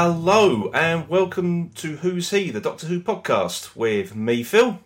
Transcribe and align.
Hello 0.00 0.70
and 0.74 1.08
welcome 1.08 1.70
to 1.70 1.96
Who's 1.96 2.30
He, 2.30 2.52
the 2.52 2.60
Doctor 2.60 2.86
Who 2.86 3.00
podcast 3.00 3.74
with 3.74 4.14
me, 4.14 4.44
Phil. 4.44 4.78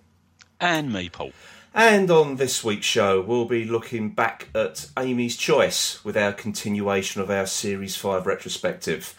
And 0.59 0.91
me, 0.91 1.11
Paul. 1.11 1.33
And 1.75 2.11
on 2.11 2.37
this 2.37 2.65
week's 2.65 2.87
show, 2.87 3.21
we'll 3.21 3.45
be 3.45 3.67
looking 3.67 4.13
back 4.13 4.49
at 4.55 4.89
Amy's 4.99 5.37
Choice 5.37 6.03
with 6.03 6.17
our 6.17 6.33
continuation 6.33 7.21
of 7.21 7.31
our 7.31 7.45
Series 7.45 7.95
5 7.95 8.27
retrospective. 8.27 9.15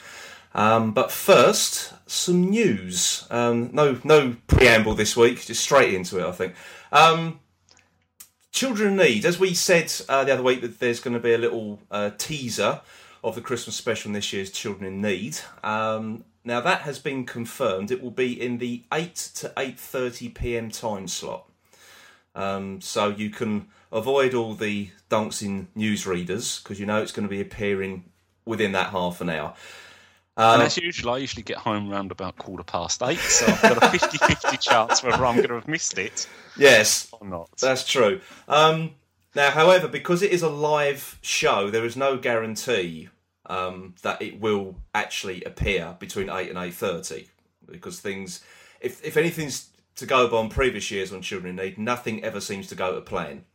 Um, 0.56 0.94
but 0.94 1.12
first, 1.12 1.94
some 2.10 2.50
news. 2.50 3.28
Um, 3.30 3.70
no, 3.72 4.02
no 4.04 4.38
preamble 4.48 4.96
this 4.96 5.16
week, 5.16 5.46
just 5.46 5.64
straight 5.64 5.94
into 5.94 6.18
it, 6.18 6.26
I 6.26 6.32
think. 6.32 6.56
Um, 6.92 7.40
Children 8.52 8.94
in 8.94 8.98
Need, 8.98 9.26
as 9.26 9.38
we 9.38 9.54
said 9.54 9.94
uh, 10.10 10.24
the 10.24 10.34
other 10.34 10.42
week, 10.42 10.62
that 10.62 10.80
there's 10.80 11.00
going 11.00 11.14
to 11.14 11.20
be 11.20 11.36
a 11.36 11.38
little 11.38 11.82
uh, 11.92 12.10
teaser 12.18 12.82
of 13.24 13.36
the 13.36 13.42
Christmas 13.42 13.76
special 13.76 14.10
in 14.10 14.14
this 14.14 14.34
year's 14.34 14.52
Children 14.52 14.86
in 14.94 15.02
Need. 15.02 15.38
Um, 15.64 16.26
now 16.44 16.60
that 16.62 16.82
has 16.82 17.00
been 17.00 17.26
confirmed. 17.26 17.90
It 17.92 18.02
will 18.02 18.12
be 18.12 18.40
in 18.40 18.58
the 18.58 18.84
eight 18.94 19.16
to 19.36 19.54
eight 19.58 19.80
thirty 19.80 20.30
p.m. 20.30 20.70
time 20.72 21.08
slot. 21.08 21.50
Um, 22.36 22.82
so 22.82 23.10
you 23.10 23.30
can 23.30 23.68
avoid 23.92 24.34
all 24.34 24.56
the 24.56 24.90
dancing 25.10 25.68
newsreaders 25.78 26.62
because 26.62 26.80
you 26.80 26.86
know 26.86 27.02
it's 27.02 27.12
going 27.12 27.28
to 27.28 27.30
be 27.30 27.40
appearing 27.42 28.06
within 28.46 28.72
that 28.74 28.90
half 28.90 29.22
an 29.22 29.30
hour. 29.30 29.54
and 30.36 30.64
as 30.64 30.76
usual, 30.78 31.14
I 31.14 31.20
usually 31.20 31.44
get 31.44 31.58
home 31.58 31.90
round 31.90 32.12
about 32.12 32.38
quarter 32.38 32.64
past 32.64 33.02
eight, 33.04 33.20
so 33.20 33.46
I've 33.46 33.62
got 33.62 33.84
a 33.84 33.90
50 34.00 34.18
50 34.18 34.58
chance 34.62 35.04
whether 35.04 35.24
I'm 35.26 35.36
going 35.38 35.48
to 35.50 35.54
have 35.56 35.68
missed 35.68 35.98
it 36.00 36.28
Yes, 36.58 37.08
or 37.22 37.26
not. 37.28 37.50
that's 37.62 37.88
true. 37.88 38.20
Um, 38.48 38.92
now, 39.36 39.52
however, 39.52 39.88
because 39.88 40.22
it 40.22 40.32
is 40.32 40.42
a 40.42 40.50
live 40.50 41.18
show, 41.22 41.70
there 41.70 41.86
is 41.86 41.98
no 41.98 42.18
guarantee 42.18 43.10
um, 43.48 43.96
that 44.02 44.22
it 44.22 44.40
will 44.40 44.76
actually 44.94 45.44
appear 45.44 45.96
between 46.00 46.30
eight 46.30 46.50
and 46.50 46.58
eight 46.58 46.74
thirty. 46.74 47.28
Because 47.70 48.00
things, 48.00 48.44
if 48.82 49.04
if 49.04 49.18
anything's 49.18 49.70
to 49.96 50.06
go 50.06 50.28
by 50.28 50.38
on 50.38 50.50
previous 50.50 50.92
years 50.92 51.14
on 51.14 51.22
Children 51.22 51.58
in 51.58 51.66
Need, 51.66 51.78
nothing 51.78 52.24
ever 52.24 52.42
seems 52.42 52.68
to 52.68 52.76
go 52.76 52.96
to 52.96 53.02
plan. 53.02 53.46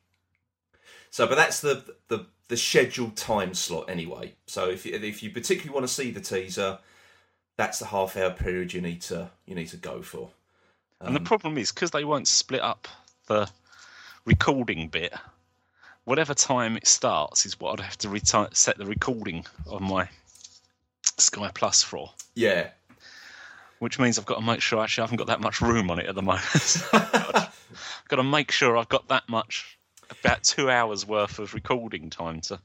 So, 1.11 1.27
but 1.27 1.37
that's 1.37 1.61
the 1.61 1.85
the 2.09 2.27
the 2.49 2.57
scheduled 2.57 3.17
time 3.17 3.55
slot 3.55 3.89
anyway. 3.89 4.35
So, 4.47 4.69
if 4.69 4.85
you, 4.87 4.95
if 4.95 5.23
you 5.23 5.31
particularly 5.31 5.75
want 5.75 5.87
to 5.87 5.93
see 5.93 6.11
the 6.11 6.21
teaser, 6.21 6.79
that's 7.57 7.79
the 7.79 7.87
half 7.87 8.17
hour 8.17 8.31
period 8.31 8.73
you 8.73 8.81
need 8.81 9.03
to 9.03 9.31
you 9.47 9.55
need 9.55 9.69
to 9.69 9.77
go 9.77 10.03
for. 10.03 10.31
and 11.01 11.15
the 11.15 11.21
problem 11.21 11.57
is, 11.59 11.71
because 11.71 11.91
they 11.91 12.05
won't 12.05 12.29
split 12.29 12.63
up 12.63 12.89
the 13.27 13.49
recording 14.25 14.89
bit, 14.89 15.15
whatever 16.09 16.33
time 16.33 16.75
it 16.75 16.87
starts 16.87 17.45
is 17.45 17.61
what 17.61 17.79
I'd 17.79 17.85
have 17.85 17.99
to 17.99 18.09
reti- 18.09 18.57
set 18.57 18.79
the 18.79 18.87
recording 18.87 19.45
on 19.71 19.85
my 19.85 20.09
Sky 21.19 21.51
Plus 21.55 21.83
for. 21.83 22.11
Yeah, 22.35 22.71
Which 23.79 23.99
means 23.99 24.19
I've 24.19 24.25
got 24.25 24.37
to 24.37 24.45
make 24.45 24.63
sure 24.63 24.83
actually 24.83 25.03
I 25.03 25.05
haven't 25.05 25.19
got 25.19 25.27
that 25.27 25.41
much 25.43 25.61
room 25.61 25.91
on 25.91 25.99
it 25.99 26.07
at 26.07 26.15
the 26.15 26.23
moment. 26.23 26.43
I've 26.95 27.53
got, 28.09 28.17
to 28.17 28.23
make 28.23 28.51
sure 28.51 28.79
I've 28.79 28.89
got 28.89 29.09
that 29.09 29.29
much, 29.29 29.79
about 30.11 30.43
two 30.45 30.71
hours 30.71 31.07
worth 31.07 31.39
of 31.39 31.53
recording 31.53 32.09
time 32.09 32.41
to. 32.43 32.59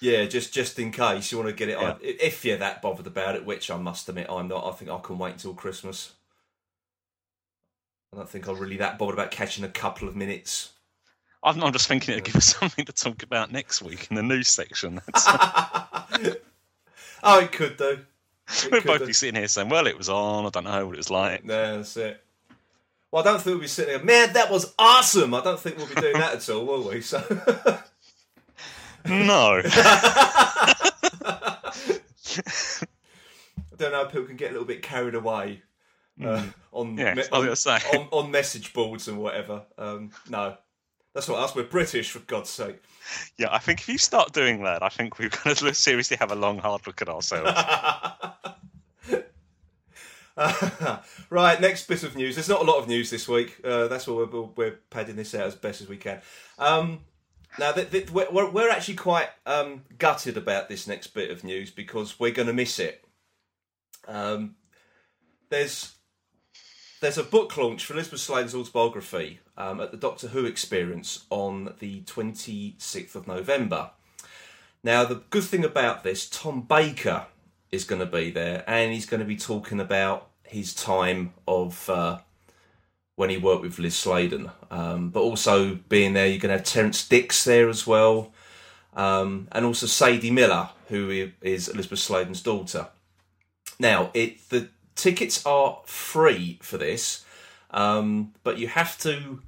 Yeah, 0.00 0.24
just 0.26 0.52
just 0.52 0.78
in 0.78 0.90
case 0.90 1.30
you 1.30 1.38
want 1.38 1.50
to 1.50 1.54
get 1.54 1.68
it 1.68 1.78
Yeah. 1.80 1.92
on. 1.92 1.98
If 2.02 2.44
you're 2.44 2.56
that 2.56 2.82
bothered 2.82 3.06
about 3.06 3.36
it, 3.36 3.44
which 3.44 3.70
I 3.70 3.76
must 3.76 4.08
admit 4.08 4.26
I'm 4.28 4.48
not, 4.48 4.66
I 4.66 4.72
think 4.76 4.90
I 4.90 4.98
can 4.98 5.18
wait 5.18 5.34
until 5.34 5.54
Christmas. 5.54 6.14
I 8.12 8.16
don't 8.16 8.28
think 8.28 8.48
I'm 8.48 8.58
really 8.58 8.76
that 8.78 8.98
bothered 8.98 9.14
about 9.14 9.30
catching 9.30 9.64
a 9.64 9.68
couple 9.68 10.08
of 10.08 10.16
minutes. 10.16 10.72
I'm, 11.42 11.62
I'm 11.62 11.72
just 11.72 11.86
thinking 11.88 12.14
it'll 12.14 12.24
give 12.26 12.36
us 12.36 12.56
something 12.58 12.84
to 12.84 12.92
talk 12.92 13.22
about 13.22 13.52
next 13.52 13.80
week 13.82 14.06
in 14.10 14.16
the 14.16 14.22
news 14.22 14.48
section. 14.48 15.00
Oh, 17.20 17.40
it 17.40 17.50
could 17.50 17.76
do. 17.76 17.84
It 18.48 18.68
we'll 18.70 18.80
could 18.80 18.86
both 18.86 18.98
do. 19.00 19.06
be 19.06 19.12
sitting 19.12 19.34
here 19.34 19.48
saying, 19.48 19.68
"Well, 19.68 19.88
it 19.88 19.98
was 19.98 20.08
on. 20.08 20.46
I 20.46 20.50
don't 20.50 20.62
know 20.64 20.86
what 20.86 20.94
it 20.94 20.98
was 20.98 21.10
like." 21.10 21.44
No, 21.44 21.76
that's 21.78 21.96
it. 21.96 22.22
Well, 23.10 23.22
I 23.22 23.24
don't 23.24 23.38
think 23.42 23.54
we'll 23.54 23.60
be 23.62 23.66
sitting 23.66 23.96
there, 23.96 24.04
man, 24.04 24.32
that 24.34 24.50
was 24.52 24.72
awesome. 24.78 25.34
I 25.34 25.42
don't 25.42 25.58
think 25.58 25.78
we'll 25.78 25.88
be 25.88 25.96
doing 25.96 26.12
that 26.12 26.34
at 26.36 26.48
all, 26.48 26.64
will 26.64 26.88
we? 26.88 27.00
So, 27.00 27.18
No, 29.04 29.60
I 32.52 33.76
don't 33.76 33.92
know, 33.92 34.04
people 34.06 34.24
can 34.24 34.36
get 34.36 34.50
a 34.50 34.52
little 34.52 34.66
bit 34.66 34.82
carried 34.82 35.14
away 35.14 35.62
uh, 36.22 36.44
on, 36.72 36.96
Yeah, 36.98 37.14
me- 37.14 37.22
I 37.32 37.38
was 37.38 37.64
gonna 37.64 37.80
say. 37.80 37.98
on, 37.98 38.08
on 38.12 38.30
message 38.30 38.72
boards 38.72 39.08
and 39.08 39.18
whatever. 39.18 39.62
Um, 39.76 40.10
no, 40.28 40.56
that's 41.18 41.28
not 41.28 41.38
us. 41.38 41.56
We're 41.56 41.64
British, 41.64 42.12
for 42.12 42.20
God's 42.20 42.48
sake. 42.48 42.80
yeah, 43.38 43.48
I 43.50 43.58
think 43.58 43.80
if 43.80 43.88
you 43.88 43.98
start 43.98 44.32
doing 44.32 44.62
that, 44.62 44.84
I 44.84 44.88
think 44.88 45.18
we're 45.18 45.30
going 45.30 45.56
to 45.56 45.74
seriously 45.74 46.16
have 46.18 46.30
a 46.30 46.36
long, 46.36 46.58
hard 46.58 46.86
look 46.86 47.02
at 47.02 47.08
ourselves. 47.08 47.50
right, 51.28 51.60
next 51.60 51.88
bit 51.88 52.04
of 52.04 52.14
news. 52.14 52.36
There's 52.36 52.48
not 52.48 52.60
a 52.60 52.64
lot 52.64 52.78
of 52.78 52.86
news 52.86 53.10
this 53.10 53.26
week. 53.26 53.58
Uh, 53.64 53.88
that's 53.88 54.06
why 54.06 54.14
we're, 54.14 54.42
we're 54.42 54.78
padding 54.90 55.16
this 55.16 55.34
out 55.34 55.48
as 55.48 55.56
best 55.56 55.80
as 55.80 55.88
we 55.88 55.96
can. 55.96 56.20
Um, 56.56 57.00
now, 57.58 57.72
th- 57.72 57.90
th- 57.90 58.12
we're, 58.12 58.48
we're 58.48 58.70
actually 58.70 58.94
quite 58.94 59.30
um, 59.44 59.82
gutted 59.98 60.36
about 60.36 60.68
this 60.68 60.86
next 60.86 61.08
bit 61.08 61.32
of 61.32 61.42
news 61.42 61.72
because 61.72 62.20
we're 62.20 62.30
going 62.30 62.46
to 62.46 62.54
miss 62.54 62.78
it. 62.78 63.04
Um, 64.06 64.54
there's 65.50 65.96
there's 67.00 67.18
a 67.18 67.24
book 67.24 67.56
launch 67.56 67.84
for 67.84 67.94
Elizabeth 67.94 68.20
Sladen's 68.20 68.54
autobiography 68.54 69.40
um, 69.58 69.80
at 69.80 69.90
the 69.90 69.96
Doctor 69.96 70.28
Who 70.28 70.46
Experience 70.46 71.26
on 71.28 71.74
the 71.80 72.00
26th 72.02 73.14
of 73.14 73.26
November. 73.26 73.90
Now, 74.84 75.04
the 75.04 75.16
good 75.30 75.42
thing 75.42 75.64
about 75.64 76.04
this, 76.04 76.28
Tom 76.30 76.62
Baker 76.62 77.26
is 77.72 77.84
going 77.84 78.00
to 78.00 78.06
be 78.06 78.30
there, 78.30 78.64
and 78.66 78.92
he's 78.92 79.04
going 79.04 79.20
to 79.20 79.26
be 79.26 79.36
talking 79.36 79.80
about 79.80 80.28
his 80.44 80.72
time 80.72 81.34
of 81.46 81.90
uh, 81.90 82.18
when 83.16 83.30
he 83.30 83.36
worked 83.36 83.62
with 83.62 83.80
Liz 83.80 83.96
Sladen, 83.96 84.50
um, 84.70 85.10
but 85.10 85.20
also 85.20 85.74
being 85.88 86.12
there, 86.12 86.28
you're 86.28 86.38
going 86.38 86.52
to 86.52 86.58
have 86.58 86.64
Terrance 86.64 87.06
Dicks 87.06 87.44
there 87.44 87.68
as 87.68 87.84
well, 87.84 88.32
um, 88.94 89.48
and 89.50 89.64
also 89.64 89.86
Sadie 89.86 90.30
Miller, 90.30 90.70
who 90.86 91.30
is 91.42 91.68
Elizabeth 91.68 91.98
Sladen's 91.98 92.40
daughter. 92.40 92.86
Now, 93.80 94.10
it 94.14 94.48
the 94.48 94.68
tickets 94.94 95.44
are 95.44 95.80
free 95.84 96.58
for 96.62 96.78
this, 96.78 97.24
um, 97.72 98.34
but 98.44 98.58
you 98.58 98.68
have 98.68 98.96
to 99.00 99.40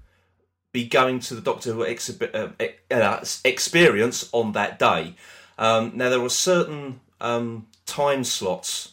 be 0.72 0.86
going 0.86 1.20
to 1.20 1.34
the 1.34 1.41
Doctor 1.41 1.72
Who 1.72 1.82
uh, 1.82 2.48
uh, 2.91 3.25
experience 3.44 4.28
on 4.32 4.53
that 4.53 4.78
day. 4.78 5.14
Um, 5.58 5.92
now, 5.94 6.08
there 6.08 6.22
are 6.22 6.31
certain 6.31 7.00
um, 7.20 7.66
time 7.86 8.25
slots 8.25 8.92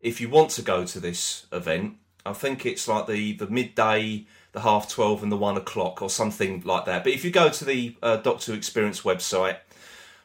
if 0.00 0.20
you 0.20 0.28
want 0.28 0.50
to 0.50 0.62
go 0.62 0.84
to 0.84 1.00
this 1.00 1.46
event. 1.52 1.96
I 2.26 2.32
think 2.32 2.66
it's 2.66 2.86
like 2.86 3.06
the, 3.06 3.32
the 3.34 3.46
midday, 3.46 4.26
the 4.52 4.60
half 4.60 4.88
12, 4.88 5.22
and 5.22 5.32
the 5.32 5.36
1 5.36 5.56
o'clock, 5.56 6.02
or 6.02 6.10
something 6.10 6.62
like 6.64 6.84
that. 6.84 7.04
But 7.04 7.12
if 7.12 7.24
you 7.24 7.30
go 7.30 7.48
to 7.48 7.64
the 7.64 7.96
uh, 8.02 8.16
Doctor 8.16 8.52
Who 8.52 8.58
Experience 8.58 9.02
website, 9.02 9.58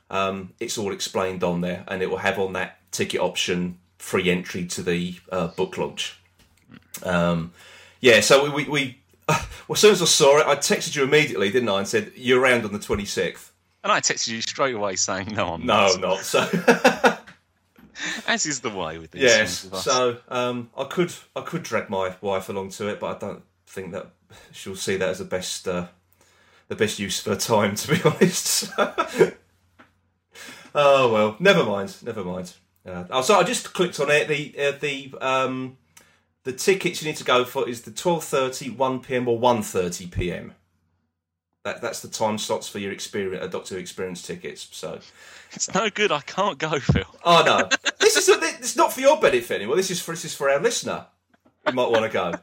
um, 0.10 0.54
it's 0.60 0.78
all 0.78 0.92
explained 0.92 1.44
on 1.44 1.62
there, 1.62 1.84
and 1.88 2.02
it 2.02 2.10
will 2.10 2.18
have 2.18 2.40
on 2.40 2.54
that 2.54 2.80
ticket 2.92 3.22
option 3.22 3.78
free 3.98 4.30
entry 4.30 4.66
to 4.66 4.82
the 4.82 5.16
uh, 5.32 5.48
book 5.48 5.78
launch. 5.78 6.20
Um, 7.04 7.52
yeah, 8.00 8.22
so 8.22 8.44
we, 8.44 8.64
we, 8.64 8.70
we 8.70 8.98
well, 9.68 9.74
as 9.76 9.80
soon 9.80 9.92
as 9.92 10.02
I 10.02 10.06
saw 10.06 10.38
it, 10.40 10.48
I 10.48 10.56
texted 10.56 10.96
you 10.96 11.04
immediately, 11.04 11.52
didn't 11.52 11.70
I, 11.70 11.80
and 11.80 11.88
said 11.88 12.12
you're 12.16 12.40
around 12.42 12.66
on 12.66 12.74
the 12.74 12.80
26th. 12.80 13.50
and 13.84 13.92
I 13.92 14.00
texted 14.00 14.30
you 14.30 14.42
straight 14.42 14.76
away 14.76 14.96
saying, 14.96 15.34
"No, 15.34 15.54
I'm 15.54 15.66
not 15.66 15.96
No, 15.96 16.08
not." 16.10 16.18
not 16.18 16.20
so. 16.24 17.18
As 18.28 18.46
is 18.46 18.60
the 18.62 18.70
way 18.70 19.00
with 19.00 19.10
these 19.12 19.24
yes, 19.24 19.62
things 19.62 19.64
with 19.72 19.74
us. 19.80 19.84
so 19.86 20.18
um, 20.30 20.70
I 20.78 20.84
could 20.84 21.12
I 21.36 21.42
could 21.42 21.64
drag 21.64 21.90
my 21.90 22.16
wife 22.22 22.48
along 22.50 22.70
to 22.72 22.88
it, 22.90 23.00
but 23.00 23.16
I 23.16 23.20
don't 23.20 23.44
think 23.66 23.92
that 23.94 24.08
she'll 24.52 24.76
see 24.76 24.98
that 24.98 25.10
as 25.10 25.18
the 25.20 25.26
best 25.26 25.68
uh, 25.68 25.88
the 26.68 26.76
best 26.76 27.00
use 27.00 27.26
of 27.26 27.34
her 27.34 27.40
time, 27.40 27.74
to 27.76 27.88
be 27.96 28.02
honest. 28.06 28.70
oh 30.76 31.12
well, 31.12 31.36
never 31.40 31.64
mind, 31.64 31.96
never 32.04 32.24
mind. 32.24 32.54
Uh, 32.86 33.06
oh, 33.10 33.22
so 33.22 33.40
I 33.40 33.44
just 33.44 33.74
clicked 33.74 34.00
on 34.00 34.12
it. 34.12 34.28
The 34.28 34.54
uh, 34.60 34.72
the 34.80 35.14
um, 35.20 35.78
the 36.48 36.54
tickets 36.54 37.02
you 37.04 37.10
need 37.10 37.18
to 37.18 37.26
go 37.26 37.44
for 37.44 37.68
is 37.68 37.82
the 37.82 37.92
12.30, 37.92 38.78
1 38.78 39.00
p.m. 39.02 39.28
or 39.28 39.38
1.30 39.38 40.10
p.m. 40.10 40.54
That, 41.66 41.82
that's 41.82 42.00
the 42.02 42.08
time 42.08 42.38
slots 42.38 42.70
for 42.70 42.80
your 42.80 42.94
experience, 42.94 43.44
uh, 43.44 43.48
Doctor 43.48 43.76
Who 43.76 43.82
Experience 43.82 44.22
tickets. 44.22 44.70
So, 44.72 45.00
It's 45.52 45.74
no 45.74 45.90
good. 45.90 46.10
I 46.14 46.22
can't 46.22 46.58
go, 46.58 46.80
Phil. 46.80 47.04
oh 47.26 47.44
no, 47.46 47.68
this 48.00 48.16
is 48.16 48.30
it's 48.30 48.78
not 48.78 48.94
for 48.94 49.02
your 49.02 49.20
benefit 49.20 49.56
anymore. 49.56 49.76
This 49.76 49.92
is 49.92 50.02
for 50.02 50.12
this 50.14 50.24
is 50.24 50.34
for 50.34 50.50
our 50.50 50.62
listener. 50.62 51.06
You 51.68 51.74
might 51.74 51.92
want 51.92 52.06
to 52.06 52.10
go. 52.10 52.34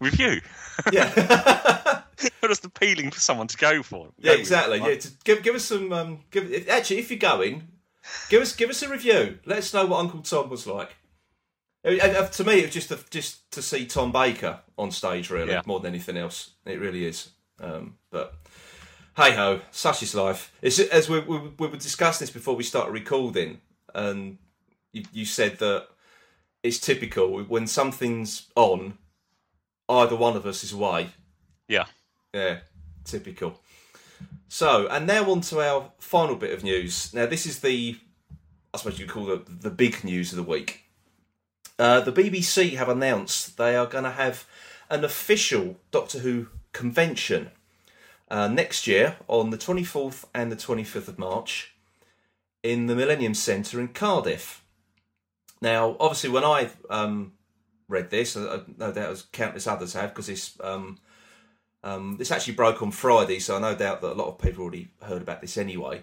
With 0.00 0.18
you, 0.18 0.40
Yeah, 0.90 2.02
just 2.42 2.64
appealing 2.64 3.12
for 3.12 3.20
someone 3.20 3.46
to 3.46 3.56
go 3.56 3.84
for. 3.84 4.08
yeah, 4.18 4.32
exactly. 4.32 4.78
Yeah, 4.78 4.96
to 4.96 5.08
give 5.22 5.44
give 5.44 5.54
us 5.54 5.64
some. 5.64 5.92
Um, 5.92 6.20
give 6.32 6.68
actually, 6.68 6.98
if 6.98 7.10
you're 7.12 7.20
going, 7.20 7.68
give 8.28 8.42
us 8.42 8.56
give 8.56 8.70
us 8.70 8.82
a 8.82 8.88
review. 8.88 9.38
Let 9.46 9.58
us 9.58 9.72
know 9.72 9.86
what 9.86 10.00
Uncle 10.00 10.20
Tom 10.22 10.50
was 10.50 10.66
like. 10.66 10.96
Uh, 11.84 12.26
To 12.28 12.44
me, 12.44 12.54
it 12.60 12.66
was 12.66 12.74
just 12.74 12.88
to, 12.88 12.98
just 13.10 13.50
to 13.52 13.60
see 13.62 13.86
Tom 13.86 14.10
Baker 14.12 14.60
on 14.78 14.90
stage, 14.90 15.30
really, 15.30 15.52
Yeah. 15.52 15.62
more 15.66 15.80
than 15.80 15.92
anything 15.94 16.16
else. 16.16 16.50
It 16.64 16.80
really 16.80 17.04
is. 17.04 17.30
Um, 17.60 17.98
but 18.10 18.34
hey 19.16 19.32
ho, 19.34 19.60
such 19.70 20.02
is 20.02 20.14
life. 20.14 20.52
It's 20.62 20.78
as 20.78 21.08
we, 21.08 21.20
we 21.20 21.38
we 21.58 21.66
were 21.68 21.76
discussing 21.76 22.24
this 22.24 22.32
before 22.32 22.56
we 22.56 22.64
started 22.64 22.92
recording, 22.92 23.60
and 23.94 24.38
you, 24.92 25.04
you 25.12 25.24
said 25.24 25.58
that 25.58 25.88
it's 26.62 26.78
typical 26.78 27.42
when 27.44 27.66
something's 27.66 28.48
on, 28.56 28.98
either 29.88 30.16
one 30.16 30.36
of 30.36 30.46
us 30.46 30.64
is 30.64 30.72
away. 30.72 31.10
Yeah. 31.68 31.84
Yeah, 32.32 32.60
typical. 33.04 33.60
So, 34.48 34.88
and 34.88 35.06
now 35.06 35.30
on 35.30 35.42
to 35.42 35.60
our 35.60 35.92
final 35.98 36.36
bit 36.36 36.52
of 36.52 36.64
news. 36.64 37.12
Now, 37.14 37.26
this 37.26 37.44
is 37.46 37.60
the, 37.60 37.96
I 38.72 38.78
suppose 38.78 38.98
you 38.98 39.06
could 39.06 39.14
call 39.14 39.30
it 39.32 39.60
the 39.62 39.70
big 39.70 40.02
news 40.04 40.32
of 40.32 40.36
the 40.36 40.42
week. 40.50 40.83
Uh, 41.78 42.00
the 42.00 42.12
BBC 42.12 42.76
have 42.76 42.88
announced 42.88 43.56
they 43.56 43.74
are 43.74 43.86
going 43.86 44.04
to 44.04 44.10
have 44.10 44.46
an 44.88 45.04
official 45.04 45.76
Doctor 45.90 46.20
Who 46.20 46.48
convention 46.72 47.50
uh, 48.30 48.48
next 48.48 48.86
year 48.86 49.16
on 49.26 49.50
the 49.50 49.58
24th 49.58 50.24
and 50.34 50.52
the 50.52 50.56
25th 50.56 51.08
of 51.08 51.18
March 51.18 51.74
in 52.62 52.86
the 52.86 52.94
Millennium 52.94 53.34
Centre 53.34 53.80
in 53.80 53.88
Cardiff. 53.88 54.64
Now, 55.60 55.96
obviously, 55.98 56.30
when 56.30 56.44
I 56.44 56.70
um, 56.90 57.32
read 57.88 58.10
this, 58.10 58.36
uh, 58.36 58.64
no 58.76 58.92
doubt 58.92 59.10
as 59.10 59.22
countless 59.32 59.66
others 59.66 59.94
have, 59.94 60.10
because 60.10 60.26
this 60.26 60.58
um, 60.62 60.98
um, 61.82 62.16
this 62.18 62.30
actually 62.30 62.54
broke 62.54 62.82
on 62.82 62.90
Friday, 62.90 63.38
so 63.38 63.56
I 63.56 63.60
no 63.60 63.74
doubt 63.74 64.00
that 64.00 64.12
a 64.12 64.14
lot 64.14 64.28
of 64.28 64.38
people 64.38 64.62
already 64.62 64.88
heard 65.02 65.22
about 65.22 65.40
this 65.40 65.58
anyway. 65.58 66.02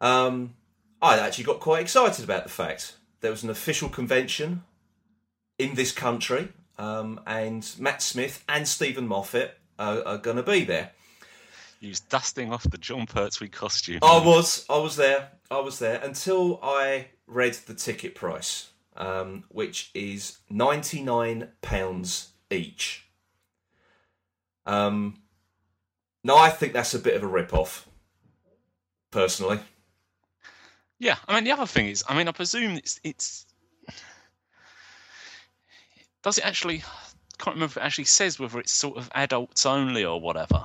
Um, 0.00 0.54
I 1.00 1.18
actually 1.18 1.44
got 1.44 1.60
quite 1.60 1.82
excited 1.82 2.24
about 2.24 2.44
the 2.44 2.50
fact 2.50 2.96
there 3.20 3.30
was 3.30 3.42
an 3.42 3.50
official 3.50 3.88
convention 3.88 4.62
in 5.62 5.74
this 5.74 5.92
country, 5.92 6.48
um, 6.78 7.20
and 7.26 7.74
Matt 7.78 8.02
Smith 8.02 8.44
and 8.48 8.66
Steven 8.66 9.06
Moffat 9.06 9.58
are, 9.78 10.02
are 10.04 10.18
going 10.18 10.36
to 10.36 10.42
be 10.42 10.64
there. 10.64 10.90
He 11.80 11.88
was 11.88 12.00
dusting 12.00 12.52
off 12.52 12.64
the 12.64 12.78
Jon 12.78 13.06
Pertwee 13.06 13.48
costume. 13.48 14.00
I 14.02 14.18
was, 14.24 14.64
I 14.68 14.78
was 14.78 14.96
there, 14.96 15.30
I 15.50 15.60
was 15.60 15.78
there 15.78 16.00
until 16.02 16.58
I 16.62 17.06
read 17.26 17.54
the 17.54 17.74
ticket 17.74 18.14
price, 18.14 18.70
um, 18.96 19.44
which 19.48 19.90
is 19.94 20.38
ninety 20.50 21.02
nine 21.02 21.48
pounds 21.60 22.32
each. 22.50 23.04
Um, 24.66 25.22
now 26.24 26.36
I 26.36 26.50
think 26.50 26.72
that's 26.72 26.94
a 26.94 26.98
bit 26.98 27.14
of 27.14 27.22
a 27.22 27.26
rip 27.26 27.54
off, 27.54 27.88
personally. 29.10 29.60
Yeah, 30.98 31.16
I 31.26 31.34
mean 31.34 31.44
the 31.44 31.52
other 31.52 31.66
thing 31.66 31.88
is, 31.88 32.04
I 32.08 32.16
mean 32.16 32.28
I 32.28 32.32
presume 32.32 32.76
it's 32.76 33.00
it's. 33.04 33.46
Does 36.22 36.38
it 36.38 36.46
actually? 36.46 36.78
I 36.78 37.44
can't 37.44 37.56
remember 37.56 37.72
if 37.72 37.76
it 37.76 37.82
actually 37.82 38.04
says 38.04 38.38
whether 38.38 38.60
it's 38.60 38.72
sort 38.72 38.96
of 38.96 39.10
adults 39.14 39.66
only 39.66 40.04
or 40.04 40.20
whatever. 40.20 40.64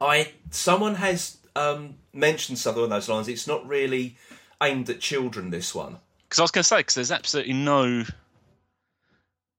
I 0.00 0.32
someone 0.50 0.96
has 0.96 1.38
um, 1.54 1.94
mentioned 2.12 2.58
something 2.58 2.80
along 2.80 2.90
those 2.90 3.08
lines. 3.08 3.28
It's 3.28 3.46
not 3.46 3.66
really 3.66 4.16
aimed 4.62 4.90
at 4.90 5.00
children. 5.00 5.50
This 5.50 5.74
one. 5.74 5.98
Because 6.28 6.40
I 6.40 6.42
was 6.42 6.50
going 6.50 6.62
to 6.62 6.68
say, 6.68 6.78
because 6.78 6.94
there's 6.94 7.12
absolutely 7.12 7.54
no 7.54 8.04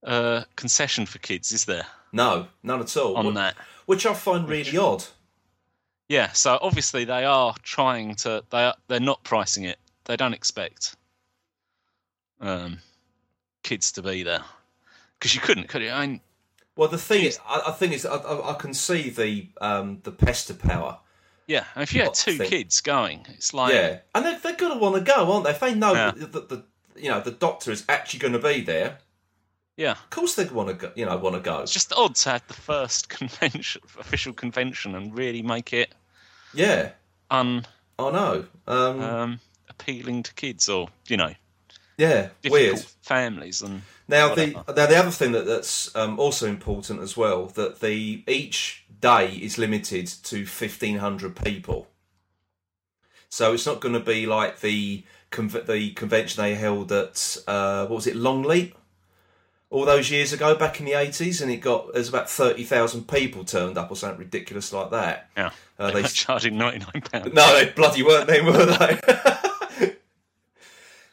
uh, 0.05 0.43
concession 0.55 1.05
for 1.05 1.17
kids, 1.19 1.51
is 1.51 1.65
there? 1.65 1.85
No, 2.11 2.47
none 2.61 2.79
at 2.79 2.95
all. 2.95 3.17
On 3.17 3.31
Wh- 3.31 3.35
that, 3.35 3.55
which 3.85 4.05
I 4.05 4.13
find 4.13 4.47
really 4.47 4.77
odd. 4.77 5.03
yeah. 6.09 6.31
So 6.33 6.59
obviously 6.61 7.05
they 7.05 7.25
are 7.25 7.55
trying 7.63 8.15
to. 8.15 8.43
They 8.49 8.65
are, 8.65 8.75
they're 8.87 8.99
not 8.99 9.23
pricing 9.23 9.63
it. 9.63 9.77
They 10.05 10.17
don't 10.17 10.33
expect 10.33 10.95
um, 12.41 12.79
kids 13.63 13.91
to 13.93 14.01
be 14.01 14.23
there 14.23 14.43
because 15.19 15.35
you 15.35 15.41
couldn't, 15.41 15.67
could 15.67 15.81
you? 15.81 15.89
I 15.91 16.07
mean, 16.07 16.21
Well, 16.75 16.87
the 16.87 16.97
thing 16.97 17.25
is, 17.25 17.39
I, 17.45 17.63
I 17.67 17.71
think 17.71 17.93
is, 17.93 18.05
I, 18.05 18.15
I, 18.17 18.53
can 18.53 18.73
see 18.73 19.09
the 19.09 19.49
um, 19.61 19.99
the 20.03 20.11
pester 20.11 20.53
power. 20.53 20.99
yeah. 21.47 21.65
And 21.75 21.83
if 21.83 21.93
you 21.93 22.01
had 22.01 22.13
two 22.13 22.37
thing? 22.37 22.49
kids 22.49 22.79
going, 22.81 23.25
it's 23.29 23.53
like 23.53 23.73
Yeah, 23.73 23.99
and 24.15 24.25
they, 24.25 24.35
they're 24.37 24.55
going 24.55 24.73
to 24.73 24.79
want 24.79 24.95
to 24.95 25.01
go, 25.01 25.31
aren't 25.31 25.43
they? 25.45 25.51
If 25.51 25.59
they 25.59 25.75
know 25.75 25.93
Yeah. 25.93 26.11
that 26.11 26.31
the, 26.31 26.39
the 26.41 26.63
you 26.95 27.09
know 27.09 27.19
the 27.21 27.31
doctor 27.31 27.71
is 27.71 27.83
actually 27.89 28.19
going 28.19 28.33
to 28.33 28.39
be 28.39 28.61
there, 28.61 28.97
yeah. 29.77 29.91
of 29.91 30.09
course 30.09 30.35
they 30.35 30.45
want 30.45 30.69
to 30.69 30.75
go. 30.75 30.91
You 30.95 31.05
know, 31.05 31.17
want 31.17 31.35
to 31.35 31.41
go. 31.41 31.59
It's 31.59 31.71
just 31.73 31.93
odd 31.93 32.15
to 32.15 32.29
have 32.31 32.47
the 32.47 32.53
first 32.53 33.09
convention, 33.17 33.81
official 33.99 34.33
convention, 34.33 34.95
and 34.95 35.15
really 35.17 35.41
make 35.41 35.73
it 35.73 35.93
Yeah, 36.53 36.91
un 37.29 37.65
I 37.97 38.11
know. 38.11 38.45
Um, 38.67 39.01
um, 39.01 39.39
appealing 39.69 40.23
to 40.23 40.33
kids 40.33 40.67
or 40.69 40.87
you 41.07 41.17
know 41.17 41.33
yeah, 41.97 42.29
difficult 42.41 42.51
weird. 42.51 42.79
families 43.01 43.61
and 43.61 43.81
Now 44.09 44.33
the 44.33 44.47
now 44.47 44.85
the 44.87 44.97
other 44.97 45.11
thing 45.11 45.33
that 45.33 45.45
that's 45.45 45.95
um, 45.95 46.19
also 46.19 46.47
important 46.47 47.01
as 47.01 47.15
well 47.15 47.45
that 47.45 47.79
the 47.79 48.23
each 48.27 48.85
day 48.99 49.29
is 49.29 49.57
limited 49.57 50.07
to 50.23 50.45
fifteen 50.45 50.97
hundred 50.97 51.35
people. 51.35 51.87
So 53.29 53.53
it's 53.53 53.67
not 53.67 53.79
going 53.79 53.93
to 53.93 53.99
be 53.99 54.25
like 54.25 54.61
the 54.61 55.03
the 55.31 55.91
convention 55.91 56.41
they 56.43 56.55
held 56.55 56.91
at 56.91 57.37
uh, 57.47 57.85
what 57.85 57.97
was 57.97 58.07
it 58.07 58.15
Longleat 58.15 58.75
all 59.69 59.85
those 59.85 60.09
years 60.09 60.33
ago 60.33 60.55
back 60.55 60.79
in 60.79 60.87
the 60.87 60.93
eighties, 60.93 61.39
and 61.39 61.51
it 61.51 61.57
got 61.57 61.93
there's 61.93 62.09
about 62.09 62.27
thirty 62.27 62.63
thousand 62.63 63.07
people 63.07 63.43
turned 63.43 63.77
up 63.77 63.91
or 63.91 63.95
something 63.95 64.19
ridiculous 64.19 64.73
like 64.73 64.89
that. 64.89 65.29
yeah. 65.37 65.51
Uh, 65.77 65.87
they 65.87 65.93
they 65.93 66.01
were 66.01 66.07
charging 66.07 66.57
ninety 66.57 66.79
nine 66.79 67.03
pounds. 67.03 67.31
no, 67.33 67.53
they 67.59 67.69
bloody 67.71 68.01
weren't 68.01 68.27
They 68.27 68.41
were 68.41 68.65
they? 68.65 68.99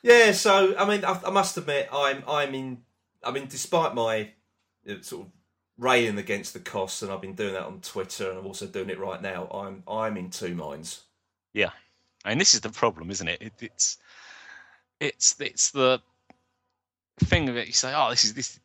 yeah, 0.06 0.30
so 0.30 0.76
I 0.78 0.88
mean, 0.88 1.04
I, 1.04 1.20
I 1.26 1.30
must 1.30 1.56
admit, 1.56 1.88
I'm, 1.92 2.22
I'm 2.28 2.54
in. 2.54 2.78
I 3.24 3.32
mean, 3.32 3.48
despite 3.48 3.92
my 3.92 4.30
uh, 4.88 4.94
sort 5.00 5.26
of 5.26 5.32
railing 5.78 6.16
against 6.18 6.52
the 6.52 6.60
costs, 6.60 7.02
and 7.02 7.10
I've 7.10 7.20
been 7.20 7.34
doing 7.34 7.54
that 7.54 7.64
on 7.64 7.80
Twitter, 7.80 8.30
and 8.30 8.38
I'm 8.38 8.46
also 8.46 8.68
doing 8.68 8.88
it 8.88 9.00
right 9.00 9.20
now. 9.20 9.48
I'm, 9.48 9.82
I'm 9.88 10.16
in 10.16 10.30
two 10.30 10.54
minds. 10.54 11.02
Yeah, 11.52 11.70
and 12.24 12.40
this 12.40 12.54
is 12.54 12.60
the 12.60 12.68
problem, 12.68 13.10
isn't 13.10 13.26
it? 13.26 13.42
it 13.42 13.52
it's 13.60 13.98
it's 15.00 15.34
it's 15.40 15.72
the 15.72 16.00
thing 17.24 17.48
of 17.48 17.56
it. 17.56 17.66
You 17.66 17.72
say, 17.72 17.92
oh, 17.92 18.10
this 18.10 18.24
is 18.24 18.34
this 18.34 18.60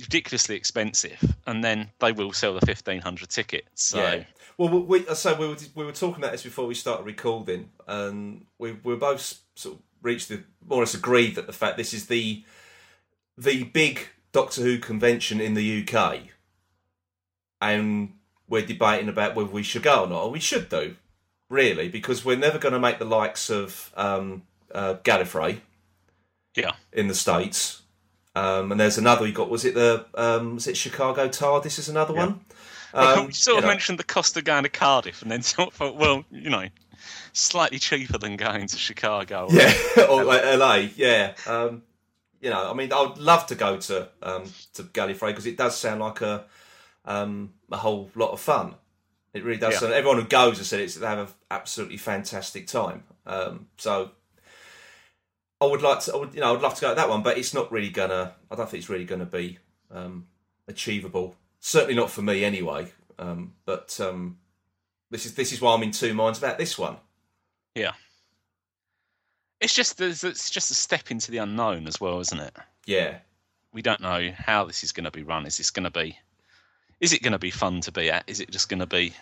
ridiculously 0.00 0.56
expensive, 0.56 1.22
and 1.46 1.62
then 1.62 1.88
they 2.00 2.10
will 2.10 2.32
sell 2.32 2.52
the 2.52 2.66
fifteen 2.66 3.00
hundred 3.00 3.30
tickets. 3.30 3.84
So 3.84 3.98
Yeah. 3.98 4.24
Well, 4.58 4.70
we, 4.70 4.80
we 4.80 5.14
so 5.14 5.38
we 5.38 5.46
were 5.46 5.56
we 5.76 5.84
were 5.84 5.92
talking 5.92 6.20
about 6.20 6.32
this 6.32 6.42
before 6.42 6.66
we 6.66 6.74
started 6.74 7.06
recording, 7.06 7.70
and 7.86 8.46
we 8.58 8.72
we 8.72 8.94
were 8.94 8.98
both 8.98 9.40
sort 9.54 9.76
of 9.76 9.82
reached 10.04 10.28
the 10.28 10.44
more 10.64 10.78
or 10.78 10.82
less 10.82 10.94
agreed 10.94 11.34
that 11.34 11.46
the 11.46 11.52
fact 11.52 11.76
this 11.76 11.92
is 11.92 12.06
the 12.06 12.44
the 13.36 13.64
big 13.64 14.08
Doctor 14.32 14.62
Who 14.62 14.78
convention 14.78 15.40
in 15.40 15.54
the 15.54 15.82
UK, 15.88 16.20
and 17.60 18.12
we're 18.48 18.66
debating 18.66 19.08
about 19.08 19.34
whether 19.34 19.48
we 19.50 19.62
should 19.62 19.82
go 19.82 20.04
or 20.04 20.06
not. 20.08 20.24
And 20.24 20.32
we 20.32 20.40
should 20.40 20.68
do, 20.68 20.96
really, 21.48 21.88
because 21.88 22.24
we're 22.24 22.36
never 22.36 22.58
going 22.58 22.74
to 22.74 22.78
make 22.80 22.98
the 22.98 23.04
likes 23.04 23.50
of 23.50 23.92
um, 23.96 24.42
uh, 24.72 24.96
Gallifrey 25.02 25.60
yeah, 26.54 26.72
in 26.92 27.08
the 27.08 27.14
states. 27.14 27.82
Um, 28.36 28.72
and 28.72 28.80
there's 28.80 28.98
another. 28.98 29.26
You 29.26 29.32
got 29.32 29.48
was 29.48 29.64
it 29.64 29.74
the 29.74 30.06
um, 30.14 30.54
was 30.56 30.66
it 30.66 30.76
Chicago 30.76 31.28
TARDIS 31.28 31.78
is 31.78 31.88
another 31.88 32.14
one. 32.14 32.44
well, 32.92 33.18
Um, 33.20 33.26
we 33.26 33.32
sort 33.32 33.58
of 33.58 33.64
know. 33.64 33.70
mentioned 33.70 33.98
the 33.98 34.04
cost 34.04 34.36
of 34.36 34.44
going 34.44 34.64
to 34.64 34.68
Cardiff, 34.68 35.22
and 35.22 35.30
then 35.30 35.42
sort 35.42 35.68
of 35.72 35.74
thought, 35.74 35.96
well, 35.96 36.24
you 36.30 36.50
know, 36.50 36.66
slightly 37.32 37.78
cheaper 37.78 38.18
than 38.18 38.36
going 38.36 38.66
to 38.66 38.76
Chicago. 38.76 39.48
Yeah, 39.52 40.04
or 40.08 40.24
like 40.24 40.42
LA. 40.44 40.88
Yeah, 40.96 41.34
um, 41.46 41.82
you 42.40 42.50
know, 42.50 42.70
I 42.70 42.74
mean, 42.74 42.92
I 42.92 43.02
would 43.02 43.18
love 43.18 43.46
to 43.46 43.54
go 43.54 43.78
to 43.78 44.08
um, 44.22 44.44
to 44.74 44.82
Gallifrey 44.82 45.28
because 45.28 45.46
it 45.46 45.56
does 45.56 45.76
sound 45.76 46.00
like 46.00 46.20
a 46.20 46.44
um, 47.04 47.54
a 47.70 47.76
whole 47.76 48.10
lot 48.14 48.30
of 48.30 48.40
fun. 48.40 48.74
It 49.32 49.44
really 49.44 49.58
does. 49.58 49.82
Yeah. 49.82 49.88
everyone 49.88 50.18
who 50.20 50.28
goes 50.28 50.58
has 50.58 50.68
said 50.68 50.80
it's 50.80 50.94
they 50.94 51.06
have 51.06 51.18
an 51.18 51.28
absolutely 51.50 51.96
fantastic 51.96 52.66
time. 52.66 53.02
Um, 53.26 53.66
so 53.78 54.12
I 55.60 55.66
would 55.66 55.82
like 55.82 56.00
to, 56.00 56.14
I 56.14 56.16
would, 56.16 56.34
you 56.34 56.40
know, 56.40 56.48
I 56.48 56.52
would 56.52 56.60
love 56.60 56.74
to 56.74 56.80
go 56.80 56.88
to 56.90 56.94
that 56.94 57.08
one, 57.08 57.22
but 57.22 57.38
it's 57.38 57.54
not 57.54 57.72
really 57.72 57.90
gonna. 57.90 58.34
I 58.50 58.54
don't 58.54 58.68
think 58.68 58.82
it's 58.82 58.90
really 58.90 59.04
gonna 59.04 59.26
be 59.26 59.58
um, 59.90 60.26
achievable. 60.68 61.36
Certainly 61.60 61.94
not 61.94 62.10
for 62.10 62.22
me, 62.22 62.44
anyway. 62.44 62.92
Um, 63.18 63.54
but 63.64 63.98
um, 64.00 64.38
this 65.14 65.26
is 65.26 65.34
this 65.34 65.52
is 65.52 65.60
why 65.60 65.72
I'm 65.72 65.82
in 65.84 65.92
two 65.92 66.12
minds 66.12 66.38
about 66.38 66.58
this 66.58 66.76
one. 66.76 66.96
yeah. 67.76 67.92
It's 69.60 69.72
just 69.72 70.00
it's 70.00 70.50
just 70.50 70.70
a 70.70 70.74
step 70.74 71.10
into 71.12 71.30
the 71.30 71.38
unknown 71.38 71.86
as 71.86 72.00
well, 72.00 72.18
isn't 72.20 72.38
it? 72.40 72.54
Yeah, 72.84 73.18
we 73.72 73.80
don't 73.80 74.00
know 74.00 74.30
how 74.36 74.64
this 74.64 74.82
is 74.82 74.90
going 74.92 75.04
to 75.04 75.10
be 75.12 75.22
run. 75.22 75.46
Is 75.46 75.56
this 75.56 75.70
going 75.70 75.84
to 75.84 75.90
be? 75.90 76.18
Is 77.00 77.12
it 77.12 77.22
going 77.22 77.32
to 77.32 77.38
be 77.38 77.50
fun 77.50 77.80
to 77.82 77.92
be 77.92 78.10
at? 78.10 78.24
Is 78.26 78.40
it 78.40 78.50
just 78.50 78.68
going 78.68 78.80
to 78.80 78.86
be 78.86 79.14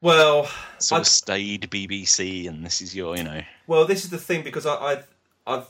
well, 0.00 0.48
sort 0.78 1.00
I- 1.00 1.02
of 1.02 1.06
staid 1.08 1.68
BBC 1.70 2.46
and 2.48 2.64
this 2.64 2.80
is 2.80 2.94
your, 2.94 3.16
you 3.16 3.24
know? 3.24 3.42
Well, 3.66 3.84
this 3.84 4.04
is 4.04 4.10
the 4.10 4.18
thing 4.18 4.42
because 4.42 4.64
I, 4.64 4.76
I've 4.76 5.06
I've 5.46 5.66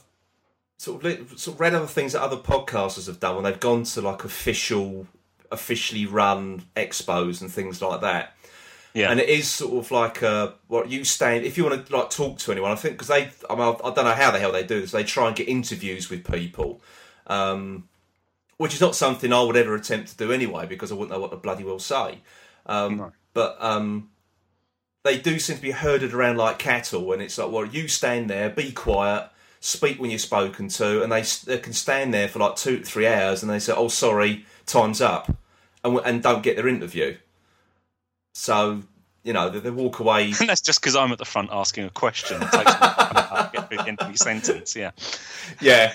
sort 0.77 1.03
of, 1.03 1.39
sort 1.39 1.55
of 1.55 1.59
read 1.59 1.73
other 1.73 1.87
things 1.87 2.13
that 2.13 2.21
other 2.21 2.37
podcasters 2.37 3.07
have 3.07 3.19
done 3.19 3.35
when 3.35 3.43
they've 3.43 3.59
gone 3.59 3.83
to 3.83 4.01
like 4.01 4.23
official, 4.23 5.07
officially 5.51 6.05
run 6.05 6.63
expos 6.75 7.41
and 7.41 7.51
things 7.51 7.81
like 7.81 8.01
that. 8.01 8.36
Yeah, 8.93 9.11
And 9.11 9.19
it 9.19 9.29
is 9.29 9.47
sort 9.47 9.85
of 9.85 9.91
like 9.91 10.23
uh, 10.23 10.53
what 10.67 10.89
you 10.89 11.03
stand 11.03 11.45
if 11.45 11.57
you 11.57 11.63
want 11.63 11.85
to 11.85 11.95
like 11.95 12.09
talk 12.09 12.39
to 12.39 12.51
anyone. 12.51 12.71
I 12.71 12.75
think 12.75 12.95
because 12.95 13.09
they, 13.09 13.29
I, 13.49 13.55
mean, 13.55 13.75
I 13.83 13.91
don't 13.91 14.05
know 14.05 14.13
how 14.13 14.31
the 14.31 14.39
hell 14.39 14.51
they 14.51 14.63
do 14.63 14.81
this. 14.81 14.91
They 14.91 15.03
try 15.03 15.27
and 15.27 15.35
get 15.35 15.47
interviews 15.47 16.09
with 16.09 16.29
people, 16.29 16.81
um, 17.27 17.87
which 18.57 18.73
is 18.73 18.81
not 18.81 18.95
something 18.95 19.31
I 19.31 19.43
would 19.43 19.55
ever 19.55 19.75
attempt 19.75 20.09
to 20.09 20.17
do 20.17 20.31
anyway 20.31 20.65
because 20.65 20.91
I 20.91 20.95
wouldn't 20.95 21.11
know 21.11 21.19
what 21.19 21.29
the 21.29 21.37
bloody 21.37 21.63
well 21.63 21.79
say. 21.79 22.19
Um, 22.65 22.97
No. 22.97 23.11
But 23.33 23.55
um, 23.59 24.09
they 25.03 25.19
do 25.19 25.37
seem 25.37 25.57
to 25.57 25.61
be 25.61 25.69
herded 25.69 26.11
around 26.11 26.37
like 26.37 26.57
cattle, 26.57 27.13
and 27.13 27.21
it's 27.21 27.37
like, 27.37 27.51
well, 27.51 27.65
you 27.65 27.87
stand 27.87 28.31
there, 28.31 28.49
be 28.49 28.71
quiet, 28.71 29.29
speak 29.59 29.99
when 29.99 30.09
you're 30.09 30.17
spoken 30.17 30.69
to, 30.69 31.03
and 31.03 31.11
they, 31.11 31.21
they 31.45 31.59
can 31.59 31.73
stand 31.73 32.15
there 32.15 32.27
for 32.27 32.39
like 32.39 32.55
two, 32.55 32.83
three 32.83 33.05
hours, 33.05 33.43
and 33.43 33.51
they 33.51 33.59
say, 33.59 33.73
"Oh, 33.75 33.89
sorry, 33.89 34.45
time's 34.65 35.01
up," 35.01 35.37
and, 35.83 35.99
and 36.03 36.23
don't 36.23 36.41
get 36.41 36.55
their 36.55 36.67
interview. 36.67 37.17
So 38.37 38.83
you 39.23 39.33
know 39.33 39.49
they, 39.49 39.59
they 39.59 39.71
walk 39.71 39.99
away. 39.99 40.25
And 40.25 40.33
that's 40.49 40.61
just 40.61 40.79
because 40.79 40.95
I'm 40.95 41.11
at 41.11 41.17
the 41.17 41.25
front 41.25 41.49
asking 41.51 41.85
a 41.85 41.89
question. 41.89 42.41
It 42.41 42.51
takes 42.51 42.71
me 42.71 42.79
get 43.51 43.67
through 43.67 43.77
the 43.77 43.87
end 43.87 43.99
of 43.99 44.11
the 44.11 44.17
sentence. 44.17 44.75
Yeah. 44.75 44.91
yeah, 45.59 45.93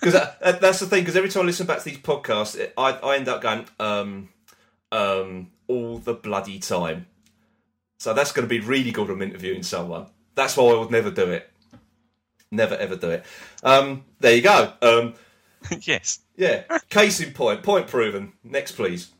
because 0.00 0.14
that, 0.14 0.60
that's 0.60 0.80
the 0.80 0.86
thing. 0.86 1.02
Because 1.02 1.16
every 1.16 1.30
time 1.30 1.44
I 1.44 1.46
listen 1.46 1.66
back 1.66 1.78
to 1.78 1.84
these 1.84 1.98
podcasts, 1.98 2.58
it, 2.58 2.74
I, 2.76 2.90
I 2.90 3.16
end 3.16 3.28
up 3.28 3.40
going 3.40 3.66
um, 3.78 4.28
um, 4.90 5.52
all 5.68 5.98
the 5.98 6.14
bloody 6.14 6.58
time. 6.58 7.06
So 7.98 8.12
that's 8.12 8.32
going 8.32 8.46
to 8.46 8.48
be 8.48 8.60
really 8.60 8.90
good. 8.90 9.08
I'm 9.08 9.22
interviewing 9.22 9.62
someone. 9.62 10.06
That's 10.34 10.56
why 10.56 10.64
I 10.64 10.78
would 10.78 10.90
never 10.90 11.10
do 11.10 11.30
it. 11.30 11.48
Never 12.50 12.74
ever 12.74 12.96
do 12.96 13.10
it. 13.10 13.24
Um, 13.62 14.04
there 14.18 14.34
you 14.34 14.42
go. 14.42 14.72
Um, 14.82 15.14
yes. 15.82 16.18
yeah, 16.36 16.64
case 16.90 17.20
in 17.20 17.32
point. 17.32 17.62
Point 17.62 17.86
proven. 17.86 18.32
Next, 18.42 18.72
please. 18.72 19.12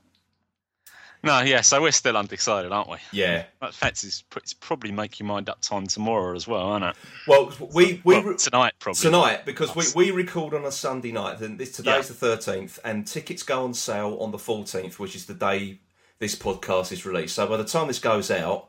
No, 1.27 1.41
yeah. 1.43 1.61
So 1.61 1.83
we're 1.83 1.91
still 1.93 2.17
undecided, 2.17 2.73
aren't 2.73 2.89
we? 2.89 2.97
Yeah. 3.13 3.45
That 3.61 3.75
fact 3.75 4.05
is, 4.05 4.25
it's 4.37 4.55
probably 4.55 4.93
make 4.93 5.19
your 5.19 5.27
mind 5.27 5.49
up 5.49 5.61
time 5.61 5.87
tomorrow 5.87 6.35
as 6.35 6.47
well, 6.49 6.63
aren't 6.63 6.85
it? 6.85 6.97
Well, 7.27 7.53
we 7.75 8.01
we 8.05 8.21
Well, 8.21 8.35
tonight 8.37 8.75
probably. 8.79 9.01
tonight 9.03 9.45
because 9.45 9.75
we, 9.77 9.85
we 9.95 10.11
record 10.13 10.55
on 10.55 10.65
a 10.65 10.73
Sunday 10.73 11.13
night. 11.13 11.39
Then 11.39 11.57
this 11.57 11.73
today's 11.73 11.95
Yeah. 11.95 12.01
the 12.03 12.15
thirteenth, 12.15 12.79
and 12.85 13.07
tickets 13.07 13.43
go 13.43 13.65
on 13.65 13.75
sale 13.75 14.17
on 14.21 14.31
the 14.31 14.39
fourteenth, 14.39 14.99
which 14.99 15.15
is 15.17 15.27
the 15.27 15.35
day 15.35 15.81
this 16.19 16.35
podcast 16.35 16.93
is 16.93 17.05
released. 17.05 17.35
So 17.35 17.47
by 17.47 17.57
the 17.59 17.65
time 17.65 17.89
this 17.89 17.99
goes 17.99 18.31
out, 18.31 18.69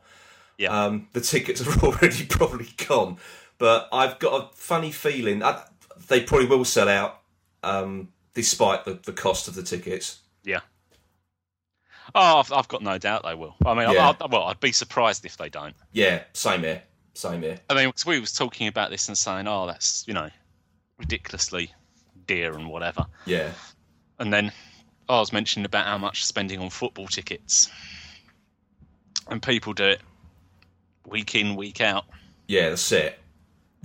Yeah. 0.58 0.70
um, 0.86 1.08
the 1.14 1.22
tickets 1.22 1.66
are 1.66 1.80
already 1.86 2.26
probably 2.26 2.68
gone. 2.88 3.18
But 3.60 3.88
I've 3.92 4.20
got 4.20 4.34
a 4.44 4.56
funny 4.56 4.92
feeling 4.92 5.42
I, 5.44 5.64
they 6.10 6.22
probably 6.22 6.48
will 6.48 6.66
sell 6.66 6.90
out, 6.90 7.22
um, 7.64 8.10
despite 8.34 8.86
the, 8.86 9.00
the 9.04 9.14
cost 9.14 9.48
of 9.48 9.56
the 9.56 9.64
tickets. 9.64 10.20
Yeah. 10.44 10.60
Oh, 12.20 12.40
I've, 12.40 12.52
I've 12.52 12.68
got 12.68 12.82
no 12.82 12.98
doubt 12.98 13.24
they 13.24 13.36
will. 13.36 13.56
I 13.66 13.74
mean, 13.76 13.90
Yeah. 13.94 14.10
I, 14.20 14.24
I, 14.24 14.28
well, 14.28 14.44
I'd 14.46 14.60
be 14.60 14.72
surprised 14.72 15.24
if 15.24 15.38
they 15.38 15.50
don't. 15.50 15.76
Yeah, 15.92 16.24
same 16.34 16.62
here, 16.64 16.82
same 17.14 17.44
here. 17.44 17.60
I 17.70 17.76
mean, 17.76 17.92
'cause 17.92 18.06
we 18.08 18.20
was 18.20 18.34
talking 18.34 18.68
about 18.68 18.90
this 18.90 19.08
and 19.08 19.18
saying, 19.18 19.48
"Oh, 19.48 19.68
that's 19.68 20.04
you 20.08 20.14
know, 20.16 20.30
ridiculously 20.98 21.72
dear 22.26 22.54
and 22.56 22.68
whatever." 22.70 23.06
Yeah, 23.26 23.52
And 24.20 24.34
then 24.34 24.52
I 25.08 25.20
was 25.20 25.32
mentioning 25.32 25.66
about 25.66 25.86
how 25.86 25.98
much 26.00 26.26
spending 26.26 26.60
on 26.60 26.70
football 26.72 27.08
tickets, 27.08 27.70
and 29.28 29.42
people 29.42 29.74
do 29.74 29.86
it 29.86 30.02
week 31.06 31.36
in, 31.36 31.56
week 31.56 31.82
out. 31.82 32.06
yeah, 32.48 32.70
that's 32.70 32.92
it. 32.92 33.20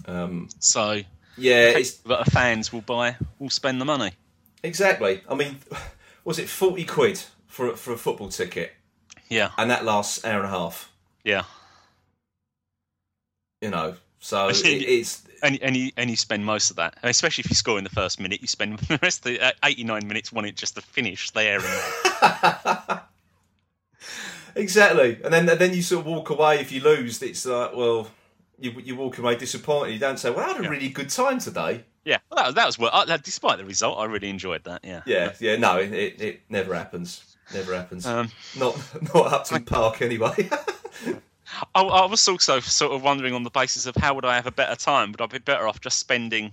Um, 0.06 0.48
So 0.58 1.00
yeah, 1.36 1.68
it's 1.76 1.98
that 1.98 2.30
fans 2.32 2.72
will 2.72 2.80
buy, 2.80 3.16
will 3.38 3.50
spend 3.50 3.78
the 3.80 3.84
money. 3.84 4.12
exactly. 4.62 5.22
I 5.28 5.34
mean, 5.34 5.58
was 6.24 6.38
it 6.38 6.48
forty 6.48 6.84
quid 6.84 7.22
for 7.52 7.76
for 7.76 7.92
a 7.92 7.99
football 7.99 8.28
ticket, 8.30 8.73
Yeah, 9.28 9.50
and 9.59 9.71
that 9.71 9.85
lasts 9.85 10.25
hour 10.25 10.38
and 10.38 10.47
a 10.47 10.49
half? 10.49 10.90
yeah. 11.23 11.44
You 13.61 13.71
know, 13.71 13.94
so 14.18 14.49
it, 14.49 14.64
it's 14.64 15.23
And, 15.42 15.56
and, 15.62 15.76
you, 15.76 15.92
and 15.97 16.11
you 16.11 16.16
spend 16.16 16.44
most 16.44 16.71
of 16.71 16.76
that, 16.76 16.97
especially 17.04 17.42
if 17.42 17.50
you 17.50 17.54
score 17.54 17.78
in 17.78 17.85
the 17.85 17.90
first 17.90 18.18
minute, 18.18 18.40
you 18.40 18.49
spend 18.49 18.78
the 18.88 18.99
rest 19.02 19.18
of 19.21 19.25
the 19.35 19.40
uh, 19.40 19.52
89 19.62 20.09
minutes 20.09 20.32
wanting 20.32 20.54
just 20.54 20.75
to 20.75 20.80
finish 20.80 21.30
there 21.30 21.61
and 21.61 23.00
exactly. 24.56 25.21
And 25.23 25.32
then 25.32 25.49
and 25.49 25.61
then 25.61 25.75
you 25.75 25.82
sort 25.82 26.00
of 26.00 26.06
walk 26.06 26.30
away 26.30 26.59
if 26.61 26.73
you 26.73 26.80
lose. 26.82 27.23
It's 27.23 27.47
like, 27.47 27.76
well, 27.76 28.09
you 28.59 28.73
you 28.82 28.97
walk 28.97 29.18
away 29.18 29.37
disappointed. 29.37 29.92
You 29.92 29.99
don't 30.00 30.18
say, 30.18 30.30
"Well, 30.30 30.44
I 30.44 30.49
had 30.49 30.61
a 30.61 30.62
Yeah. 30.64 30.71
really 30.71 30.88
good 30.88 31.11
time 31.11 31.38
today." 31.38 31.85
Yeah, 32.04 32.18
well, 32.30 32.38
that 32.38 32.47
was, 32.47 32.54
that 32.56 32.66
was 32.66 32.78
well, 32.78 33.18
despite 33.23 33.59
the 33.59 33.64
result, 33.64 33.99
I 33.99 34.06
really 34.06 34.28
enjoyed 34.28 34.64
that. 34.64 34.80
Yeah. 34.82 35.02
Yeah, 35.06 35.32
yeah. 35.38 35.56
No, 35.56 35.78
it 35.78 35.92
it, 35.92 36.21
it 36.21 36.40
never 36.49 36.75
happens. 36.75 37.31
Never 37.54 37.75
happens. 37.75 38.06
Um, 38.06 38.30
not 38.59 38.76
not 39.14 39.32
Upton 39.32 39.64
Park 39.64 40.02
anyway. 40.02 40.49
I, 41.75 41.82
I 41.82 42.06
was 42.06 42.26
also 42.28 42.61
sort 42.61 42.92
of 42.92 43.02
wondering 43.02 43.35
on 43.35 43.42
the 43.42 43.50
basis 43.50 43.87
of 43.87 43.94
how 43.97 44.14
would 44.14 44.25
I 44.25 44.37
have 44.37 44.47
a 44.47 44.52
better 44.52 44.76
time? 44.76 45.12
Would 45.12 45.21
I 45.21 45.26
be 45.26 45.38
better 45.38 45.68
off 45.68 45.80
just 45.80 45.99
spending 45.99 46.52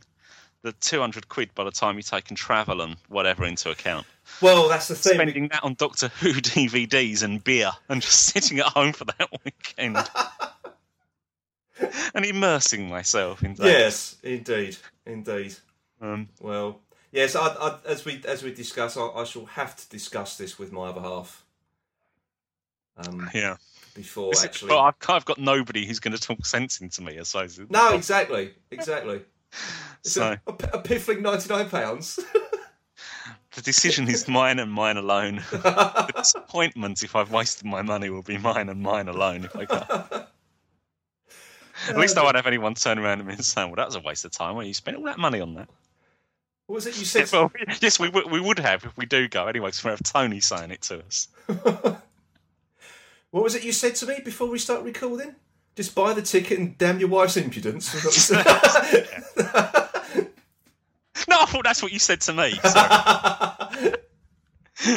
the 0.61 0.73
200 0.73 1.29
quid 1.29 1.55
by 1.55 1.63
the 1.63 1.71
time 1.71 1.95
you 1.95 2.01
take 2.01 2.27
and 2.29 2.37
travel 2.37 2.81
and 2.81 2.97
whatever 3.07 3.45
into 3.45 3.69
account? 3.71 4.05
well, 4.41 4.67
that's 4.67 4.89
the 4.89 4.95
thing. 4.95 5.13
Spending 5.13 5.47
that 5.49 5.63
on 5.63 5.73
Doctor 5.75 6.09
Who 6.19 6.33
DVDs 6.33 7.23
and 7.23 7.43
beer 7.43 7.71
and 7.87 8.01
just 8.01 8.25
sitting 8.25 8.59
at 8.59 8.65
home 8.65 8.91
for 8.93 9.05
that 9.05 9.29
weekend 9.45 9.97
and 12.13 12.25
immersing 12.25 12.89
myself 12.89 13.43
in 13.43 13.53
that. 13.55 13.65
Yes, 13.65 14.17
indeed, 14.23 14.77
indeed. 15.05 15.55
Um, 16.01 16.27
Well, 16.41 16.81
yes. 17.11 17.35
I, 17.35 17.47
I, 17.47 17.77
as 17.85 18.05
we 18.05 18.21
as 18.27 18.43
we 18.43 18.53
discuss, 18.53 18.97
I, 18.97 19.07
I 19.07 19.23
shall 19.23 19.45
have 19.45 19.75
to 19.75 19.89
discuss 19.89 20.37
this 20.37 20.57
with 20.59 20.71
my 20.71 20.87
other 20.87 21.01
half. 21.01 21.45
Um, 22.97 23.29
yeah. 23.33 23.55
before 23.95 24.33
it- 24.33 24.43
actually. 24.43 24.69
But 24.69 24.79
I've, 24.79 24.95
I've 25.07 25.25
got 25.25 25.39
nobody 25.39 25.85
who's 25.85 25.99
going 25.99 26.15
to 26.15 26.21
talk 26.21 26.45
sense 26.45 26.81
into 26.81 27.01
me, 27.01 27.17
I 27.17 27.23
suppose. 27.23 27.59
No, 27.69 27.93
exactly, 27.93 28.53
exactly. 28.71 29.21
So 30.01 30.37
a, 30.47 30.51
a, 30.51 30.77
a 30.77 30.81
piffling 30.81 31.21
ninety 31.21 31.49
nine 31.49 31.69
pounds. 31.69 32.15
the 33.55 33.61
decision 33.61 34.07
is 34.07 34.29
mine 34.29 34.59
and 34.59 34.71
mine 34.71 34.95
alone. 34.95 35.43
the 35.51 36.13
disappointment 36.15 37.03
if 37.03 37.17
I've 37.17 37.31
wasted 37.33 37.65
my 37.65 37.81
money 37.81 38.09
will 38.09 38.21
be 38.21 38.37
mine 38.37 38.69
and 38.69 38.81
mine 38.81 39.09
alone. 39.09 39.43
If 39.43 39.55
I 39.57 39.65
go. 39.65 40.25
At 41.89 41.97
least 41.97 42.17
I 42.17 42.23
won't 42.23 42.37
have 42.37 42.47
anyone 42.47 42.75
turn 42.75 42.97
around 42.97 43.25
me 43.25 43.33
and 43.33 43.43
say, 43.43 43.65
"Well, 43.65 43.75
that 43.75 43.87
was 43.87 43.95
a 43.95 43.99
waste 43.99 44.23
of 44.23 44.31
time. 44.31 44.55
Well, 44.55 44.65
you 44.65 44.73
spent 44.73 44.95
all 44.95 45.03
that 45.03 45.19
money 45.19 45.41
on 45.41 45.53
that." 45.55 45.69
What 46.69 46.75
was 46.75 46.85
it 46.85 46.97
you 46.99 47.05
said? 47.05 47.31
well, 47.31 47.51
yes, 47.81 47.99
we 47.99 48.09
would- 48.09 48.29
we 48.31 48.39
would 48.39 48.59
have 48.59 48.85
if 48.85 48.95
we 48.95 49.05
do 49.07 49.27
go 49.27 49.47
anyway. 49.47 49.69
Because 49.69 49.83
we 49.83 49.89
have 49.89 50.03
Tony 50.03 50.39
saying 50.39 50.69
it 50.71 50.81
to 50.83 51.03
us. 51.03 51.27
What 53.31 53.43
was 53.43 53.53
it 53.53 53.63
you 53.63 53.71
said 53.73 53.93
to 53.97 54.07
me 54.07 54.21
before 54.25 54.47
we 54.49 54.57
start 54.57 54.81
recording? 54.83 55.35
Just 55.75 55.93
buy 55.93 56.13
the 56.13 56.21
ticket 56.23 56.57
and 56.57 56.75
damn 56.79 56.99
your 56.99 57.09
wife's 57.09 57.37
impudence. 57.37 57.93
No, 61.27 61.41
I 61.41 61.45
thought 61.45 61.63
that's 61.65 61.83
what 61.83 61.91
you 61.91 61.99
said 61.99 62.21
to 62.21 62.33
me. 62.33 62.51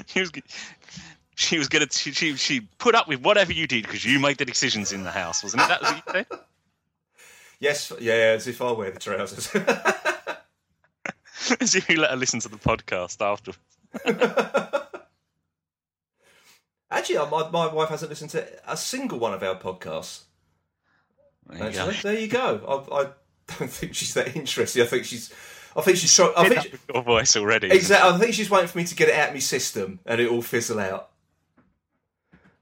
She 0.06 0.20
was. 0.20 0.30
g- 0.30 0.42
She 1.34 1.58
was 1.58 1.68
gonna. 1.68 1.86
She, 1.90 2.12
she 2.12 2.36
she 2.36 2.60
put 2.78 2.94
up 2.94 3.08
with 3.08 3.20
whatever 3.20 3.52
you 3.52 3.66
did 3.66 3.82
because 3.84 4.04
you 4.04 4.18
made 4.20 4.38
the 4.38 4.44
decisions 4.44 4.92
in 4.92 5.02
the 5.04 5.10
house, 5.10 5.42
wasn't 5.42 5.62
it? 5.62 5.68
That 5.68 5.80
was 5.82 5.90
what 5.90 5.96
you 6.16 6.24
said. 6.30 6.38
yes, 7.60 7.92
yeah, 8.00 8.12
as 8.36 8.46
if 8.46 8.62
I 8.62 8.70
wear 8.72 8.90
the 8.92 9.00
trousers. 9.00 9.50
As 11.60 11.74
if 11.74 11.88
you 11.88 12.00
let 12.00 12.10
her 12.10 12.16
listen 12.16 12.40
to 12.40 12.48
the 12.48 12.56
podcast 12.56 13.20
after. 13.20 13.52
Actually, 16.90 17.16
uh, 17.16 17.26
my, 17.26 17.48
my 17.50 17.72
wife 17.72 17.88
hasn't 17.88 18.10
listened 18.10 18.30
to 18.30 18.46
a 18.70 18.76
single 18.76 19.18
one 19.18 19.32
of 19.32 19.42
our 19.42 19.54
podcasts. 19.56 20.24
There 21.48 21.58
you 21.58 21.64
Actually, 21.64 21.94
go. 21.94 22.00
there 22.02 22.18
you 22.18 22.28
go. 22.28 22.84
I, 22.92 23.02
I 23.02 23.06
don't 23.58 23.70
think 23.70 23.94
she's 23.94 24.14
that 24.14 24.36
interested. 24.36 24.82
I 24.82 24.86
think 24.86 25.04
she's. 25.04 25.32
I 25.74 25.80
think 25.80 25.96
she's. 25.96 26.14
Trying, 26.14 26.32
I 26.36 26.48
think 26.48 26.74
up 26.74 26.80
your 26.94 27.02
voice 27.02 27.34
already. 27.36 27.70
exactly. 27.70 28.10
I 28.10 28.18
think 28.18 28.34
she's 28.34 28.50
waiting 28.50 28.68
for 28.68 28.78
me 28.78 28.84
to 28.84 28.94
get 28.94 29.08
it 29.08 29.14
out 29.14 29.28
of 29.28 29.34
my 29.34 29.40
system 29.40 30.00
and 30.04 30.20
it 30.20 30.30
all 30.30 30.42
fizzle 30.42 30.78
out. 30.78 31.08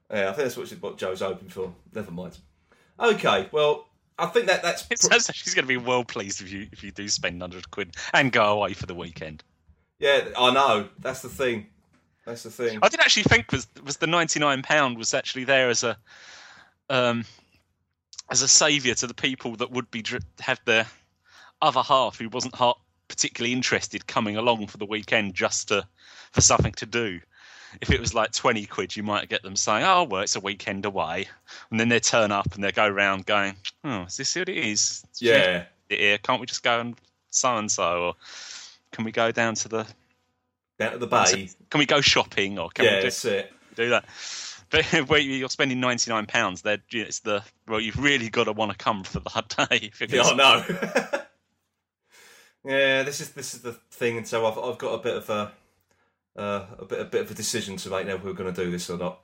Yeah, 0.09 0.29
I 0.29 0.33
think 0.33 0.37
that's 0.37 0.57
what, 0.57 0.67
she, 0.67 0.75
what 0.75 0.97
Joe's 0.97 1.21
hoping 1.21 1.49
for. 1.49 1.73
Never 1.93 2.11
mind. 2.11 2.37
Okay, 2.99 3.49
well, 3.51 3.87
I 4.17 4.27
think 4.27 4.47
that 4.47 4.61
that's. 4.61 4.83
That 4.83 5.31
she's 5.33 5.53
going 5.53 5.63
to 5.63 5.67
be 5.67 5.77
well 5.77 6.03
pleased 6.03 6.41
if 6.41 6.51
you 6.51 6.67
if 6.71 6.83
you 6.83 6.91
do 6.91 7.07
spend 7.07 7.41
hundred 7.41 7.69
quid 7.71 7.95
and 8.13 8.31
go 8.31 8.45
away 8.53 8.73
for 8.73 8.85
the 8.85 8.95
weekend. 8.95 9.43
Yeah, 9.99 10.25
I 10.37 10.51
know. 10.51 10.89
That's 10.99 11.21
the 11.21 11.29
thing. 11.29 11.67
That's 12.25 12.43
the 12.43 12.51
thing. 12.51 12.79
I 12.81 12.89
did 12.89 12.99
actually 12.99 13.23
think 13.23 13.51
was 13.51 13.67
was 13.83 13.97
the 13.97 14.07
ninety 14.07 14.39
nine 14.39 14.61
pound 14.61 14.97
was 14.97 15.13
actually 15.13 15.43
there 15.43 15.69
as 15.69 15.83
a 15.83 15.97
um 16.89 17.25
as 18.29 18.41
a 18.41 18.47
saviour 18.47 18.95
to 18.95 19.07
the 19.07 19.13
people 19.13 19.55
that 19.57 19.71
would 19.71 19.89
be 19.91 20.03
have 20.39 20.59
their 20.65 20.87
other 21.61 21.81
half 21.81 22.17
who 22.17 22.29
wasn't 22.29 22.55
particularly 23.07 23.53
interested 23.53 24.07
coming 24.07 24.37
along 24.37 24.67
for 24.67 24.77
the 24.77 24.85
weekend 24.85 25.33
just 25.33 25.67
to 25.67 25.85
for 26.31 26.41
something 26.41 26.71
to 26.73 26.85
do. 26.85 27.19
If 27.79 27.91
it 27.91 27.99
was 27.99 28.13
like 28.13 28.31
twenty 28.31 28.65
quid, 28.65 28.95
you 28.95 29.03
might 29.03 29.29
get 29.29 29.43
them 29.43 29.55
saying, 29.55 29.85
"Oh, 29.85 30.03
well, 30.03 30.21
it's 30.21 30.35
a 30.35 30.39
weekend 30.41 30.85
away," 30.85 31.27
and 31.69 31.79
then 31.79 31.89
they 31.89 31.99
turn 31.99 32.31
up 32.31 32.53
and 32.53 32.63
they 32.63 32.71
go 32.71 32.89
round 32.89 33.25
going, 33.25 33.55
"Oh, 33.83 34.03
is 34.03 34.17
this 34.17 34.35
what 34.35 34.49
it 34.49 34.57
is? 34.57 35.05
Yeah. 35.19 35.65
here. 35.89 36.17
Can't 36.17 36.41
we 36.41 36.47
just 36.47 36.63
go 36.63 36.79
and 36.79 36.95
so 37.29 37.55
and 37.55 37.71
so, 37.71 38.03
or 38.03 38.13
can 38.91 39.05
we 39.05 39.11
go 39.11 39.31
down 39.31 39.55
to 39.55 39.69
the? 39.69 39.87
Down 40.79 40.93
at 40.93 40.99
the 40.99 41.07
bay. 41.07 41.49
Can 41.69 41.79
we 41.79 41.85
go 41.85 42.01
shopping, 42.01 42.59
or 42.59 42.69
can 42.69 42.85
Yeah, 42.85 42.91
we 42.91 42.97
do, 42.97 43.03
that's 43.03 43.25
it. 43.25 43.53
do 43.75 43.89
that? 43.89 44.05
But 44.69 44.85
where 45.09 45.19
you're 45.19 45.49
spending 45.49 45.79
ninety 45.79 46.11
nine 46.11 46.25
pounds, 46.25 46.63
there 46.63 46.79
it's 46.91 47.19
the 47.19 47.43
well, 47.67 47.79
you've 47.79 48.01
really 48.01 48.29
got 48.29 48.45
to 48.45 48.53
want 48.53 48.71
to 48.71 48.77
come 48.77 49.03
for 49.03 49.19
that 49.19 49.67
day. 49.69 49.91
Yeah, 50.09 50.23
I 50.23 50.35
know. 50.35 50.65
yeah, 52.65 53.03
this 53.03 53.21
is 53.21 53.31
this 53.31 53.53
is 53.53 53.61
the 53.61 53.73
thing, 53.91 54.17
and 54.17 54.27
so 54.27 54.45
I've 54.45 54.57
I've 54.57 54.77
got 54.77 54.93
a 54.93 54.97
bit 54.97 55.15
of 55.17 55.29
a 55.29 55.51
uh, 56.35 56.65
a 56.79 56.85
bit 56.85 56.99
a 56.99 57.05
bit 57.05 57.21
of 57.21 57.31
a 57.31 57.33
decision 57.33 57.77
to 57.77 57.89
make 57.89 58.07
now 58.07 58.15
if 58.15 58.23
we're 58.23 58.33
going 58.33 58.53
to 58.53 58.63
do 58.63 58.71
this 58.71 58.89
or 58.89 58.97
not. 58.97 59.19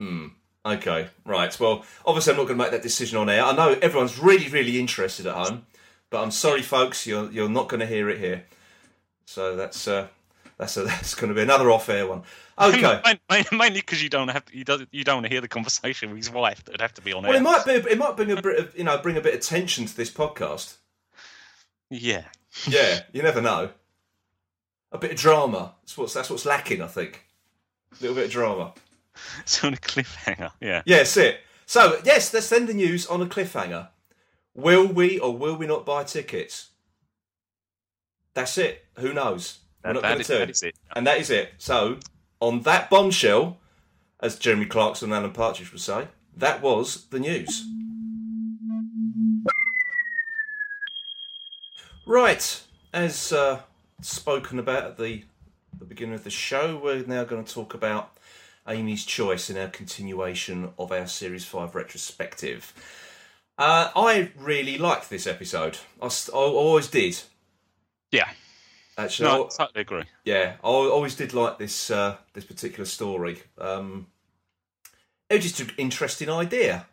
Hmm. 0.00 0.26
Okay, 0.66 1.08
right. 1.26 1.60
Well, 1.60 1.84
obviously, 2.06 2.32
I'm 2.32 2.38
not 2.38 2.44
going 2.46 2.58
to 2.58 2.64
make 2.64 2.72
that 2.72 2.82
decision 2.82 3.18
on 3.18 3.28
air. 3.28 3.44
I 3.44 3.54
know 3.54 3.76
everyone's 3.82 4.18
really, 4.18 4.48
really 4.48 4.80
interested 4.80 5.26
at 5.26 5.34
home, 5.34 5.66
but 6.08 6.22
I'm 6.22 6.30
sorry, 6.30 6.62
folks, 6.62 7.06
you're 7.06 7.30
you're 7.30 7.48
not 7.48 7.68
going 7.68 7.80
to 7.80 7.86
hear 7.86 8.08
it 8.08 8.18
here. 8.18 8.44
So 9.26 9.56
that's 9.56 9.86
uh, 9.86 10.08
that's 10.56 10.76
a, 10.76 10.84
that's 10.84 11.14
going 11.14 11.28
to 11.28 11.34
be 11.34 11.42
another 11.42 11.70
off-air 11.70 12.06
one. 12.06 12.22
Okay. 12.58 13.18
Mainly 13.52 13.80
because 13.80 14.02
you 14.02 14.08
don't 14.08 14.28
have 14.28 14.44
to, 14.46 14.56
you 14.56 14.64
don't 14.64 14.88
you 14.90 15.04
don't 15.04 15.16
want 15.16 15.26
to 15.26 15.30
hear 15.30 15.40
the 15.40 15.48
conversation 15.48 16.10
with 16.10 16.18
his 16.18 16.30
wife. 16.30 16.64
That'd 16.64 16.80
have 16.80 16.94
to 16.94 17.02
be 17.02 17.12
on 17.12 17.24
air. 17.24 17.30
Well, 17.30 17.36
air. 17.36 17.40
it 17.40 17.44
might 17.44 17.64
be 17.82 17.90
it 17.90 17.98
might 17.98 18.16
bring 18.16 18.30
a 18.30 18.40
bit 18.40 18.58
of 18.58 18.78
you 18.78 18.84
know 18.84 18.96
bring 18.98 19.16
a 19.16 19.20
bit 19.20 19.34
of 19.34 19.40
tension 19.40 19.86
to 19.86 19.96
this 19.96 20.10
podcast. 20.10 20.76
Yeah. 21.90 22.24
Yeah, 22.68 23.00
you 23.12 23.22
never 23.22 23.42
know. 23.42 23.70
A 24.94 24.98
bit 24.98 25.10
of 25.10 25.16
drama. 25.18 25.74
That's 25.82 25.98
what's 25.98 26.14
that's 26.14 26.30
what's 26.30 26.46
lacking, 26.46 26.80
I 26.80 26.86
think. 26.86 27.26
A 27.92 27.96
little 28.00 28.14
bit 28.16 28.26
of 28.26 28.30
drama. 28.30 28.72
It's 29.40 29.62
on 29.62 29.74
a 29.74 29.76
cliffhanger. 29.76 30.50
Yeah. 30.60 30.82
Yeah, 30.86 30.96
that's 30.98 31.16
it. 31.16 31.40
So 31.66 32.00
yes, 32.04 32.34
let's 32.34 32.46
send 32.46 32.68
the 32.68 32.74
news 32.74 33.06
on 33.06 33.22
a 33.22 33.26
cliffhanger. 33.26 33.88
Will 34.54 34.86
we 34.86 35.20
or 35.20 35.36
will 35.36 35.56
we 35.56 35.66
not 35.66 35.84
buy 35.86 36.02
tickets? 36.02 36.70
That's 38.34 38.58
it. 38.58 38.86
Who 38.98 39.12
knows? 39.12 39.58
We're 39.84 39.92
not 39.92 40.02
going 40.02 40.20
to. 40.20 40.32
that 40.38 40.50
is 40.50 40.62
it. 40.62 40.76
And 40.96 41.06
that 41.06 41.18
is 41.18 41.30
it. 41.30 41.52
So 41.58 41.98
on 42.40 42.62
that 42.62 42.90
bombshell, 42.90 43.58
as 44.20 44.36
Jeremy 44.38 44.66
Clarkson 44.66 45.12
and 45.12 45.14
Alan 45.14 45.32
Partridge 45.32 45.70
would 45.72 45.80
say, 45.80 46.08
that 46.36 46.60
was 46.62 47.06
the 47.06 47.20
news. 47.20 47.64
Right, 52.06 52.62
as 52.92 53.32
uh, 53.32 53.60
spoken 54.04 54.58
about 54.58 54.84
at 54.84 54.98
the, 54.98 55.24
the 55.78 55.84
beginning 55.84 56.14
of 56.14 56.24
the 56.24 56.30
show, 56.30 56.80
we're 56.82 57.04
now 57.06 57.24
going 57.24 57.44
to 57.44 57.52
talk 57.52 57.74
about 57.74 58.16
Amy's 58.68 59.04
Choice 59.04 59.50
in 59.50 59.56
our 59.56 59.68
continuation 59.68 60.70
of 60.78 60.92
our 60.92 61.06
Series 61.06 61.44
5 61.44 61.74
retrospective. 61.74 62.72
Uh, 63.56 63.90
I 63.94 64.30
really 64.36 64.78
liked 64.78 65.10
this 65.10 65.26
episode. 65.26 65.78
I, 66.02 66.08
st- 66.08 66.34
I 66.34 66.38
always 66.38 66.88
did. 66.88 67.20
Yeah. 68.10 68.28
Actually, 68.98 69.28
No, 69.28 69.42
I- 69.42 69.46
I 69.46 69.48
totally 69.66 69.80
agree. 69.82 70.04
yeah, 70.24 70.54
I 70.62 70.66
always 70.68 71.14
did 71.16 71.34
like 71.34 71.58
this 71.58 71.90
uh, 71.90 72.16
this 72.32 72.44
particular 72.44 72.84
story. 72.84 73.42
Um, 73.58 74.06
it 75.28 75.36
was 75.36 75.44
just 75.44 75.60
an 75.60 75.70
interesting 75.78 76.30
idea. 76.30 76.86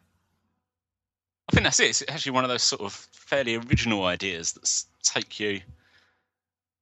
I 1.47 1.51
think 1.53 1.63
that's 1.65 1.79
it. 1.79 1.89
It's 1.89 2.03
actually 2.07 2.31
one 2.31 2.43
of 2.43 2.49
those 2.49 2.63
sort 2.63 2.81
of 2.81 2.93
fairly 2.93 3.55
original 3.55 4.05
ideas 4.05 4.53
that 4.53 4.83
take 5.03 5.39
you. 5.39 5.61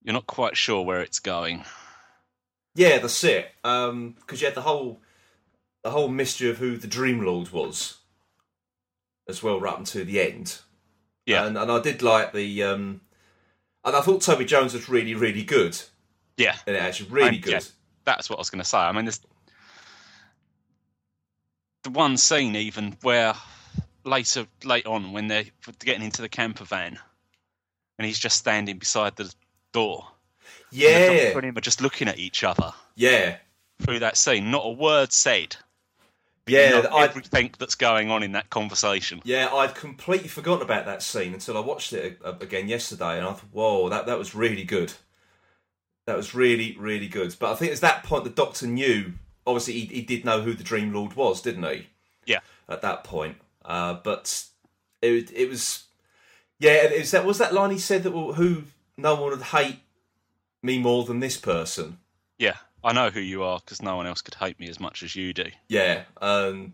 You're 0.03 0.13
not 0.13 0.27
quite 0.27 0.55
sure 0.57 0.83
where 0.83 1.01
it's 1.01 1.19
going. 1.19 1.65
Yeah, 2.75 2.99
that's 2.99 3.23
it. 3.23 3.51
Because 3.61 4.39
you 4.41 4.45
had 4.45 4.55
the 4.55 4.61
whole 4.61 5.01
the 5.83 5.91
whole 5.91 6.07
mystery 6.09 6.49
of 6.49 6.57
who 6.57 6.77
the 6.77 6.87
Dream 6.87 7.21
Lord 7.23 7.51
was, 7.51 7.97
as 9.27 9.41
well, 9.41 9.59
right 9.59 9.73
up 9.73 9.79
until 9.79 10.05
the 10.05 10.19
end. 10.19 10.59
Yeah. 11.25 11.45
and, 11.45 11.57
and 11.57 11.71
I 11.71 11.79
did 11.79 12.01
like 12.01 12.33
the. 12.33 12.63
Um, 12.63 13.01
and 13.85 13.95
I 13.95 14.01
thought 14.01 14.21
Toby 14.21 14.45
Jones 14.45 14.73
was 14.73 14.89
really, 14.89 15.15
really 15.15 15.43
good. 15.43 15.79
Yeah. 16.37 16.55
And 16.67 16.75
it 16.75 16.81
actually 16.81 17.09
really 17.09 17.27
And, 17.35 17.41
good. 17.41 17.51
yeah, 17.53 17.59
that's 18.05 18.29
what 18.29 18.37
I 18.37 18.41
was 18.41 18.49
going 18.49 18.61
to 18.61 18.67
say. 18.67 18.77
I 18.77 18.91
mean, 18.91 19.05
there's 19.05 19.21
the 21.83 21.91
one 21.91 22.17
scene 22.17 22.55
even 22.55 22.97
where 23.03 23.33
later, 24.03 24.47
late 24.63 24.85
on, 24.85 25.13
when 25.13 25.27
they're 25.27 25.45
getting 25.79 26.03
into 26.03 26.21
the 26.21 26.29
camper 26.29 26.65
van, 26.65 26.99
and 27.97 28.05
he's 28.05 28.19
just 28.19 28.37
standing 28.37 28.77
beside 28.77 29.15
the 29.15 29.33
door. 29.71 30.07
Yeah, 30.71 31.07
doctor 31.07 31.39
and 31.39 31.47
him 31.47 31.57
are 31.57 31.61
just 31.61 31.81
looking 31.81 32.07
at 32.07 32.19
each 32.19 32.43
other 32.43 32.73
yeah, 32.95 33.37
through 33.81 33.99
that 33.99 34.17
scene. 34.17 34.51
Not 34.51 34.65
a 34.65 34.71
word 34.71 35.11
said. 35.11 35.55
yeah. 36.45 36.81
You 36.81 36.97
everything 36.97 37.51
that's 37.57 37.75
going 37.75 38.11
on 38.11 38.21
in 38.23 38.33
that 38.33 38.49
conversation. 38.49 39.21
Yeah, 39.23 39.49
I'd 39.53 39.73
completely 39.75 40.27
forgotten 40.27 40.61
about 40.61 40.85
that 40.85 41.01
scene 41.01 41.33
until 41.33 41.57
I 41.57 41.61
watched 41.61 41.93
it 41.93 42.19
again 42.23 42.67
yesterday, 42.67 43.17
and 43.17 43.25
I 43.25 43.33
thought, 43.33 43.49
"Whoa, 43.51 43.89
that 43.89 44.05
that 44.05 44.17
was 44.17 44.35
really 44.35 44.63
good. 44.63 44.93
That 46.05 46.17
was 46.17 46.35
really, 46.35 46.75
really 46.77 47.07
good." 47.07 47.35
But 47.39 47.51
I 47.51 47.55
think 47.55 47.71
at 47.71 47.81
that 47.81 48.03
point, 48.03 48.23
the 48.23 48.29
Doctor 48.29 48.67
knew. 48.67 49.13
Obviously, 49.47 49.73
he, 49.73 49.85
he 49.87 50.01
did 50.03 50.25
know 50.25 50.41
who 50.41 50.53
the 50.53 50.63
Dream 50.63 50.93
Lord 50.93 51.15
was, 51.15 51.41
didn't 51.41 51.63
he? 51.63 51.87
Yeah. 52.25 52.39
At 52.67 52.83
that 52.83 53.03
point, 53.03 53.37
uh, 53.65 53.95
but 54.03 54.45
it 55.01 55.31
it 55.31 55.49
was, 55.49 55.85
yeah. 56.59 56.73
It 56.73 56.99
was 56.99 57.11
that 57.11 57.25
was 57.25 57.39
that 57.39 57.53
line 57.53 57.71
he 57.71 57.79
said 57.79 58.03
that 58.03 58.11
well, 58.11 58.33
who 58.33 58.65
no 59.01 59.15
one 59.15 59.31
would 59.31 59.41
hate 59.41 59.79
me 60.61 60.79
more 60.79 61.03
than 61.03 61.19
this 61.19 61.37
person. 61.37 61.99
Yeah, 62.37 62.55
I 62.83 62.93
know 62.93 63.09
who 63.09 63.19
you 63.19 63.43
are 63.43 63.59
because 63.59 63.81
no 63.81 63.95
one 63.95 64.07
else 64.07 64.21
could 64.21 64.35
hate 64.35 64.59
me 64.59 64.69
as 64.69 64.79
much 64.79 65.03
as 65.03 65.15
you 65.15 65.33
do. 65.33 65.45
Yeah, 65.67 66.03
um, 66.21 66.73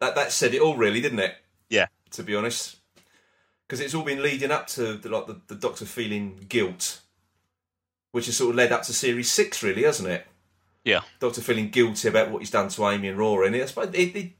that 0.00 0.14
that 0.14 0.32
said 0.32 0.54
it 0.54 0.60
all, 0.60 0.76
really, 0.76 1.00
didn't 1.00 1.18
it? 1.20 1.34
Yeah. 1.68 1.86
To 2.12 2.22
be 2.22 2.34
honest, 2.34 2.76
because 3.66 3.80
it's 3.80 3.94
all 3.94 4.04
been 4.04 4.22
leading 4.22 4.50
up 4.50 4.66
to 4.68 4.94
the, 4.94 5.08
like 5.08 5.26
the, 5.26 5.40
the 5.48 5.54
Doctor 5.54 5.84
feeling 5.84 6.46
guilt, 6.48 7.00
which 8.12 8.26
has 8.26 8.36
sort 8.36 8.50
of 8.50 8.56
led 8.56 8.72
up 8.72 8.82
to 8.84 8.92
Series 8.92 9.30
Six, 9.30 9.62
really, 9.62 9.82
hasn't 9.82 10.08
it? 10.08 10.26
Yeah. 10.84 11.00
Doctor 11.18 11.40
feeling 11.40 11.70
guilty 11.70 12.08
about 12.08 12.30
what 12.30 12.40
he's 12.40 12.50
done 12.50 12.68
to 12.68 12.88
Amy 12.88 13.08
and 13.08 13.18
Rory, 13.18 13.46
and 13.46 13.56
it's 13.56 13.76
it, 13.76 14.16
it, 14.16 14.32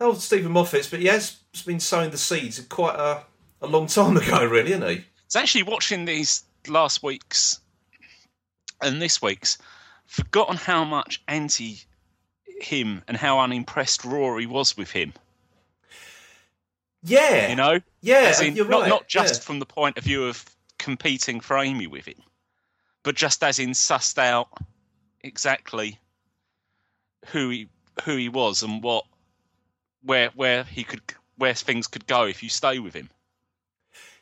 oh 0.00 0.14
Steven 0.14 0.52
Moffat's, 0.52 0.88
but 0.88 1.00
he 1.00 1.06
has 1.06 1.36
been 1.66 1.80
sowing 1.80 2.10
the 2.10 2.18
seeds 2.18 2.58
of 2.58 2.68
quite 2.68 2.96
a 2.96 3.22
a 3.62 3.66
long 3.66 3.86
time 3.88 4.16
ago, 4.16 4.44
really, 4.44 4.72
isn't 4.72 4.88
he? 4.88 5.04
It's 5.26 5.36
actually 5.36 5.64
watching 5.64 6.04
these 6.04 6.44
last 6.68 7.02
week's 7.02 7.60
and 8.82 9.00
this 9.00 9.22
week's, 9.22 9.58
forgotten 10.06 10.56
how 10.56 10.84
much 10.84 11.22
anti 11.28 11.80
him 12.60 13.02
and 13.08 13.16
how 13.16 13.40
unimpressed 13.40 14.04
Rory 14.04 14.46
was 14.46 14.76
with 14.76 14.90
him. 14.90 15.12
Yeah, 17.02 17.50
You 17.50 17.56
know, 17.56 17.80
yeah, 18.00 18.40
in, 18.42 18.56
you're 18.56 18.68
not 18.68 18.82
right. 18.82 18.88
not 18.88 19.08
just 19.08 19.34
yeah. 19.34 19.40
from 19.40 19.58
the 19.58 19.66
point 19.66 19.98
of 19.98 20.04
view 20.04 20.24
of 20.24 20.44
competing 20.78 21.40
for 21.40 21.58
Amy 21.58 21.86
with 21.86 22.06
him, 22.06 22.22
but 23.02 23.14
just 23.14 23.44
as 23.44 23.58
in 23.58 23.70
sussed 23.70 24.18
out 24.18 24.48
exactly 25.22 25.98
who 27.26 27.50
he 27.50 27.68
who 28.04 28.16
he 28.16 28.28
was 28.28 28.62
and 28.62 28.82
what 28.82 29.04
where 30.02 30.30
where 30.34 30.64
he 30.64 30.82
could 30.82 31.02
where 31.36 31.54
things 31.54 31.86
could 31.86 32.06
go 32.06 32.24
if 32.24 32.42
you 32.42 32.48
stay 32.48 32.78
with 32.78 32.94
him. 32.94 33.10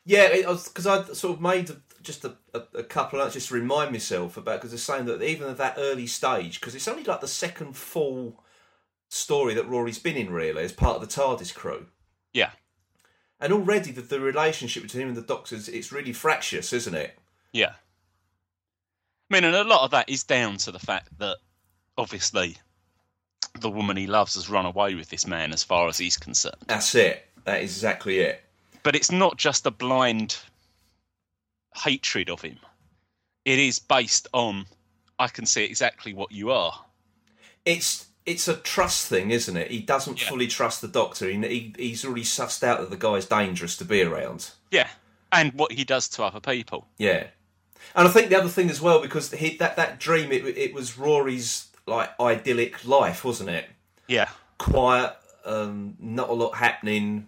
Yeah, 0.04 0.34
because 0.34 0.86
I 0.86 1.04
sort 1.12 1.36
of 1.36 1.40
made 1.40 1.70
just 2.02 2.24
a, 2.24 2.34
a, 2.54 2.62
a 2.78 2.82
couple 2.82 3.20
of 3.20 3.32
just 3.32 3.48
to 3.48 3.54
remind 3.54 3.92
myself 3.92 4.36
about 4.36 4.58
because 4.60 4.70
they're 4.70 4.78
saying 4.78 5.06
that 5.06 5.22
even 5.22 5.48
at 5.48 5.56
that 5.58 5.74
early 5.78 6.06
stage, 6.06 6.60
because 6.60 6.74
it's 6.74 6.88
only 6.88 7.04
like 7.04 7.20
the 7.20 7.28
second 7.28 7.76
full 7.76 8.42
story 9.08 9.54
that 9.54 9.68
Rory's 9.68 9.98
been 9.98 10.16
in, 10.16 10.30
really, 10.30 10.62
as 10.64 10.72
part 10.72 10.96
of 10.96 11.00
the 11.00 11.06
TARDIS 11.22 11.54
crew, 11.54 11.86
Yeah, 12.32 12.50
and 13.40 13.52
already 13.52 13.90
the, 13.92 14.00
the 14.02 14.20
relationship 14.20 14.82
between 14.82 15.02
him 15.02 15.08
and 15.08 15.16
the 15.16 15.22
Doctors 15.22 15.68
it's 15.68 15.92
really 15.92 16.12
fractious, 16.12 16.72
isn't 16.72 16.94
it? 16.94 17.18
yeah. 17.52 17.72
I 19.30 19.34
mean, 19.34 19.44
and 19.44 19.56
a 19.56 19.64
lot 19.64 19.84
of 19.84 19.90
that 19.92 20.10
is 20.10 20.24
down 20.24 20.58
to 20.58 20.70
the 20.72 20.78
fact 20.78 21.08
that 21.18 21.38
obviously 21.96 22.58
the 23.60 23.70
woman 23.70 23.96
he 23.96 24.06
loves 24.06 24.34
has 24.34 24.50
run 24.50 24.66
away 24.66 24.94
with 24.94 25.08
this 25.08 25.26
man, 25.26 25.52
as 25.52 25.62
far 25.62 25.88
as 25.88 25.96
he's 25.96 26.18
concerned. 26.18 26.56
That's 26.66 26.94
it. 26.94 27.26
That 27.44 27.62
is 27.62 27.70
exactly 27.70 28.18
it. 28.18 28.42
but 28.82 28.94
it's 28.94 29.10
not 29.10 29.36
just 29.38 29.64
a 29.66 29.70
blind 29.70 30.36
hatred 31.74 32.30
of 32.30 32.40
him. 32.42 32.58
It 33.44 33.58
is 33.58 33.78
based 33.78 34.28
on 34.32 34.66
I 35.18 35.28
can 35.28 35.46
see 35.46 35.64
exactly 35.64 36.14
what 36.14 36.32
you 36.32 36.50
are. 36.50 36.84
It's 37.64 38.06
it's 38.24 38.46
a 38.46 38.54
trust 38.54 39.08
thing, 39.08 39.30
isn't 39.32 39.56
it? 39.56 39.70
He 39.70 39.80
doesn't 39.80 40.20
Yeah. 40.22 40.28
fully 40.28 40.46
trust 40.46 40.80
the 40.80 40.88
Doctor. 40.88 41.28
He, 41.28 41.36
he 41.38 41.74
he's 41.76 42.04
already 42.04 42.22
sussed 42.24 42.62
out 42.62 42.80
that 42.80 42.90
the 42.90 42.96
guy's 42.96 43.26
dangerous 43.26 43.76
to 43.78 43.84
be 43.84 44.02
around. 44.02 44.50
Yeah, 44.70 44.88
and 45.32 45.52
what 45.54 45.72
he 45.72 45.84
does 45.84 46.08
to 46.10 46.22
other 46.24 46.40
people. 46.40 46.86
Yeah, 46.98 47.26
and 47.96 48.06
I 48.06 48.10
think 48.10 48.28
the 48.30 48.38
other 48.38 48.48
thing 48.48 48.70
as 48.70 48.80
well 48.80 49.00
because 49.00 49.32
he, 49.32 49.56
that 49.56 49.76
that 49.76 49.98
dream 49.98 50.30
it 50.32 50.44
it 50.56 50.72
was 50.74 50.96
Rory's 50.98 51.68
like 51.86 52.10
idyllic 52.20 52.84
life, 52.86 53.24
wasn't 53.24 53.50
it? 53.50 53.66
Yeah, 54.06 54.28
Quiet, 54.58 55.14
um, 55.44 55.96
not 55.98 56.28
a 56.28 56.32
lot 56.32 56.54
happening, 56.56 57.26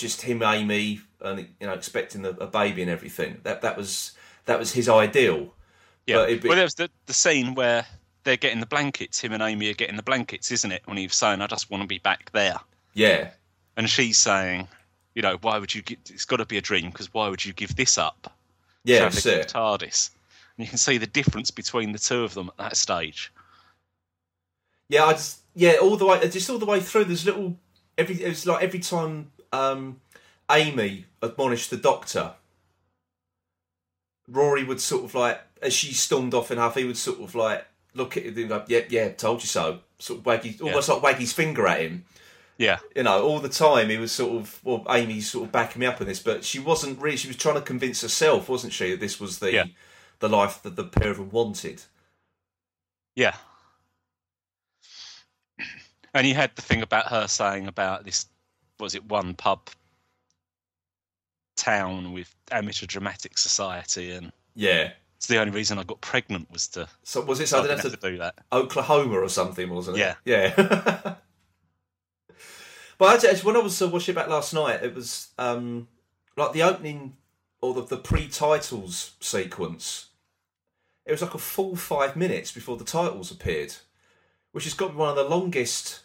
just 0.00 0.22
him, 0.22 0.42
Amy, 0.42 1.00
and 1.20 1.46
you 1.60 1.66
know 1.66 1.72
expecting 1.72 2.24
a, 2.24 2.30
a 2.30 2.46
baby 2.46 2.82
and 2.82 2.90
everything. 2.90 3.40
That 3.42 3.62
that 3.62 3.76
was 3.76 4.12
that 4.46 4.58
was 4.58 4.72
his 4.72 4.88
ideal. 4.88 5.54
yeah. 6.06 6.26
Be- 6.26 6.48
well, 6.48 6.56
there's 6.56 6.74
the 6.74 6.90
the 7.06 7.12
scene 7.12 7.54
where 7.54 7.86
they're 8.24 8.36
getting 8.36 8.60
the 8.60 8.66
blankets. 8.66 9.20
Him 9.20 9.32
and 9.32 9.42
Amy 9.42 9.70
are 9.70 9.74
getting 9.74 9.96
the 9.96 10.02
blankets, 10.02 10.50
isn't 10.50 10.72
it? 10.72 10.82
When 10.86 10.96
he 10.96 11.06
was 11.06 11.14
saying, 11.14 11.40
"I 11.40 11.46
just 11.46 11.70
want 11.70 11.82
to 11.82 11.86
be 11.86 11.98
back 11.98 12.30
there," 12.32 12.58
Yeah, 12.94 13.30
and 13.76 13.88
she's 13.88 14.18
saying, 14.18 14.68
"You 15.14 15.22
know, 15.22 15.38
why 15.40 15.58
would 15.58 15.74
you? 15.74 15.82
Give, 15.82 15.98
it's 16.08 16.24
got 16.24 16.36
to 16.36 16.46
be 16.46 16.56
a 16.58 16.62
dream 16.62 16.90
because 16.90 17.12
why 17.12 17.28
would 17.28 17.44
you 17.44 17.52
give 17.52 17.76
this 17.76 17.98
up?" 17.98 18.32
yeah, 18.84 19.00
that's 19.00 19.26
it. 19.26 19.48
TARDIS, 19.48 20.10
and 20.56 20.64
you 20.64 20.68
can 20.68 20.78
see 20.78 20.98
the 20.98 21.06
difference 21.06 21.50
between 21.50 21.92
the 21.92 21.98
two 21.98 22.24
of 22.24 22.34
them 22.34 22.48
at 22.48 22.56
that 22.56 22.76
stage. 22.76 23.32
Yeah, 24.88 25.04
I 25.04 25.12
just 25.12 25.40
yeah, 25.54 25.74
all 25.80 25.96
the 25.96 26.06
way 26.06 26.28
just 26.28 26.48
all 26.50 26.58
the 26.58 26.66
way 26.66 26.80
through. 26.80 27.04
There's 27.04 27.26
little 27.26 27.56
every 27.96 28.16
it's 28.16 28.46
like 28.46 28.62
every 28.62 28.80
time 28.80 29.30
um, 29.52 30.00
Amy 30.50 31.06
admonished 31.22 31.70
the 31.70 31.76
doctor, 31.76 32.32
Rory 34.28 34.64
would 34.64 34.80
sort 34.80 35.04
of 35.04 35.14
like 35.14 35.40
as 35.62 35.72
she 35.74 35.92
stormed 35.92 36.34
off 36.34 36.50
in 36.50 36.58
half, 36.58 36.74
he 36.76 36.84
would 36.84 36.96
sort 36.96 37.20
of 37.20 37.34
like 37.34 37.66
look 37.94 38.16
at 38.16 38.24
him 38.24 38.48
like, 38.48 38.64
yeah, 38.68 38.82
yeah, 38.88 39.08
told 39.10 39.42
you 39.42 39.46
so. 39.48 39.80
Sort 39.98 40.20
of 40.20 40.26
wag 40.26 40.42
his, 40.44 40.60
almost 40.60 40.88
like 40.88 41.02
wag 41.02 41.16
his 41.16 41.32
finger 41.32 41.66
at 41.66 41.80
him. 41.80 42.04
Yeah. 42.56 42.78
You 42.94 43.02
know, 43.02 43.22
all 43.22 43.40
the 43.40 43.48
time 43.48 43.88
he 43.88 43.96
was 43.98 44.12
sort 44.12 44.32
of 44.40 44.60
well, 44.64 44.84
Amy's 44.88 45.30
sort 45.30 45.46
of 45.46 45.52
backing 45.52 45.80
me 45.80 45.86
up 45.86 46.00
on 46.00 46.06
this, 46.06 46.20
but 46.22 46.44
she 46.44 46.58
wasn't 46.58 47.00
really. 47.00 47.16
She 47.16 47.28
was 47.28 47.36
trying 47.36 47.56
to 47.56 47.60
convince 47.62 48.00
herself, 48.02 48.48
wasn't 48.48 48.72
she, 48.72 48.90
that 48.92 49.00
this 49.00 49.18
was 49.20 49.38
the 49.38 49.52
Yeah. 49.52 49.64
the 50.20 50.28
life 50.28 50.62
that 50.62 50.76
the 50.76 50.84
pair 50.84 51.10
of 51.10 51.16
them 51.18 51.30
wanted. 51.30 51.82
Yeah. 53.16 53.34
And 56.12 56.26
you 56.26 56.34
had 56.34 56.54
the 56.56 56.62
thing 56.62 56.82
about 56.82 57.06
her 57.08 57.26
saying 57.28 57.66
about 57.68 58.04
this 58.04 58.26
was 58.80 58.94
it 58.94 59.04
one 59.04 59.34
pub 59.34 59.68
town 61.56 62.12
with 62.12 62.34
amateur 62.50 62.86
dramatic 62.86 63.36
society 63.38 64.12
and 64.12 64.32
Yeah. 64.54 64.92
it's 65.16 65.26
the 65.26 65.38
only 65.38 65.52
reason 65.52 65.78
I 65.78 65.84
got 65.84 66.00
pregnant 66.00 66.50
was 66.50 66.68
to 66.68 66.88
So 67.02 67.20
was 67.20 67.40
it 67.40 67.48
so 67.48 67.58
I 67.58 67.60
something 67.60 67.76
didn't 67.76 67.84
to 67.84 67.90
have 67.90 68.00
to 68.00 68.10
do 68.10 68.18
that. 68.18 68.34
Oklahoma 68.52 69.18
or 69.18 69.28
something, 69.28 69.68
wasn't 69.68 69.98
it? 69.98 70.00
Yeah. 70.00 70.14
Yeah. 70.24 70.54
but 72.98 73.14
actually, 73.14 73.28
actually, 73.30 73.46
when 73.52 73.56
I 73.56 73.64
was 73.64 73.80
uh, 73.82 73.88
watching 73.88 74.14
it 74.14 74.16
back 74.16 74.28
last 74.28 74.54
night, 74.54 74.82
it 74.82 74.94
was 74.94 75.28
um, 75.38 75.88
like 76.36 76.52
the 76.52 76.62
opening 76.62 77.16
or 77.60 77.74
the, 77.74 77.82
the 77.84 77.96
pre-titles 77.98 79.12
sequence. 79.20 80.06
It 81.04 81.12
was 81.12 81.22
like 81.22 81.34
a 81.34 81.38
full 81.38 81.76
five 81.76 82.16
minutes 82.16 82.52
before 82.52 82.76
the 82.76 82.84
titles 82.84 83.30
appeared, 83.30 83.74
which 84.52 84.64
has 84.64 84.74
got 84.74 84.86
to 84.88 84.92
be 84.92 84.98
one 84.98 85.10
of 85.10 85.16
the 85.16 85.24
longest 85.24 86.00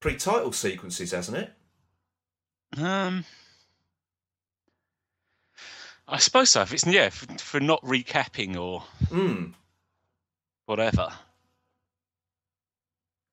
pre-title 0.00 0.52
sequences, 0.52 1.10
hasn't 1.10 1.36
it? 1.36 1.52
Um 2.78 3.24
I 6.06 6.18
suppose 6.18 6.50
so. 6.50 6.60
If 6.62 6.72
it's 6.72 6.86
yeah, 6.86 7.08
for, 7.08 7.26
for 7.38 7.60
not 7.60 7.82
recapping 7.82 8.56
or 8.56 8.82
Mm. 9.06 9.54
whatever. 10.66 11.08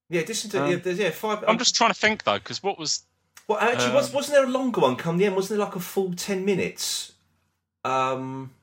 Yeah, 0.09 0.21
listen 0.27 0.49
to 0.51 0.63
Um, 0.63 0.69
yeah, 0.71 0.75
there's- 0.77 0.99
yeah, 0.99 1.09
five. 1.11 1.43
I'm 1.47 1.57
just 1.57 1.75
trying 1.75 1.89
to 1.89 1.99
think 1.99 2.23
though, 2.23 2.37
because 2.37 2.61
what 2.63 2.77
was 2.77 3.03
Well, 3.47 3.59
actually, 3.59 3.93
was, 3.93 4.09
Um, 4.09 4.13
wasn't 4.15 4.35
there 4.35 4.45
a 4.45 4.49
longer 4.49 4.79
one 4.81 4.95
come 4.95 5.17
the 5.17 5.25
end? 5.25 5.35
Wasn't 5.35 5.57
there 5.57 5.65
like 5.65 5.75
a 5.75 5.79
full 5.81 6.13
ten 6.13 6.45
minutes? 6.45 7.11
Um, 7.83 8.53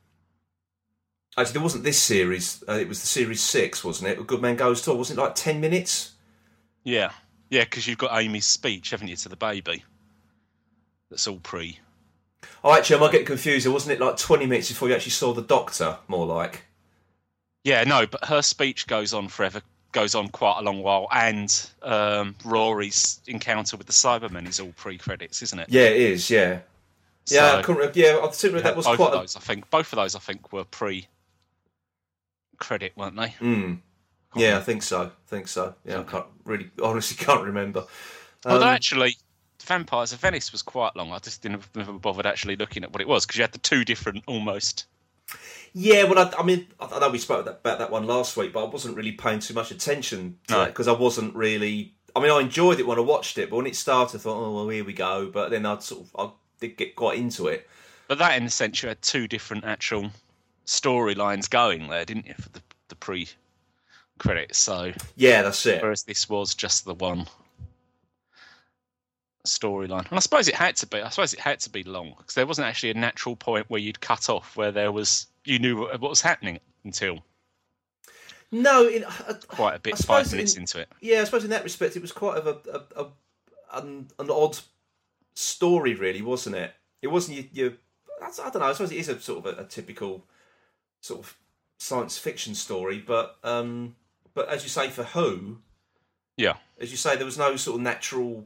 actually, 1.37 1.53
there 1.53 1.61
wasn't 1.61 1.83
this 1.83 2.01
series. 2.01 2.63
Uh, 2.67 2.73
it 2.73 2.87
was 2.87 3.01
the 3.01 3.07
series 3.07 3.41
six, 3.43 3.83
wasn't 3.83 4.09
it? 4.09 4.19
A 4.19 4.23
Good 4.23 4.41
Man 4.41 4.55
Goes 4.55 4.81
to 4.83 4.91
War. 4.91 4.97
Wasn't 4.99 5.19
it 5.19 5.21
like 5.21 5.35
ten 5.35 5.59
minutes? 5.61 6.13
yeah 6.83 7.11
yeah 7.49 7.65
because 7.65 7.85
you've 7.87 7.97
got 7.97 8.17
Amy's 8.19 8.45
speech, 8.47 8.89
haven't 8.91 9.09
you, 9.09 9.15
to 9.17 9.29
the 9.29 9.35
baby? 9.35 9.83
That's 11.09 11.27
all 11.27 11.39
pre. 11.39 11.79
Oh, 12.63 12.73
actually, 12.73 12.97
I 12.97 12.99
might 12.99 13.11
get 13.11 13.25
confused. 13.25 13.65
Wasn't 13.67 13.91
it 13.93 13.99
like 14.03 14.17
twenty 14.17 14.45
minutes 14.45 14.69
before 14.69 14.89
you 14.89 14.95
actually 14.95 15.11
saw 15.11 15.33
the 15.33 15.41
Doctor? 15.41 15.97
More 16.07 16.25
like. 16.25 16.63
Yeah, 17.63 17.83
no, 17.83 18.05
but 18.07 18.23
her 18.25 18.41
speech 18.41 18.87
goes 18.87 19.13
on 19.13 19.27
forever, 19.27 19.61
goes 19.91 20.15
on 20.15 20.29
quite 20.29 20.59
a 20.59 20.61
long 20.63 20.81
while, 20.81 21.07
and 21.11 21.69
um, 21.83 22.35
Rory's 22.45 23.19
encounter 23.27 23.75
with 23.75 23.85
the 23.87 23.93
Cybermen 23.93 24.47
is 24.47 24.61
all 24.61 24.71
pre-credits, 24.77 25.41
isn't 25.41 25.59
it? 25.59 25.67
Yeah, 25.69 25.81
it 25.83 25.97
is. 26.01 26.29
Yeah, 26.29 26.59
yeah. 27.27 27.55
I 27.57 27.61
couldn't, 27.61 27.95
yeah, 27.97 28.19
I 28.23 28.27
think 28.27 28.53
you 28.53 28.61
that 28.61 28.77
was 28.77 28.85
both 28.85 28.95
quite. 28.95 29.13
of 29.13 29.19
those. 29.19 29.35
I 29.35 29.41
think 29.41 29.69
both 29.69 29.91
of 29.91 29.97
those, 29.97 30.15
I 30.15 30.19
think, 30.19 30.53
were 30.53 30.63
pre-credit, 30.63 31.09
weren't 32.95 33.17
they? 33.17 33.35
mm, 33.41 33.77
yeah, 34.35 34.57
I 34.57 34.61
think 34.61 34.81
so. 34.83 35.03
I 35.03 35.09
think 35.27 35.47
so. 35.49 35.75
Yeah, 35.85 35.99
I 35.99 36.03
can't 36.03 36.27
really, 36.45 36.69
honestly, 36.83 37.17
can't 37.23 37.43
remember. 37.43 37.85
Although 38.45 38.67
Um, 38.67 38.73
actually, 38.73 39.17
Vampires 39.69 40.11
of 40.11 40.19
Venice 40.19 40.51
was 40.51 40.61
quite 40.61 40.95
long. 40.95 41.13
I 41.13 41.19
just 41.19 41.41
didn't 41.41 41.63
never 41.75 41.93
bothered 41.93 42.25
actually 42.25 42.57
looking 42.57 42.83
at 42.83 42.91
what 42.91 43.01
it 43.01 43.07
was 43.07 43.25
because 43.25 43.37
you 43.37 43.43
had 43.43 43.53
the 43.53 43.57
two 43.59 43.85
different 43.85 44.23
almost. 44.27 44.85
Yeah, 45.73 46.03
well, 46.05 46.19
I, 46.19 46.39
I 46.39 46.43
mean, 46.43 46.67
I, 46.79 46.87
I 46.87 46.99
know 46.99 47.09
we 47.09 47.19
spoke 47.19 47.41
about 47.41 47.63
that, 47.63 47.69
about 47.69 47.79
that 47.79 47.91
one 47.91 48.07
last 48.07 48.35
week, 48.35 48.51
but 48.51 48.65
I 48.65 48.69
wasn't 48.69 48.97
really 48.97 49.11
paying 49.13 49.39
too 49.39 49.53
much 49.53 49.71
attention 49.71 50.37
to 50.47 50.53
No. 50.53 50.65
because 50.65 50.87
I 50.87 50.91
wasn't 50.93 51.35
really. 51.35 51.93
I 52.15 52.19
mean, 52.19 52.31
I 52.31 52.39
enjoyed 52.41 52.79
it 52.79 52.87
when 52.87 52.97
I 52.97 53.01
watched 53.01 53.37
it, 53.37 53.49
but 53.51 53.57
when 53.57 53.67
it 53.67 53.75
started, 53.75 54.17
I 54.17 54.19
thought, 54.21 54.43
oh, 54.43 54.55
well, 54.55 54.69
here 54.69 54.83
we 54.83 54.93
go. 54.93 55.29
But 55.31 55.51
then 55.51 55.65
I'd 55.65 55.83
sort 55.83 56.05
of, 56.05 56.09
I 56.19 56.33
did 56.59 56.75
get 56.75 56.95
quite 56.95 57.19
into 57.19 57.47
it. 57.47 57.69
But 58.07 58.17
that, 58.17 58.35
in 58.35 58.43
a 58.47 58.49
sense, 58.49 58.81
you 58.81 58.89
had 58.89 59.01
two 59.03 59.27
different 59.27 59.63
actual 59.65 60.09
storylines 60.65 61.47
going 61.47 61.87
there, 61.87 62.03
didn't 62.05 62.25
you, 62.25 62.33
for 62.33 62.49
the 62.49 62.61
the 62.87 62.95
pre-credits? 62.95 64.57
So 64.57 64.91
Yeah, 65.15 65.43
that's 65.43 65.63
it. 65.67 65.81
whereas 65.83 66.01
this 66.03 66.27
was 66.27 66.55
just 66.55 66.85
the 66.85 66.95
one 66.95 67.27
storyline. 69.45 70.07
And 70.09 70.13
I 70.17 70.19
suppose 70.19 70.47
it 70.47 70.55
had 70.55 70.75
to 70.77 70.87
be. 70.87 71.01
I 71.01 71.09
suppose 71.09 71.33
it 71.33 71.39
had 71.39 71.59
to 71.61 71.69
be 71.69 71.83
long 71.83 72.13
because 72.17 72.33
there 72.35 72.45
wasn't 72.45 72.67
actually 72.67 72.91
a 72.91 72.95
natural 72.95 73.35
point 73.35 73.69
where 73.69 73.79
you'd 73.81 73.99
cut 74.01 74.29
off 74.29 74.55
where 74.57 74.71
there 74.71 74.91
was 74.91 75.27
you 75.45 75.59
knew 75.59 75.77
what 75.81 75.99
what 76.01 76.09
was 76.09 76.21
happening 76.21 76.59
until 76.83 77.19
No, 78.51 78.87
in, 78.87 79.03
uh, 79.03 79.33
quite 79.47 79.75
a 79.75 79.79
bit 79.79 79.97
five 79.97 80.31
minutes 80.31 80.55
in- 80.55 80.61
into 80.63 80.79
it. 80.79 80.89
yeah, 81.01 81.21
I 81.21 81.23
suppose 81.23 81.43
in 81.43 81.49
that 81.51 81.63
respect, 81.63 81.95
it 81.95 82.01
was 82.01 82.11
quite 82.11 82.37
of 82.37 82.47
a, 82.47 82.57
a, 82.97 83.03
a 83.03 83.07
an, 83.79 84.07
an 84.17 84.29
odd 84.31 84.57
story, 85.35 85.93
really, 85.93 86.21
wasn't 86.21 86.55
it? 86.55 86.73
It 87.01 87.07
wasn't 87.07 87.37
you. 87.37 87.45
you 87.53 87.77
I 88.21 88.49
don't 88.49 88.59
know. 88.59 88.63
I 88.65 88.73
suppose 88.73 88.91
it 88.91 88.97
is 88.97 89.07
a 89.09 89.19
sort 89.21 89.45
of 89.45 89.57
a, 89.57 89.61
a 89.61 89.65
typical 89.65 90.25
sort 91.01 91.21
of 91.21 91.37
science 91.77 92.17
fiction 92.17 92.53
story, 92.55 92.99
but 92.99 93.37
um, 93.43 93.95
but 94.33 94.49
as 94.49 94.63
you 94.63 94.69
say, 94.69 94.89
for 94.89 95.03
who, 95.03 95.59
Yeah. 96.35 96.55
as 96.79 96.91
you 96.91 96.97
say, 96.97 97.15
there 97.15 97.25
was 97.25 97.37
no 97.37 97.55
sort 97.55 97.75
of 97.77 97.81
natural. 97.81 98.45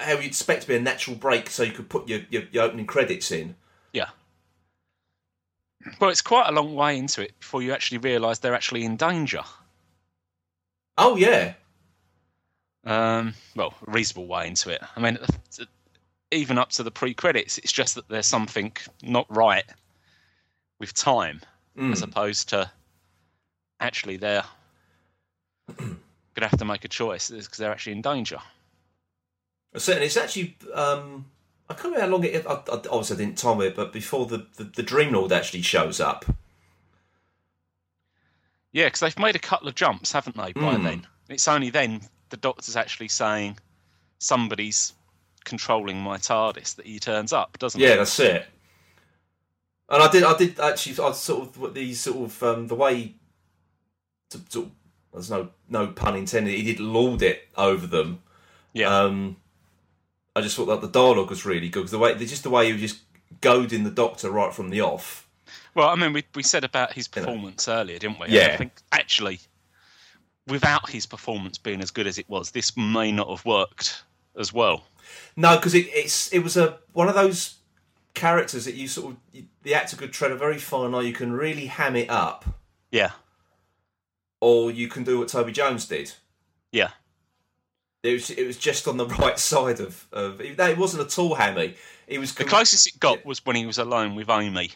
How 0.00 0.12
you'd 0.14 0.24
expect 0.24 0.62
to 0.62 0.68
be 0.68 0.76
a 0.76 0.80
natural 0.80 1.16
break, 1.16 1.50
so 1.50 1.62
you 1.62 1.72
could 1.72 1.88
put 1.88 2.08
your, 2.08 2.20
your, 2.30 2.42
your 2.52 2.64
opening 2.64 2.86
credits 2.86 3.30
in. 3.30 3.54
Yeah. 3.92 4.08
Well, 6.00 6.10
it's 6.10 6.22
quite 6.22 6.48
a 6.48 6.52
long 6.52 6.74
way 6.74 6.96
into 6.98 7.22
it 7.22 7.38
before 7.38 7.60
you 7.62 7.72
actually 7.72 7.98
realise 7.98 8.38
they're 8.38 8.54
actually 8.54 8.84
in 8.84 8.96
danger. 8.96 9.42
Oh 10.96 11.16
yeah, 11.16 11.54
Um, 12.84 13.34
well, 13.56 13.74
a 13.86 13.90
reasonable 13.90 14.26
way 14.26 14.46
into 14.46 14.70
it. 14.70 14.80
I 14.96 15.00
mean, 15.00 15.18
even 16.30 16.56
up 16.56 16.70
to 16.70 16.82
the 16.82 16.90
pre-credits, 16.90 17.58
it's 17.58 17.72
just 17.72 17.94
that 17.96 18.08
there's 18.08 18.26
something 18.26 18.72
not 19.02 19.26
right 19.28 19.64
with 20.78 20.94
time, 20.94 21.40
Mm. 21.76 21.92
as 21.92 22.02
opposed 22.02 22.48
to 22.50 22.70
actually 23.80 24.16
they're 24.16 24.44
gonna 25.76 26.48
have 26.48 26.58
to 26.58 26.64
make 26.64 26.84
a 26.84 26.88
choice 26.88 27.30
because 27.30 27.58
they're 27.58 27.72
actually 27.72 27.92
in 27.92 28.02
danger. 28.02 28.38
Certainly. 29.76 30.06
It's 30.06 30.16
actually. 30.16 30.56
Um, 30.72 31.26
I 31.68 31.72
can't 31.74 31.84
remember 31.94 32.04
how 32.04 32.12
long 32.12 32.24
it. 32.24 32.46
I, 32.46 32.52
I, 32.52 32.74
obviously, 32.90 33.16
I 33.16 33.18
didn't 33.20 33.38
time 33.38 33.60
it, 33.62 33.74
but 33.74 33.92
before 33.92 34.26
the, 34.26 34.46
the, 34.56 34.64
the 34.64 34.82
Dream 34.82 35.12
Lord 35.12 35.32
actually 35.32 35.62
shows 35.62 35.98
up. 36.00 36.24
Yeah, 38.72 38.86
because 38.86 39.00
they've 39.00 39.18
made 39.18 39.36
a 39.36 39.40
couple 39.40 39.68
of 39.68 39.74
jumps, 39.74 40.12
haven't 40.12 40.36
they? 40.36 40.52
By 40.52 40.74
Mm. 40.74 40.82
then, 40.84 41.06
it's 41.28 41.48
only 41.48 41.70
then 41.70 42.02
the 42.30 42.36
Doctor's 42.36 42.76
actually 42.76 43.08
saying 43.08 43.56
somebody's 44.18 44.92
controlling 45.44 46.00
my 46.00 46.18
TARDIS 46.18 46.74
that 46.76 46.86
he 46.86 46.98
turns 46.98 47.32
up, 47.32 47.56
doesn't 47.58 47.80
Yeah, 47.80 47.90
he? 47.90 47.96
that's 47.96 48.18
it. 48.20 48.46
And 49.88 50.02
I 50.02 50.10
did, 50.10 50.24
I 50.24 50.36
did 50.36 50.58
actually, 50.58 51.02
I 51.04 51.12
sort 51.12 51.56
of 51.56 51.74
these 51.74 52.00
sort 52.00 52.16
of 52.16 52.42
um, 52.42 52.66
the 52.66 52.74
way, 52.74 53.14
to, 54.30 54.40
sort 54.48 54.66
of, 54.66 54.72
there's 55.12 55.30
no 55.30 55.50
no 55.68 55.86
pun 55.88 56.16
intended. 56.16 56.54
He 56.54 56.62
did 56.64 56.80
lord 56.80 57.22
it 57.22 57.48
over 57.56 57.86
them. 57.86 58.22
Yeah. 58.72 58.88
Um, 58.94 59.36
I 60.36 60.40
just 60.40 60.56
thought 60.56 60.66
that 60.66 60.80
the 60.80 60.88
dialogue 60.88 61.30
was 61.30 61.44
really 61.44 61.68
good. 61.68 61.82
'cause 61.84 61.90
the 61.90 61.98
way, 61.98 62.14
just 62.18 62.42
the 62.42 62.50
way 62.50 62.66
he 62.66 62.72
was 62.72 62.82
just 62.82 63.00
goading 63.40 63.84
the 63.84 63.90
Doctor 63.90 64.30
right 64.30 64.52
from 64.52 64.70
the 64.70 64.80
off. 64.80 65.28
Well, 65.74 65.88
I 65.88 65.94
mean, 65.96 66.12
we 66.12 66.24
we 66.34 66.42
said 66.42 66.64
about 66.64 66.92
his 66.92 67.08
You 67.14 67.22
know. 67.22 67.26
performance 67.26 67.68
earlier, 67.68 67.98
didn't 67.98 68.18
we? 68.20 68.28
Yeah. 68.28 68.48
I 68.52 68.56
think 68.56 68.72
actually, 68.92 69.40
without 70.46 70.88
his 70.90 71.06
performance 71.06 71.58
being 71.58 71.80
as 71.80 71.90
good 71.90 72.06
as 72.06 72.18
it 72.18 72.28
was, 72.28 72.50
this 72.52 72.76
may 72.76 73.10
not 73.12 73.28
have 73.28 73.44
worked 73.44 74.02
as 74.38 74.52
well. 74.52 74.84
No, 75.36 75.56
because 75.56 75.74
it, 75.74 75.86
it's 75.92 76.32
it 76.32 76.40
was 76.40 76.56
a 76.56 76.78
one 76.92 77.08
of 77.08 77.14
those 77.14 77.56
characters 78.14 78.64
that 78.64 78.74
you 78.74 78.86
sort 78.88 79.14
of 79.34 79.42
the 79.62 79.74
actor 79.74 79.96
could 79.96 80.12
tread 80.12 80.30
a 80.32 80.36
very 80.36 80.58
fine 80.58 80.92
line. 80.92 81.06
You 81.06 81.12
can 81.12 81.32
really 81.32 81.66
ham 81.66 81.96
it 81.96 82.08
up, 82.10 82.44
Yeah. 82.92 83.10
or 84.40 84.70
you 84.70 84.88
can 84.88 85.02
do 85.04 85.18
what 85.18 85.28
Toby 85.28 85.52
Jones 85.52 85.86
did. 85.86 86.12
Yeah. 86.72 86.90
It 88.04 88.12
was 88.12 88.30
it 88.30 88.46
was 88.46 88.56
just 88.58 88.86
on 88.86 88.96
the 88.98 89.06
right 89.18 89.38
side 89.38 89.80
of 89.80 90.06
of. 90.12 90.38
No, 90.40 90.68
it 90.68 90.78
wasn't 90.78 91.02
at 91.04 91.18
all 91.18 91.34
hammy. 91.34 91.74
It 92.06 92.18
was 92.18 92.34
The 92.34 92.44
closest 92.44 92.86
it 92.86 93.00
got 93.00 93.24
was 93.24 93.44
when 93.46 93.56
he 93.56 93.66
was 93.66 93.78
alone 93.78 94.14
with 94.14 94.28
Amy 94.30 94.70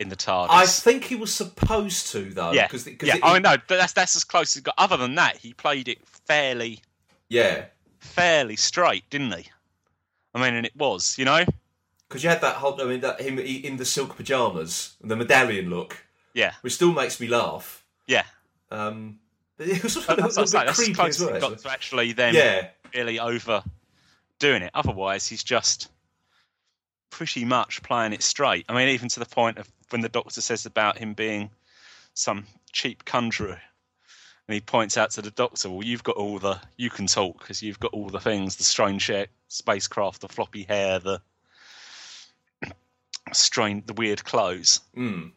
in 0.00 0.08
the 0.08 0.16
TARDIS. 0.16 0.48
I 0.50 0.66
think 0.66 1.04
he 1.04 1.14
was 1.14 1.32
supposed 1.32 2.08
to 2.12 2.24
though. 2.30 2.52
yeah, 2.52 2.66
Cause, 2.68 2.84
cause 2.84 3.08
yeah. 3.08 3.16
it- 3.16 3.24
I 3.24 3.38
know 3.38 3.56
that's 3.68 3.92
that's 3.92 4.16
as 4.16 4.24
close 4.24 4.52
as 4.56 4.58
it 4.60 4.64
got. 4.64 4.74
Other 4.78 4.96
than 4.96 5.14
that, 5.16 5.36
he 5.36 5.52
played 5.52 5.88
it 5.88 5.98
fairly 6.06 6.80
yeah. 7.28 7.66
fairly 8.00 8.56
straight, 8.56 9.08
didn't 9.10 9.32
he? 9.36 9.46
I 10.34 10.42
mean, 10.42 10.54
and 10.54 10.64
it 10.66 10.74
was, 10.76 11.18
you 11.18 11.24
know. 11.26 11.44
Because 12.08 12.24
you 12.24 12.30
had 12.30 12.40
that 12.40 12.56
whole. 12.56 12.80
I 12.80 12.84
mean, 12.84 13.00
that 13.00 13.20
him 13.20 13.38
in 13.38 13.76
the 13.76 13.84
silk 13.84 14.16
pajamas, 14.16 14.94
the 15.02 15.16
medallion 15.16 15.68
look, 15.70 16.04
Yeah, 16.34 16.52
which 16.62 16.74
still 16.74 16.92
makes 16.92 17.20
me 17.20 17.26
laugh. 17.28 17.84
yeah. 18.06 18.24
Um, 18.70 19.18
it 19.62 19.82
was 19.82 19.96
a 19.96 20.00
that's 20.00 20.08
what 20.08 20.18
little 20.18 20.40
I'm 20.40 20.44
bit 20.44 20.48
saying. 20.48 20.66
That's 20.66 20.78
as 20.78 20.84
creepy 20.86 21.08
as 21.08 21.20
well. 21.20 21.50
got 21.50 21.58
to 21.58 21.70
actually 21.70 22.12
then 22.12 22.34
Yeah, 22.34 22.68
really 22.94 23.18
overdoing 23.18 24.62
it. 24.62 24.70
Otherwise, 24.74 25.26
he's 25.26 25.42
just 25.44 25.88
pretty 27.10 27.44
much 27.44 27.82
playing 27.82 28.12
it 28.12 28.22
straight. 28.22 28.64
I 28.68 28.74
mean, 28.74 28.88
even 28.88 29.08
to 29.10 29.20
the 29.20 29.26
point 29.26 29.58
of 29.58 29.68
when 29.90 30.00
the 30.00 30.08
doctor 30.08 30.40
says 30.40 30.66
about 30.66 30.98
him 30.98 31.14
being 31.14 31.50
some 32.14 32.46
cheap 32.72 33.04
conjurer 33.04 33.60
And 34.48 34.54
he 34.54 34.60
points 34.60 34.96
out 34.96 35.10
to 35.12 35.22
the 35.22 35.30
doctor, 35.30 35.70
"Well, 35.70 35.84
you've 35.84 36.02
got 36.02 36.16
all 36.16 36.38
the 36.38 36.60
you 36.76 36.90
can 36.90 37.06
talk 37.06 37.38
because 37.38 37.62
you've 37.62 37.80
got 37.80 37.92
all 37.92 38.08
the 38.08 38.20
things: 38.20 38.56
the 38.56 38.64
strange 38.64 39.10
spacecraft, 39.48 40.20
the 40.20 40.28
floppy 40.28 40.64
hair, 40.64 40.98
the 40.98 41.20
strange, 43.32 43.86
the 43.86 43.92
weird 43.94 44.24
clothes." 44.24 44.80
Hmm. 44.94 45.28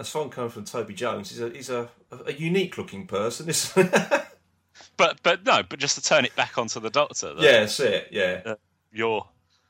That's 0.00 0.08
fun 0.08 0.30
coming 0.30 0.48
from 0.48 0.64
Toby 0.64 0.94
Jones. 0.94 1.28
He's 1.28 1.42
a 1.42 1.50
he's 1.50 1.68
a, 1.68 1.90
a 2.10 2.32
unique 2.32 2.78
looking 2.78 3.06
person, 3.06 3.50
isn't? 3.50 3.94
But 4.96 5.22
but 5.22 5.44
no, 5.44 5.62
but 5.62 5.78
just 5.78 5.96
to 5.96 6.02
turn 6.02 6.24
it 6.24 6.34
back 6.34 6.56
onto 6.56 6.80
the 6.80 6.88
doctor. 6.88 7.34
that 7.34 7.42
yeah, 7.42 7.60
that's 7.60 7.78
it. 7.80 8.08
Yeah. 8.10 8.54
you're 8.90 9.26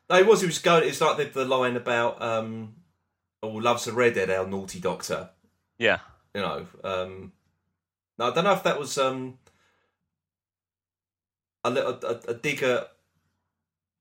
No, 0.09 0.17
it 0.17 0.27
was. 0.27 0.41
He 0.41 0.47
was 0.47 0.61
going. 0.61 0.89
It's 0.89 1.01
like 1.01 1.17
the, 1.17 1.25
the 1.25 1.45
line 1.45 1.75
about 1.75 2.23
um, 2.23 2.75
"Oh, 3.43 3.49
loves 3.49 3.89
a 3.89 3.93
redhead, 3.93 4.31
our 4.31 4.47
naughty 4.47 4.79
doctor." 4.79 5.31
yeah 5.79 5.99
You 6.33 6.43
know. 6.43 6.67
Um, 6.85 7.33
no, 8.17 8.31
I 8.31 8.35
don't 8.35 8.45
know 8.45 8.53
if 8.53 8.63
that 8.63 8.79
was 8.79 8.97
um, 8.99 9.39
a 11.65 11.71
little 11.71 11.99
a, 12.05 12.21
a 12.31 12.35
digger 12.35 12.87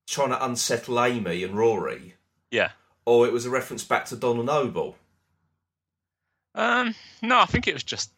trying 0.08 0.30
to 0.30 0.46
unsettle 0.46 1.04
Amy 1.04 1.44
and 1.44 1.56
Rory, 1.56 2.14
yeah. 2.52 2.70
or 3.06 3.26
it 3.26 3.34
was 3.34 3.48
a 3.48 3.50
reference 3.50 3.84
back 3.84 4.06
to 4.06 4.16
Donna 4.16 4.44
Noble. 4.44 4.96
Um, 6.60 6.94
no, 7.22 7.40
I 7.40 7.46
think 7.46 7.68
it 7.68 7.74
was 7.74 7.84
just 7.84 8.12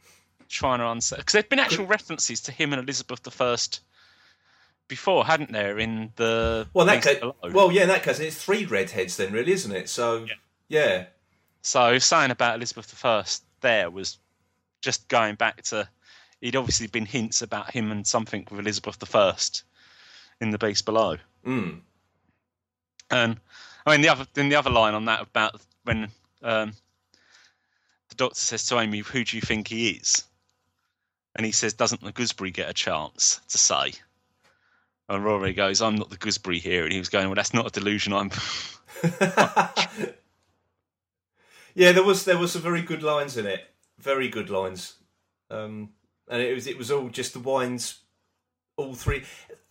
trying 0.49 0.79
to 0.79 0.85
answer 0.85 1.15
because 1.15 1.33
there'd 1.33 1.47
been 1.49 1.59
actual 1.59 1.85
references 1.85 2.41
to 2.41 2.51
him 2.51 2.73
and 2.73 2.81
Elizabeth 2.81 3.21
the 3.23 3.31
First 3.31 3.81
before, 4.87 5.25
hadn't 5.25 5.51
there? 5.51 5.77
In 5.77 6.11
the 6.15 6.67
Well, 6.73 6.87
in 6.89 6.93
that 6.95 7.03
case, 7.03 7.19
Below? 7.19 7.35
well, 7.53 7.71
yeah, 7.71 7.83
in 7.83 7.87
that 7.89 8.03
case, 8.03 8.19
it's 8.19 8.43
three 8.43 8.65
redheads 8.65 9.15
then, 9.17 9.31
really, 9.31 9.51
isn't 9.51 9.71
it? 9.71 9.89
So, 9.89 10.25
Yeah. 10.25 10.33
yeah. 10.67 11.05
So 11.61 11.99
saying 11.99 12.31
about 12.31 12.55
Elizabeth 12.55 12.87
the 12.87 12.95
First 12.95 13.43
there 13.61 13.89
was 13.91 14.17
just 14.81 15.07
going 15.07 15.35
back 15.35 15.61
to 15.61 15.87
he'd 16.41 16.55
obviously 16.55 16.87
been 16.87 17.05
hints 17.05 17.43
about 17.43 17.69
him 17.69 17.91
and 17.91 18.05
something 18.07 18.47
with 18.49 18.59
Elizabeth 18.59 18.97
the 18.97 19.05
First 19.05 19.63
in 20.41 20.49
the 20.49 20.57
Beast 20.57 20.83
Below. 20.85 21.17
Mm. 21.45 21.81
And 23.11 23.39
I 23.85 23.91
mean 23.91 24.01
the 24.01 24.09
other 24.09 24.25
then 24.33 24.49
the 24.49 24.55
other 24.55 24.71
line 24.71 24.95
on 24.95 25.05
that 25.05 25.21
about 25.21 25.61
when 25.83 26.09
um, 26.41 26.73
doctor 28.21 28.39
says 28.39 28.65
to 28.67 28.79
Amy, 28.79 28.99
"Who 28.99 29.23
do 29.23 29.35
you 29.35 29.41
think 29.41 29.67
he 29.67 29.89
is?" 29.89 30.25
And 31.35 31.43
he 31.43 31.51
says, 31.51 31.73
"Doesn't 31.73 32.03
the 32.03 32.11
gooseberry 32.11 32.51
get 32.51 32.69
a 32.69 32.73
chance 32.73 33.41
to 33.49 33.57
say?" 33.57 33.93
And 35.09 35.25
Rory 35.25 35.53
goes, 35.53 35.81
"I'm 35.81 35.95
not 35.95 36.11
the 36.11 36.17
gooseberry 36.17 36.59
here," 36.59 36.83
and 36.83 36.93
he 36.93 36.99
was 36.99 37.09
going, 37.09 37.25
"Well, 37.27 37.35
that's 37.35 37.53
not 37.53 37.65
a 37.65 37.71
delusion. 37.71 38.13
I'm." 38.13 38.29
yeah, 41.73 41.91
there 41.93 42.03
was 42.03 42.25
there 42.25 42.37
was 42.37 42.51
some 42.51 42.61
very 42.61 42.83
good 42.83 43.01
lines 43.01 43.37
in 43.37 43.47
it. 43.47 43.67
Very 43.97 44.29
good 44.29 44.51
lines. 44.51 44.97
Um, 45.49 45.93
and 46.27 46.43
it 46.43 46.53
was 46.53 46.67
it 46.67 46.77
was 46.77 46.91
all 46.91 47.09
just 47.09 47.33
the 47.33 47.39
wines, 47.39 48.01
all 48.77 48.93
three. 48.93 49.23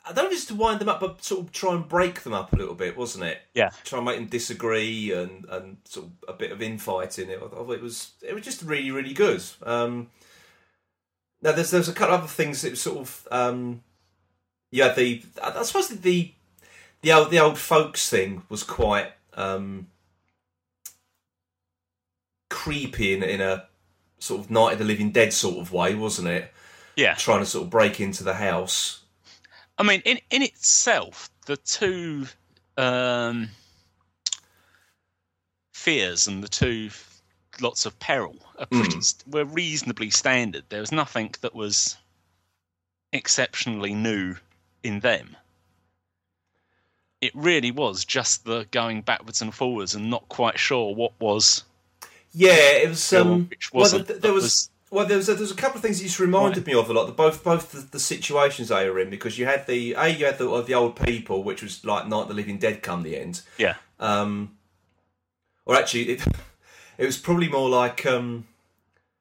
I 0.07 0.13
don't 0.13 0.33
it's 0.33 0.47
to 0.47 0.55
wind 0.55 0.81
them 0.81 0.89
up, 0.89 1.01
but 1.01 1.23
sort 1.23 1.43
of 1.43 1.53
try 1.53 1.75
and 1.75 1.87
break 1.87 2.23
them 2.23 2.33
up 2.33 2.53
a 2.53 2.57
little 2.57 2.75
bit, 2.75 2.97
wasn't 2.97 3.25
it? 3.25 3.43
Yeah. 3.55 3.71
Try 3.85 3.99
and 3.99 4.07
make 4.07 4.17
them 4.17 4.27
disagree 4.27 5.13
and, 5.13 5.45
and 5.51 5.77
sort 5.85 6.07
of 6.07 6.13
a 6.29 6.33
bit 6.33 6.53
of 6.53 6.63
infighting. 6.63 7.29
It, 7.29 7.41
I 7.43 7.49
thought 7.49 7.71
it 7.71 7.83
was 7.83 8.13
it 8.23 8.35
was 8.35 8.45
just 8.45 8.63
really 8.63 8.91
really 8.91 9.13
good. 9.13 9.43
Um, 9.63 10.09
now 11.43 11.53
there's 11.53 11.71
there's 11.71 11.89
a 11.89 11.93
couple 11.93 12.15
of 12.15 12.21
other 12.23 12.29
things 12.29 12.63
that 12.63 12.77
sort 12.79 12.99
of 12.99 13.29
um, 13.31 13.83
yeah 14.71 14.93
the 14.93 15.23
I 15.43 15.63
suppose 15.63 15.89
the 15.89 16.33
the 17.03 17.13
old 17.13 17.31
the 17.31 17.39
old 17.39 17.59
folks 17.59 18.09
thing 18.09 18.43
was 18.49 18.63
quite 18.63 19.13
um, 19.35 19.87
creepy 22.49 23.15
in, 23.15 23.23
in 23.23 23.41
a 23.41 23.65
sort 24.19 24.41
of 24.41 24.51
Night 24.51 24.75
of 24.75 24.79
the 24.79 24.85
Living 24.85 25.11
Dead 25.11 25.33
sort 25.33 25.59
of 25.59 25.73
way, 25.73 25.95
wasn't 25.95 26.29
it? 26.29 26.53
Yeah. 26.97 27.15
Trying 27.15 27.41
to 27.41 27.47
sort 27.47 27.65
of 27.65 27.71
break 27.71 28.01
into 28.01 28.23
the 28.25 28.35
house. 28.35 29.00
I 29.81 29.83
mean, 29.83 30.03
in 30.05 30.21
in 30.31 30.43
itself, 30.43 31.31
the 31.47 31.57
two 31.57 32.27
um, 32.77 33.49
fears 35.73 36.27
and 36.27 36.45
the 36.45 36.49
two 36.49 36.91
lots 37.63 37.87
of 37.87 37.99
peril 37.99 38.37
are 38.59 38.67
pretty, 38.67 38.99
were 39.27 39.47
reasonably 39.47 40.11
standard. 40.11 40.65
There 40.69 40.81
was 40.83 40.93
nothing 40.93 41.35
that 41.41 41.55
was 41.55 41.97
exceptionally 43.15 43.95
new 43.95 44.37
in 44.83 45.01
them. 45.01 45.35
It 47.23 47.33
really 47.35 47.71
was 47.71 48.05
just 48.05 48.45
the 48.45 48.67
going 48.71 49.01
backwards 49.01 49.41
and 49.41 49.55
forwards 49.55 49.95
and 49.95 50.11
not 50.11 50.29
quite 50.29 50.59
sure 50.59 50.95
what 50.95 51.13
was. 51.19 51.65
Yeah, 52.33 52.53
it 52.53 52.89
was. 52.91 53.13
Um, 53.15 53.47
which 53.49 53.73
wasn't, 53.73 54.09
th- 54.09 54.21
there 54.21 54.31
that 54.31 54.35
was. 54.35 54.45
was- 54.45 54.71
Well, 54.91 55.07
there's 55.07 55.29
a, 55.29 55.35
there 55.35 55.43
was 55.43 55.53
a 55.53 55.57
couple 55.57 55.77
of 55.77 55.83
things 55.83 55.99
that 55.99 56.05
just 56.05 56.19
reminded 56.19 56.67
me 56.67 56.75
of 56.75 56.91
a 56.91 56.93
lot. 56.93 57.07
The, 57.07 57.13
both 57.13 57.45
both 57.45 57.71
the, 57.71 57.79
the 57.79 58.01
situations 58.01 58.69
they 58.69 58.91
were 58.91 58.99
in 58.99 59.09
because 59.09 59.39
you 59.39 59.47
had 59.47 59.67
the 59.69 59.95
a 59.97 60.09
you 60.09 60.27
had 60.27 60.39
the 60.39 60.49
of 60.51 60.67
the 60.67 60.75
old 60.75 60.97
people, 60.97 61.45
which 61.45 61.63
was 61.63 61.85
like 61.85 62.09
Night 62.09 62.23
of 62.23 62.29
the 62.29 62.35
Living 62.35 62.59
Dead 62.59 62.83
come 62.83 63.05
the 63.05 63.17
end. 63.17 63.43
Yeah, 63.57 63.77
Um, 64.01 64.57
or 65.65 65.77
actually, 65.77 66.11
it, 66.11 66.25
it 66.99 67.07
was 67.07 67.19
probably 67.19 67.49
more 67.49 67.69
like 67.69 68.05
um, 68.05 68.49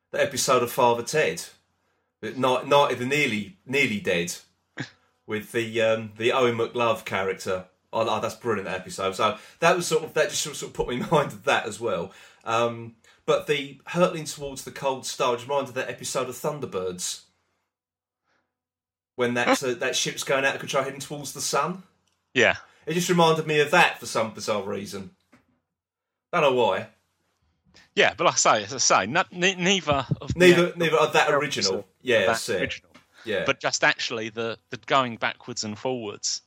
the 0.10 0.19
episode 0.21 0.63
of 0.63 0.71
Father 0.71 1.03
Ted, 1.03 1.43
Night 2.23 2.67
Night 2.67 2.91
of 2.91 2.99
the 2.99 3.05
Nearly 3.05 3.58
Nearly 3.67 3.99
Dead, 3.99 4.36
with 5.27 5.51
the 5.51 5.82
um, 5.82 6.13
the 6.17 6.29
Eoin 6.29 6.58
McLove 6.58 7.05
character. 7.05 7.65
Oh, 7.93 8.08
oh, 8.08 8.19
that's 8.21 8.36
brilliant 8.36 8.67
that 8.67 8.82
episode. 8.82 9.15
So 9.15 9.38
that 9.60 9.75
was 9.75 9.86
sort 9.88 10.03
of 10.03 10.13
that 10.15 10.29
just 10.29 10.43
sort 10.43 10.63
of 10.63 10.73
put 10.73 10.88
me 10.88 10.95
in 10.95 11.08
mind 11.12 11.32
of 11.32 11.43
that 11.43 11.67
as 11.67 11.79
well. 11.79 12.12
Um, 12.43 12.95
but 13.30 13.46
the 13.46 13.78
hurtling 13.86 14.26
towards 14.26 14.63
the 14.63 14.72
cold 14.72 15.06
star 15.06 15.36
just 15.36 15.48
reminded 15.48 15.70
of 15.70 15.76
that 15.76 15.88
episode 15.88 16.28
of 16.30 16.34
Thunderbirds 16.36 17.22
when 19.18 19.36
that 19.36 19.62
uh, 19.62 19.76
that 19.76 19.96
ship's 19.96 20.24
going 20.24 20.46
out 20.46 20.56
of 20.56 20.60
control 20.60 20.84
heading 20.84 21.00
towards 21.00 21.34
the 21.34 21.39
sun. 21.42 21.84
yeah. 22.34 22.56
It 22.88 22.96
just 22.96 23.08
reminded 23.08 23.46
me 23.46 23.60
of 23.60 23.70
that 23.70 24.00
for 24.00 24.08
some 24.08 24.34
bizarre 24.34 24.63
reason. 24.63 25.12
I 26.34 26.42
Don't 26.42 26.56
know 26.56 26.60
why. 26.60 26.88
Yeah, 27.94 28.15
but 28.18 28.24
like 28.24 28.34
I 28.34 28.38
say, 28.38 28.63
as 28.63 28.74
I 28.74 28.78
say, 28.80 29.06
no, 29.06 29.24
ne- 29.32 29.54
neither 29.54 30.08
of 30.22 30.34
the 30.34 30.39
Neither, 30.39 30.68
actual 30.70 30.80
neither 30.80 30.98
of 30.98 31.13
that 31.13 31.30
original. 31.32 31.86
Yeah, 32.02 32.22
that 32.22 32.28
that's 32.30 32.50
it. 32.50 32.62
original. 32.62 32.89
Yeah, 33.26 33.44
but 33.46 33.60
just 33.60 33.84
actually 33.84 34.30
the 34.30 34.58
the 34.72 34.78
going 34.88 35.18
backwards 35.18 35.63
and 35.63 35.78
forwards 35.78 36.42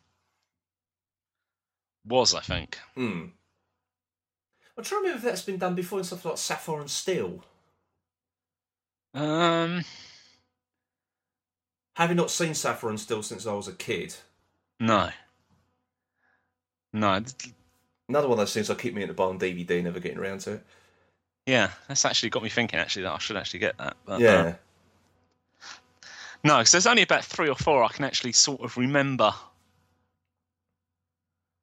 was, 2.04 2.34
I 2.34 2.40
think. 2.40 2.76
Hmm. 2.96 3.26
I'm 4.82 4.86
trying 4.86 5.02
to 5.02 5.08
remember 5.10 5.28
if 5.28 5.32
that's 5.32 5.42
been 5.44 5.58
done 5.58 5.76
before 5.76 6.00
in 6.00 6.04
stuff 6.04 6.24
like 6.24 6.36
Sapphire 6.36 6.80
and 6.80 6.90
Steel. 6.90 7.44
Um, 9.14 9.84
Having 11.94 12.16
not 12.16 12.32
seen 12.32 12.52
Sapphire 12.52 12.90
and 12.90 12.98
Steel 12.98 13.22
since 13.22 13.46
I 13.46 13.52
was 13.52 13.68
a 13.68 13.74
kid, 13.74 14.16
no, 14.80 15.10
no, 16.92 17.22
another 18.08 18.26
one 18.26 18.32
of 18.32 18.38
those 18.38 18.54
things 18.54 18.70
I 18.70 18.74
keep 18.74 18.92
me 18.92 19.02
at 19.02 19.08
the 19.08 19.14
bar 19.14 19.28
on 19.28 19.38
DVD, 19.38 19.84
never 19.84 20.00
getting 20.00 20.18
around 20.18 20.40
to 20.40 20.54
it. 20.54 20.64
yeah, 21.46 21.70
that's 21.86 22.04
actually 22.04 22.30
got 22.30 22.42
me 22.42 22.48
thinking. 22.48 22.80
Actually, 22.80 23.04
that 23.04 23.12
I 23.14 23.18
should 23.18 23.36
actually 23.36 23.60
get 23.60 23.78
that. 23.78 23.96
But, 24.04 24.20
Yeah. 24.20 24.32
uh, 24.32 24.54
no, 26.42 26.58
because 26.58 26.72
there's 26.72 26.88
only 26.88 27.02
about 27.02 27.24
three 27.24 27.48
or 27.48 27.54
four 27.54 27.84
I 27.84 27.88
can 27.88 28.04
actually 28.04 28.32
sort 28.32 28.62
of 28.62 28.76
remember 28.76 29.32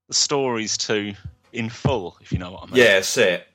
the 0.07 0.13
stories 0.13 0.77
to 0.77 1.13
in 1.53 1.69
full, 1.69 2.17
if 2.21 2.31
you 2.31 2.37
know 2.37 2.51
what 2.51 2.63
I 2.63 2.65
mean. 2.67 2.75
Yeah, 2.75 2.93
that's 2.95 3.17
it. 3.17 3.47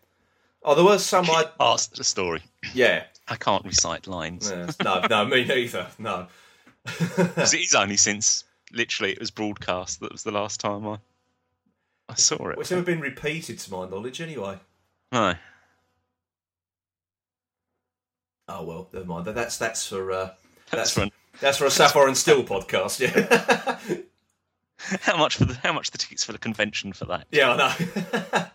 Oh, 0.62 0.74
there 0.74 0.84
was 0.84 1.04
some 1.04 1.28
I. 1.30 1.44
Parts 1.58 1.88
of 1.88 1.94
the 1.94 2.04
story. 2.04 2.42
Yeah. 2.72 3.04
I 3.28 3.36
can't 3.36 3.64
recite 3.64 4.06
lines. 4.06 4.50
yeah. 4.50 4.70
No, 4.82 5.02
no, 5.08 5.24
me 5.26 5.44
neither. 5.44 5.86
No. 5.98 6.26
it 6.86 7.54
is 7.54 7.74
only 7.74 7.96
since 7.96 8.44
literally 8.72 9.12
it 9.12 9.20
was 9.20 9.30
broadcast 9.30 10.00
that 10.00 10.12
was 10.12 10.22
the 10.22 10.30
last 10.32 10.60
time 10.60 10.86
I 10.86 10.98
I 12.08 12.14
saw 12.14 12.48
it. 12.48 12.58
It's 12.58 12.70
never 12.70 12.82
been 12.82 13.00
repeated 13.00 13.58
to 13.60 13.70
my 13.72 13.88
knowledge, 13.88 14.20
anyway. 14.20 14.58
No. 15.12 15.34
Oh 18.48 18.62
well, 18.64 18.88
never 18.92 19.06
mind. 19.06 19.24
That- 19.26 19.34
That's 19.34 19.56
that's 19.56 19.86
for 19.86 20.10
uh, 20.12 20.30
That's 20.70 20.70
That's- 20.70 20.92
fun. 20.92 21.10
that's 21.40 21.58
for 21.58 21.64
a 21.66 21.70
Sapphire 21.70 22.08
and 22.08 22.16
Steel 22.16 22.44
podcast. 22.44 23.00
Yeah. 23.00 23.78
How 25.02 25.16
much 25.16 25.36
for 25.36 25.44
the 25.44 25.54
how 25.62 25.72
much 25.72 25.92
the 25.92 25.98
tickets 25.98 26.24
for 26.24 26.32
the 26.32 26.38
convention 26.38 26.92
for 26.92 27.04
that? 27.06 27.26
Yeah, 27.30 27.52
I 27.52 27.56
know. 27.56 28.46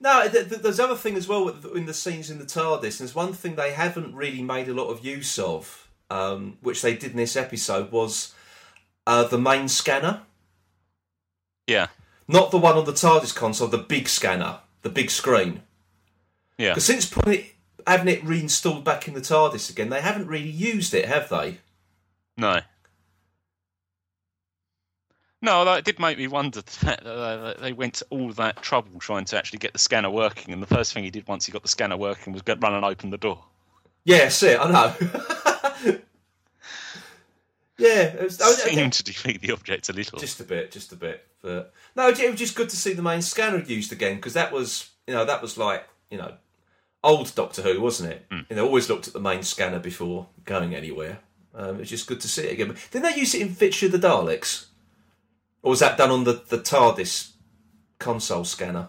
no, 0.00 0.28
th- 0.28 0.48
th- 0.48 0.62
there's 0.62 0.80
other 0.80 0.94
thing 0.96 1.16
as 1.16 1.26
well 1.28 1.44
with- 1.44 1.66
in 1.76 1.86
the 1.86 1.94
scenes 1.94 2.30
in 2.30 2.38
the 2.38 2.44
TARDIS. 2.44 2.98
There's 2.98 3.14
one 3.14 3.32
thing 3.32 3.56
they 3.56 3.72
haven't 3.72 4.14
really 4.14 4.42
made 4.42 4.68
a 4.68 4.74
lot 4.74 4.88
of 4.88 5.04
use 5.04 5.38
of, 5.38 5.88
um, 6.08 6.56
which 6.60 6.82
they 6.82 6.94
did 6.94 7.10
in 7.10 7.16
this 7.16 7.36
episode, 7.36 7.90
was 7.90 8.32
uh, 9.06 9.24
the 9.24 9.38
main 9.38 9.68
scanner. 9.68 10.22
Yeah. 11.66 11.88
Not 12.28 12.50
the 12.50 12.58
one 12.58 12.76
on 12.76 12.84
the 12.84 12.92
TARDIS 12.92 13.34
console, 13.34 13.68
the 13.68 13.78
big 13.78 14.08
scanner, 14.08 14.60
the 14.82 14.88
big 14.88 15.10
screen. 15.10 15.62
Yeah. 16.58 16.70
Because 16.70 16.84
since 16.84 17.06
putting 17.06 17.34
it, 17.34 17.46
having 17.86 18.08
it 18.08 18.24
reinstalled 18.24 18.84
back 18.84 19.08
in 19.08 19.14
the 19.14 19.20
TARDIS 19.20 19.68
again, 19.68 19.90
they 19.90 20.00
haven't 20.00 20.28
really 20.28 20.48
used 20.48 20.94
it, 20.94 21.06
have 21.06 21.28
they? 21.28 21.58
No. 22.36 22.60
No, 25.42 25.64
it 25.74 25.84
did 25.84 25.98
make 25.98 26.16
me 26.18 26.28
wonder 26.28 26.62
the 26.64 26.70
fact 26.70 27.02
that 27.04 27.56
they- 27.60 27.72
went 27.72 27.94
to 27.94 28.06
all 28.10 28.30
that 28.32 28.62
trouble 28.62 28.98
trying 29.00 29.24
to 29.26 29.36
actually 29.36 29.58
get 29.58 29.72
the 29.72 29.78
scanner 29.78 30.08
working, 30.10 30.54
and 30.54 30.62
the 30.62 30.66
first 30.66 30.92
thing 30.94 31.04
he 31.04 31.10
did 31.10 31.26
once 31.28 31.44
he 31.44 31.52
got 31.52 31.62
the 31.62 31.68
scanner 31.68 31.96
working 31.96 32.32
was 32.32 32.42
run 32.62 32.74
and 32.74 32.84
open 32.84 33.10
the 33.10 33.18
door. 33.18 33.44
Yeah. 34.04 34.28
I 34.56 34.70
know. 34.70 34.94
yeah, 37.78 38.02
it 38.02 38.22
was, 38.22 38.40
I- 38.40 38.46
I- 38.46 38.52
Seemed 38.52 38.92
to 38.94 39.02
defeat 39.02 39.40
the 39.40 39.52
object 39.52 39.88
a 39.88 39.92
little. 39.92 40.18
just 40.18 40.40
a 40.40 40.44
bit, 40.44 40.70
just 40.70 40.92
a 40.92 40.96
bit. 40.96 41.26
But 41.42 41.72
no, 41.96 42.08
it 42.08 42.30
was 42.30 42.38
just 42.38 42.54
good 42.54 42.68
to 42.68 42.76
see 42.76 42.92
the 42.92 43.02
main 43.02 43.20
scanner 43.22 43.58
used 43.58 43.90
again 43.92 44.16
because 44.16 44.34
that 44.34 44.52
was, 44.52 44.90
you 45.08 45.14
know, 45.14 45.24
that 45.24 45.42
was 45.42 45.58
like, 45.58 45.88
you 46.08 46.18
know, 46.18 46.34
old 47.02 47.34
Doctor 47.34 47.62
Who, 47.62 47.80
wasn't 47.80 48.12
it? 48.12 48.26
You 48.48 48.56
know, 48.56 48.64
always 48.66 48.88
looked 48.88 49.08
at 49.08 49.12
the 49.12 49.18
main 49.20 49.42
scanner 49.42 49.80
before 49.80 50.28
going 50.44 50.72
anywhere. 50.74 51.18
Um, 51.54 51.76
it 51.76 51.80
was 51.80 51.90
just 51.90 52.06
good 52.06 52.20
to 52.20 52.28
see 52.28 52.44
it 52.44 52.52
again. 52.52 52.68
But 52.68 52.76
didn't 52.92 53.10
they 53.12 53.18
use 53.18 53.34
it 53.34 53.42
in 53.42 53.48
of 53.48 53.92
the 53.92 53.98
Daleks? 53.98 54.66
Or 55.62 55.70
was 55.70 55.80
that 55.80 55.96
done 55.96 56.10
on 56.10 56.24
the, 56.24 56.42
the 56.48 56.58
TARDIS 56.58 57.32
console 57.98 58.44
scanner? 58.44 58.88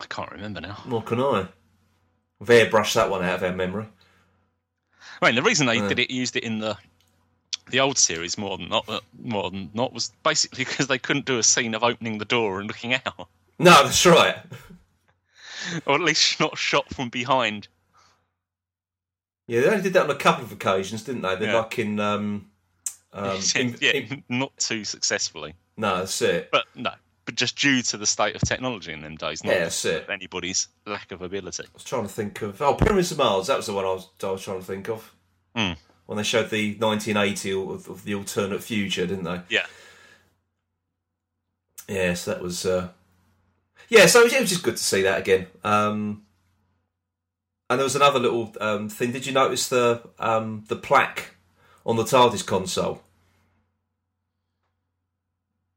I 0.00 0.06
can't 0.06 0.30
remember 0.32 0.60
now. 0.60 0.78
Nor 0.86 1.02
can 1.02 1.20
I. 1.20 1.46
We've 2.38 2.48
airbrushed 2.48 2.94
that 2.94 3.10
one 3.10 3.22
out 3.24 3.36
of 3.36 3.42
our 3.44 3.52
memory. 3.52 3.86
I 5.20 5.26
mean, 5.26 5.34
the 5.34 5.42
reason 5.42 5.66
they 5.66 5.76
Yeah. 5.76 5.88
did 5.88 5.98
it, 5.98 6.10
used 6.10 6.36
it 6.36 6.44
in 6.44 6.58
the 6.58 6.76
the 7.68 7.78
old 7.78 7.96
series 7.96 8.36
more 8.36 8.58
than 8.58 8.68
not, 8.68 8.88
uh, 8.88 8.98
more 9.22 9.48
than 9.48 9.70
not, 9.74 9.92
was 9.92 10.10
basically 10.24 10.64
because 10.64 10.88
they 10.88 10.98
couldn't 10.98 11.24
do 11.24 11.38
a 11.38 11.42
scene 11.42 11.72
of 11.74 11.84
opening 11.84 12.18
the 12.18 12.24
door 12.24 12.58
and 12.58 12.66
looking 12.66 12.94
out, 12.94 13.28
No, 13.60 13.84
that's 13.84 14.04
right. 14.06 14.38
or 15.86 15.94
at 15.94 16.00
least 16.00 16.40
not 16.40 16.58
shot 16.58 16.92
from 16.92 17.10
behind. 17.10 17.68
Yeah, 19.50 19.62
they 19.62 19.66
only 19.68 19.82
did 19.82 19.94
that 19.94 20.04
on 20.04 20.10
a 20.10 20.14
couple 20.14 20.44
of 20.44 20.52
occasions, 20.52 21.02
didn't 21.02 21.22
they? 21.22 21.34
They're 21.34 21.48
Yeah. 21.50 21.58
like 21.58 21.76
in. 21.80 21.98
Um, 21.98 22.50
um, 23.12 23.40
in- 23.56 23.76
yeah, 23.80 23.90
in- 23.90 24.22
not 24.28 24.56
too 24.58 24.84
successfully, 24.84 25.54
no, 25.76 25.98
that's 25.98 26.22
it. 26.22 26.50
but 26.52 26.66
no, 26.76 26.92
but 27.24 27.34
just 27.34 27.58
due 27.58 27.82
to 27.82 27.96
the 27.96 28.06
state 28.06 28.36
of 28.36 28.42
technology 28.42 28.92
in 28.92 29.00
them 29.02 29.16
days, 29.16 29.42
not 29.42 29.52
Yeah, 29.52 29.58
that's 29.64 29.84
it. 29.84 30.06
anybody's 30.08 30.68
lack 30.86 31.10
of 31.10 31.20
ability. 31.20 31.64
I 31.64 31.70
was 31.74 31.82
trying 31.82 32.04
to 32.04 32.08
think 32.08 32.40
of. 32.42 32.62
Oh, 32.62 32.74
Pyramids 32.74 33.10
of 33.10 33.18
Mars. 33.18 33.48
That 33.48 33.56
was 33.56 33.66
the 33.66 33.72
one 33.74 33.84
I 33.84 33.88
was, 33.94 34.08
I 34.22 34.30
was 34.30 34.42
trying 34.44 34.60
to 34.60 34.64
think 34.64 34.88
of. 34.88 35.12
Hmm. 35.56 35.72
When 36.06 36.16
they 36.16 36.22
showed 36.22 36.50
the 36.50 36.76
1980 36.76 37.52
of, 37.52 37.88
of 37.88 38.04
the 38.04 38.14
alternate 38.14 38.62
future, 38.62 39.04
didn't 39.06 39.24
they? 39.24 39.40
Yeah, 39.48 39.66
Yes, 41.88 42.24
that 42.26 42.40
was. 42.40 42.64
Uh... 42.64 42.90
Yeah, 43.88 44.06
so 44.06 44.20
it 44.22 44.40
was 44.40 44.48
just 44.50 44.62
good 44.62 44.76
to 44.76 44.82
see 44.82 45.02
that 45.02 45.18
again. 45.18 45.48
Um, 45.64 46.22
and 47.70 47.78
there 47.78 47.84
was 47.84 47.94
another 47.94 48.18
little 48.18 48.52
um, 48.60 48.88
thing. 48.88 49.12
Did 49.12 49.26
you 49.26 49.32
notice 49.32 49.68
the 49.68 50.02
um, 50.18 50.64
the 50.66 50.74
plaque 50.74 51.36
on 51.86 51.96
the 51.96 52.02
TARDIS 52.02 52.44
console? 52.44 53.02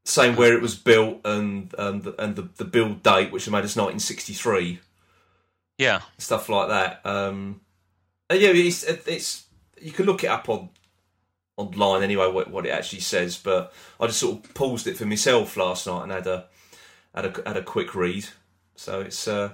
Saying 0.04 0.34
where 0.34 0.52
it 0.52 0.60
was 0.60 0.74
built 0.74 1.20
and 1.24 1.72
and 1.78 2.02
the, 2.02 2.20
and 2.20 2.34
the, 2.34 2.48
the 2.56 2.64
build 2.64 3.04
date, 3.04 3.30
which 3.30 3.48
made 3.48 3.64
us 3.64 3.76
1963. 3.76 4.80
yeah, 5.78 6.02
stuff 6.18 6.48
like 6.48 6.68
that. 6.68 7.06
Um, 7.06 7.60
yeah, 8.28 8.50
it's 8.50 8.82
it's 8.82 9.44
you 9.80 9.92
can 9.92 10.06
look 10.06 10.24
it 10.24 10.28
up 10.28 10.48
on 10.48 10.70
online 11.56 12.02
anyway 12.02 12.28
what, 12.28 12.50
what 12.50 12.66
it 12.66 12.70
actually 12.70 13.00
says. 13.00 13.38
But 13.38 13.72
I 14.00 14.08
just 14.08 14.18
sort 14.18 14.44
of 14.44 14.52
paused 14.54 14.88
it 14.88 14.96
for 14.96 15.06
myself 15.06 15.56
last 15.56 15.86
night 15.86 16.02
and 16.02 16.12
had 16.12 16.26
a 16.26 16.46
had 17.14 17.26
a 17.26 17.42
had 17.46 17.56
a 17.56 17.62
quick 17.62 17.94
read. 17.94 18.26
So 18.74 19.00
it's 19.00 19.28
uh, 19.28 19.52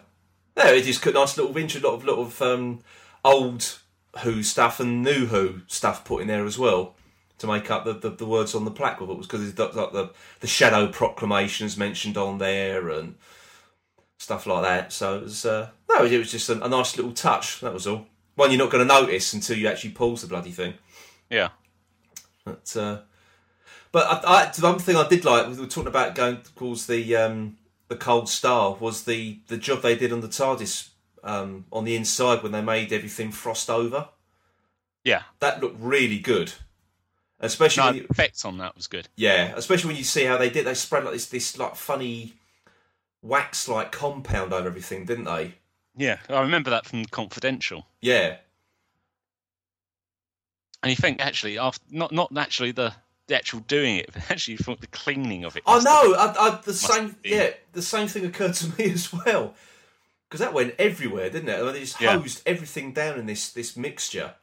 yeah, 0.65 0.73
it 0.73 0.87
is 0.87 1.05
a 1.05 1.13
nice 1.13 1.37
little 1.37 1.57
intro, 1.57 1.81
lot 1.81 1.95
of 1.95 2.05
lot 2.05 2.19
of 2.19 2.43
um, 2.43 2.81
old 3.25 3.79
Who 4.21 4.43
stuff 4.43 4.81
and 4.81 5.03
new 5.03 5.27
Who 5.27 5.63
stuff 5.67 6.05
put 6.05 6.23
in 6.23 6.29
there 6.29 6.45
as 6.45 6.59
well. 6.59 6.95
To 7.39 7.47
make 7.47 7.71
up 7.71 7.87
the, 7.87 7.95
the, 7.95 8.11
the 8.11 8.27
words 8.27 8.55
on 8.55 8.67
the 8.67 8.71
plaque, 8.71 9.01
with 9.01 9.09
it 9.09 9.17
was 9.17 9.27
because 9.27 9.49
it's 9.49 9.59
like 9.59 9.93
the 9.93 10.11
the 10.41 10.47
shadow 10.47 10.89
proclamations 10.89 11.77
mentioned 11.77 12.19
on 12.19 12.37
there 12.37 12.91
and 12.91 13.15
stuff 14.19 14.47
like 14.47 14.63
that. 14.63 14.93
So 14.93 15.17
it 15.17 15.23
was 15.23 15.47
uh, 15.47 15.71
no, 15.89 16.05
it 16.05 16.19
was 16.19 16.31
just 16.31 16.51
a, 16.51 16.63
a 16.63 16.69
nice 16.69 16.99
little 16.99 17.13
touch. 17.13 17.61
That 17.61 17.73
was 17.73 17.87
all. 17.87 18.07
One 18.35 18.51
you're 18.51 18.59
not 18.59 18.71
going 18.71 18.87
to 18.87 18.95
notice 18.95 19.33
until 19.33 19.57
you 19.57 19.69
actually 19.69 19.91
pause 19.91 20.21
the 20.21 20.29
bloody 20.29 20.51
thing. 20.51 20.75
yeah, 21.31 21.49
But 22.45 22.77
uh, 22.77 23.01
but 23.93 24.07
I, 24.07 24.45
I, 24.45 24.53
the 24.53 24.63
one 24.63 24.79
thing 24.79 24.97
I 24.97 25.09
did 25.09 25.25
like 25.25 25.49
we 25.49 25.59
were 25.59 25.67
talking 25.67 25.89
about 25.89 26.15
going 26.15 26.39
towards 26.57 26.87
the 26.87 27.17
um, 27.17 27.57
the 27.91 27.97
cold 27.97 28.29
star 28.31 28.75
was 28.81 29.05
the 29.05 29.41
the 29.49 29.59
job 29.59 29.83
they 29.83 29.95
did 29.97 30.13
on 30.13 30.21
the 30.23 30.29
TARDIS 30.29 30.89
um, 31.23 31.67
on 31.71 31.85
the 31.85 31.95
inside 31.97 32.43
when 32.43 32.53
they 32.53 32.63
made 32.63 32.93
everything 32.93 33.31
frost 33.33 33.69
over. 33.69 34.09
yeah. 35.05 35.25
That 35.41 35.61
looked 35.61 35.79
really 35.79 36.19
good, 36.19 36.53
especially 37.41 37.85
No, 37.85 37.97
you, 37.99 38.07
effect 38.09 38.43
on 38.47 38.57
that 38.59 38.75
was 38.77 38.87
good. 38.87 39.09
yeah, 39.17 39.53
especially 39.57 39.89
when 39.89 39.97
you 39.99 40.05
see 40.05 40.25
how 40.25 40.39
they 40.39 40.49
did. 40.49 40.65
They 40.65 40.75
spread 40.75 41.05
like 41.05 41.13
this 41.13 41.27
this 41.27 41.59
like 41.59 41.77
funny 41.77 42.35
wax 43.23 43.69
like 43.69 43.93
compound 43.93 44.53
over 44.55 44.67
everything, 44.69 45.05
didn't 45.05 45.25
they? 45.25 45.55
Yeah, 45.97 46.19
I 46.31 46.41
remember 46.41 46.71
that 46.71 46.87
from 46.87 47.05
Confidential. 47.07 47.85
Yeah, 48.01 48.37
And 50.83 50.89
you 50.91 50.97
think 50.97 51.21
actually, 51.21 51.59
after 51.59 51.85
not 51.91 52.13
not 52.13 52.35
actually 52.39 52.73
the 52.73 52.95
the 53.31 53.37
actual 53.37 53.61
doing 53.61 53.97
it, 53.97 54.11
but 54.13 54.31
actually 54.31 54.53
you 54.53 54.59
thought 54.59 54.81
the 54.81 54.87
cleaning 54.89 55.45
of 55.45 55.57
it. 55.57 55.63
I 55.67 55.75
have 55.75 55.85
know. 55.85 56.15
I, 56.15 56.35
I, 56.39 56.61
the 56.63 56.75
same, 56.75 57.17
yeah, 57.25 57.51
the 57.73 57.83
same 57.83 58.07
thing 58.09 58.27
occurred 58.27 58.55
to 58.55 58.67
me 58.79 58.91
as 58.91 59.13
well. 59.13 59.55
Because 60.29 60.41
that 60.41 60.53
went 60.55 60.75
everywhere, 60.79 61.29
didn't 61.31 61.49
it? 61.49 61.59
I 61.59 61.63
mean, 61.63 61.73
they 61.73 61.81
just 61.81 62.01
Yeah. 62.01 62.17
hosed 62.19 62.43
everything 62.47 62.93
down 62.93 63.19
in 63.19 63.27
this 63.27 63.51
this 63.53 63.77
mixture. 63.77 64.35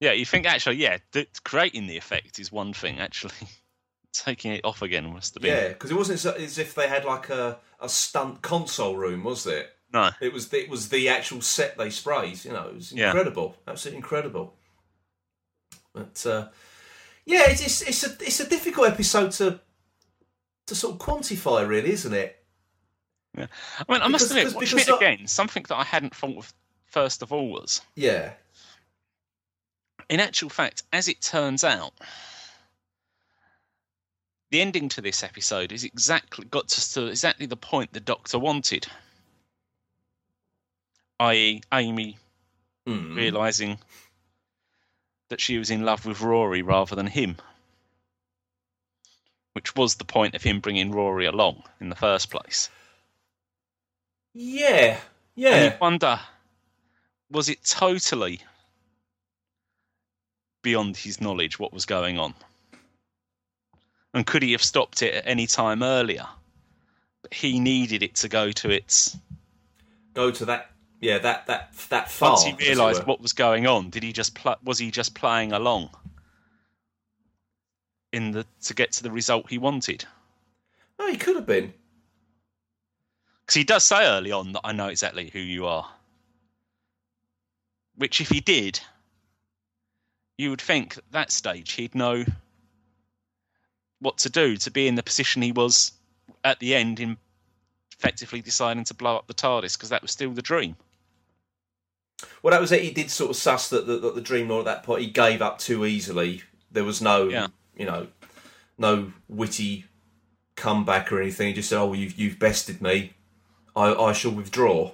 Yeah, 0.00 0.10
you 0.12 0.26
think 0.26 0.46
actually, 0.46 0.76
yeah, 0.76 0.98
th- 1.12 1.28
creating 1.44 1.86
the 1.86 1.96
effect 1.96 2.40
is 2.40 2.50
one 2.50 2.72
thing. 2.72 2.98
Actually, 2.98 3.34
taking 4.12 4.50
it 4.52 4.64
off 4.64 4.82
again 4.82 5.12
must 5.12 5.34
have 5.34 5.42
been 5.42 5.52
Yeah, 5.52 5.68
because 5.68 5.92
it 5.92 5.96
wasn't 5.96 6.24
as 6.24 6.58
if 6.58 6.74
they 6.74 6.88
had 6.88 7.04
like 7.04 7.28
a, 7.30 7.58
a 7.78 7.88
stunt 7.88 8.42
console 8.42 8.96
room, 8.96 9.22
was 9.22 9.46
it? 9.46 9.70
no. 9.92 10.10
It 10.20 10.32
was 10.32 10.52
it 10.52 10.68
was 10.68 10.88
the 10.88 11.08
actual 11.08 11.40
set 11.42 11.78
they 11.78 11.90
sprayed. 11.90 12.44
You 12.44 12.52
know, 12.52 12.68
it 12.68 12.74
was 12.74 12.92
Yeah. 12.92 13.06
incredible, 13.06 13.56
absolutely 13.68 13.98
incredible. 13.98 14.54
But 15.92 16.26
uh, 16.26 16.48
yeah, 17.26 17.44
it's, 17.50 17.60
it's 17.62 17.82
it's 17.82 18.04
a 18.04 18.24
it's 18.24 18.40
a 18.40 18.48
difficult 18.48 18.88
episode 18.88 19.30
to 19.32 19.60
to 20.66 20.74
sort 20.74 20.94
of 20.94 21.00
quantify, 21.00 21.66
really, 21.66 21.90
isn't 21.92 22.12
it? 22.14 22.38
Yeah. 23.36 23.46
I 23.88 23.92
mean, 23.92 24.02
I 24.02 24.08
must 24.08 24.24
Because- 24.24 24.30
admit, 24.30 24.44
because- 24.44 24.54
watching 24.54 24.78
because 24.78 24.88
it 24.88 24.92
I- 25.06 25.12
again, 25.12 25.26
something 25.26 25.64
that 25.68 25.76
I 25.76 25.84
hadn't 25.84 26.14
thought 26.14 26.36
of 26.38 26.54
first 26.86 27.22
of 27.22 27.32
all 27.32 27.48
was, 27.48 27.80
Yeah, 27.96 28.34
in 30.10 30.20
actual 30.20 30.50
fact, 30.50 30.82
as 30.92 31.08
it 31.08 31.20
turns 31.22 31.64
out, 31.64 31.94
the 34.50 34.60
ending 34.60 34.90
to 34.90 35.00
this 35.00 35.22
episode 35.22 35.72
is 35.72 35.84
exactly 35.84 36.44
got 36.44 36.66
us 36.66 36.92
to 36.92 37.06
exactly 37.06 37.46
the 37.46 37.56
point 37.56 37.92
the 37.94 38.00
Doctor 38.00 38.38
wanted, 38.38 38.86
i.e., 41.20 41.62
Amy 41.72 42.18
Mm. 42.86 43.14
realizing 43.16 43.78
that 45.32 45.40
she 45.40 45.56
was 45.56 45.70
in 45.70 45.82
love 45.82 46.04
with 46.04 46.20
Rory 46.20 46.60
rather 46.60 46.94
than 46.94 47.06
him, 47.06 47.36
which 49.54 49.74
was 49.74 49.94
the 49.94 50.04
point 50.04 50.34
of 50.34 50.42
him 50.42 50.60
bringing 50.60 50.92
Rory 50.92 51.24
along 51.24 51.62
in 51.80 51.88
the 51.88 51.96
first 51.96 52.30
place. 52.30 52.68
yeah, 54.34 54.98
And 54.98 55.00
yeah. 55.34 55.64
you 55.64 55.72
wonder, 55.80 56.20
was 57.30 57.48
it 57.48 57.64
totally 57.64 58.42
beyond 60.60 60.98
his 60.98 61.18
knowledge 61.18 61.58
what 61.58 61.72
was 61.72 61.86
going 61.86 62.18
on? 62.18 62.34
And 64.12 64.26
could 64.26 64.42
he 64.42 64.52
have 64.52 64.62
stopped 64.62 65.00
it 65.00 65.14
at 65.14 65.26
any 65.26 65.46
time 65.46 65.82
earlier? 65.82 66.26
But 67.22 67.32
he 67.32 67.58
needed 67.58 68.02
it 68.02 68.16
to 68.16 68.28
go 68.28 68.52
to 68.52 68.68
its. 68.68 69.16
Go 70.12 70.30
to 70.30 70.44
that, 70.44 70.71
yeah, 71.02 71.18
that 71.18 71.46
that 71.46 71.74
that 71.90 72.10
far. 72.10 72.30
Once 72.30 72.44
he 72.44 72.54
realised 72.54 73.04
what 73.04 73.20
was 73.20 73.32
going 73.32 73.66
on, 73.66 73.90
did 73.90 74.04
he 74.04 74.12
just 74.12 74.36
pl- 74.36 74.56
was 74.62 74.78
he 74.78 74.92
just 74.92 75.16
playing 75.16 75.52
along 75.52 75.90
in 78.12 78.30
the 78.30 78.46
to 78.62 78.72
get 78.72 78.92
to 78.92 79.02
the 79.02 79.10
result 79.10 79.50
he 79.50 79.58
wanted? 79.58 80.04
Oh, 81.00 81.10
he 81.10 81.16
could 81.16 81.34
have 81.34 81.44
been. 81.44 81.74
Because 83.40 83.56
he 83.56 83.64
does 83.64 83.82
say 83.82 84.06
early 84.06 84.30
on 84.30 84.52
that 84.52 84.60
I 84.62 84.70
know 84.70 84.86
exactly 84.86 85.28
who 85.28 85.40
you 85.40 85.66
are. 85.66 85.90
Which, 87.96 88.20
if 88.20 88.28
he 88.28 88.40
did, 88.40 88.78
you 90.38 90.50
would 90.50 90.60
think 90.60 90.98
at 90.98 91.04
that 91.10 91.32
stage 91.32 91.72
he'd 91.72 91.96
know 91.96 92.24
what 93.98 94.18
to 94.18 94.30
do 94.30 94.56
to 94.56 94.70
be 94.70 94.86
in 94.86 94.94
the 94.94 95.02
position 95.02 95.42
he 95.42 95.50
was 95.50 95.92
at 96.44 96.60
the 96.60 96.76
end 96.76 97.00
in 97.00 97.16
effectively 97.98 98.40
deciding 98.40 98.84
to 98.84 98.94
blow 98.94 99.16
up 99.16 99.26
the 99.26 99.34
TARDIS 99.34 99.76
because 99.76 99.88
that 99.88 100.02
was 100.02 100.12
still 100.12 100.30
the 100.30 100.42
dream. 100.42 100.76
Well, 102.42 102.52
that 102.52 102.60
was 102.60 102.72
it. 102.72 102.82
He 102.82 102.90
did 102.90 103.10
sort 103.10 103.30
of 103.30 103.36
suss 103.36 103.68
that 103.70 103.86
the, 103.86 103.98
that 103.98 104.14
the 104.14 104.20
Dream 104.20 104.48
Lord 104.48 104.66
at 104.66 104.76
that 104.76 104.82
point 104.84 105.02
he 105.02 105.08
gave 105.10 105.40
up 105.42 105.58
too 105.58 105.84
easily. 105.86 106.42
There 106.70 106.84
was 106.84 107.00
no, 107.02 107.28
Yeah. 107.28 107.48
you 107.76 107.84
know, 107.86 108.08
no 108.78 109.12
witty 109.28 109.84
comeback 110.56 111.12
or 111.12 111.20
anything. 111.20 111.48
He 111.48 111.52
just 111.54 111.68
said, 111.68 111.78
"Oh, 111.80 111.92
you've 111.92 112.18
you've 112.18 112.38
bested 112.38 112.80
me. 112.82 113.14
I 113.76 113.92
I 113.94 114.12
shall 114.12 114.32
withdraw." 114.32 114.92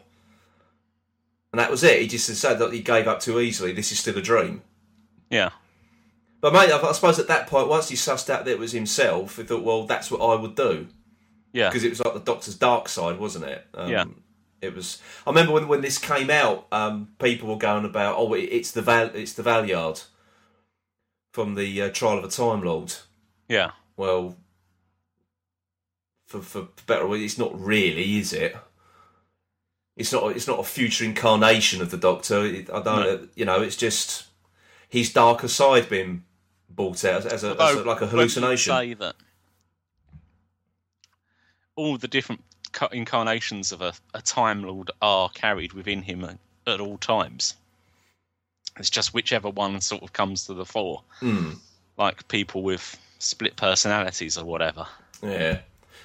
And 1.52 1.58
that 1.58 1.70
was 1.70 1.82
it. 1.82 2.00
He 2.02 2.06
just 2.08 2.26
said 2.26 2.58
that 2.58 2.72
he 2.72 2.80
gave 2.82 3.08
up 3.08 3.20
too 3.20 3.40
easily. 3.40 3.72
This 3.72 3.90
is 3.92 3.98
still 3.98 4.18
a 4.18 4.22
dream. 4.22 4.62
Yeah. 5.30 5.50
But 6.40 6.52
mate, 6.52 6.70
I 6.70 6.78
I 6.80 6.92
suppose 6.92 7.18
at 7.18 7.28
that 7.28 7.46
point, 7.46 7.68
once 7.68 7.88
he 7.88 7.96
sussed 7.96 8.28
out 8.30 8.44
that 8.44 8.50
it 8.52 8.58
was 8.58 8.72
himself, 8.72 9.36
he 9.36 9.42
thought, 9.44 9.62
"Well, 9.64 9.84
that's 9.84 10.10
what 10.10 10.20
I 10.20 10.34
would 10.40 10.54
do." 10.54 10.88
Yeah. 11.52 11.70
because 11.70 11.82
it 11.82 11.88
was 11.88 12.00
like 12.04 12.12
the 12.12 12.20
Doctor's 12.20 12.56
dark 12.56 12.90
side, 12.90 13.18
wasn't 13.18 13.46
it? 13.46 13.66
Um, 13.72 13.90
Yeah. 13.90 14.04
It 14.60 14.74
was. 14.74 15.00
I 15.26 15.30
remember 15.30 15.52
when 15.52 15.68
when 15.68 15.80
this 15.82 15.98
came 15.98 16.30
out, 16.30 16.66
um, 16.72 17.08
people 17.18 17.48
were 17.48 17.58
going 17.58 17.84
about, 17.84 18.16
oh, 18.18 18.32
it's 18.34 18.72
the 18.72 18.82
Val, 18.82 19.10
it's 19.14 19.34
the 19.34 19.42
Valeyard 19.42 20.04
from 21.32 21.54
the 21.54 21.82
uh, 21.82 21.90
Trial 21.90 22.18
of 22.18 22.24
a 22.24 22.28
Time 22.28 22.62
Lord. 22.62 22.94
Yeah. 23.48 23.70
Well, 23.96 24.36
for 26.26 26.42
for 26.42 26.68
better, 26.86 27.14
it's 27.14 27.38
not 27.38 27.58
really, 27.58 28.18
is 28.18 28.32
it? 28.32 28.56
It's 29.96 30.12
not. 30.12 30.34
It's 30.34 30.48
not 30.48 30.60
a 30.60 30.64
future 30.64 31.04
incarnation 31.04 31.80
of 31.80 31.90
the 31.90 31.96
Doctor. 31.96 32.44
It, 32.44 32.70
I 32.70 32.82
don't. 32.82 33.30
You 33.36 33.44
know, 33.44 33.62
it's 33.62 33.76
just 33.76 34.26
his 34.88 35.12
darker 35.12 35.48
side 35.48 35.88
being 35.88 36.24
brought 36.68 37.04
out 37.04 37.26
as, 37.26 37.32
as, 37.32 37.44
a, 37.44 37.56
as 37.60 37.76
a, 37.76 37.84
like 37.84 38.00
a 38.00 38.06
hallucination. 38.06 38.72
Say 38.72 38.94
that 38.94 39.16
all 41.78 41.96
the 41.96 42.08
different 42.08 42.42
incarnations 42.92 43.72
of 43.72 43.82
a, 43.82 43.92
a 44.14 44.22
Time 44.22 44.62
Lord 44.62 44.90
are 45.02 45.28
carried 45.30 45.72
within 45.72 46.02
him 46.02 46.24
at, 46.24 46.38
at 46.66 46.80
all 46.80 46.98
times. 46.98 47.54
It's 48.78 48.90
just 48.90 49.12
whichever 49.14 49.50
one 49.50 49.80
sort 49.80 50.02
of 50.02 50.12
comes 50.12 50.46
to 50.46 50.54
the 50.54 50.64
fore, 50.64 51.02
Hmm. 51.20 51.52
like 51.96 52.28
people 52.28 52.62
with 52.62 52.98
split 53.18 53.56
personalities 53.56 54.38
or 54.38 54.44
whatever. 54.44 54.86
Yeah. 55.22 55.60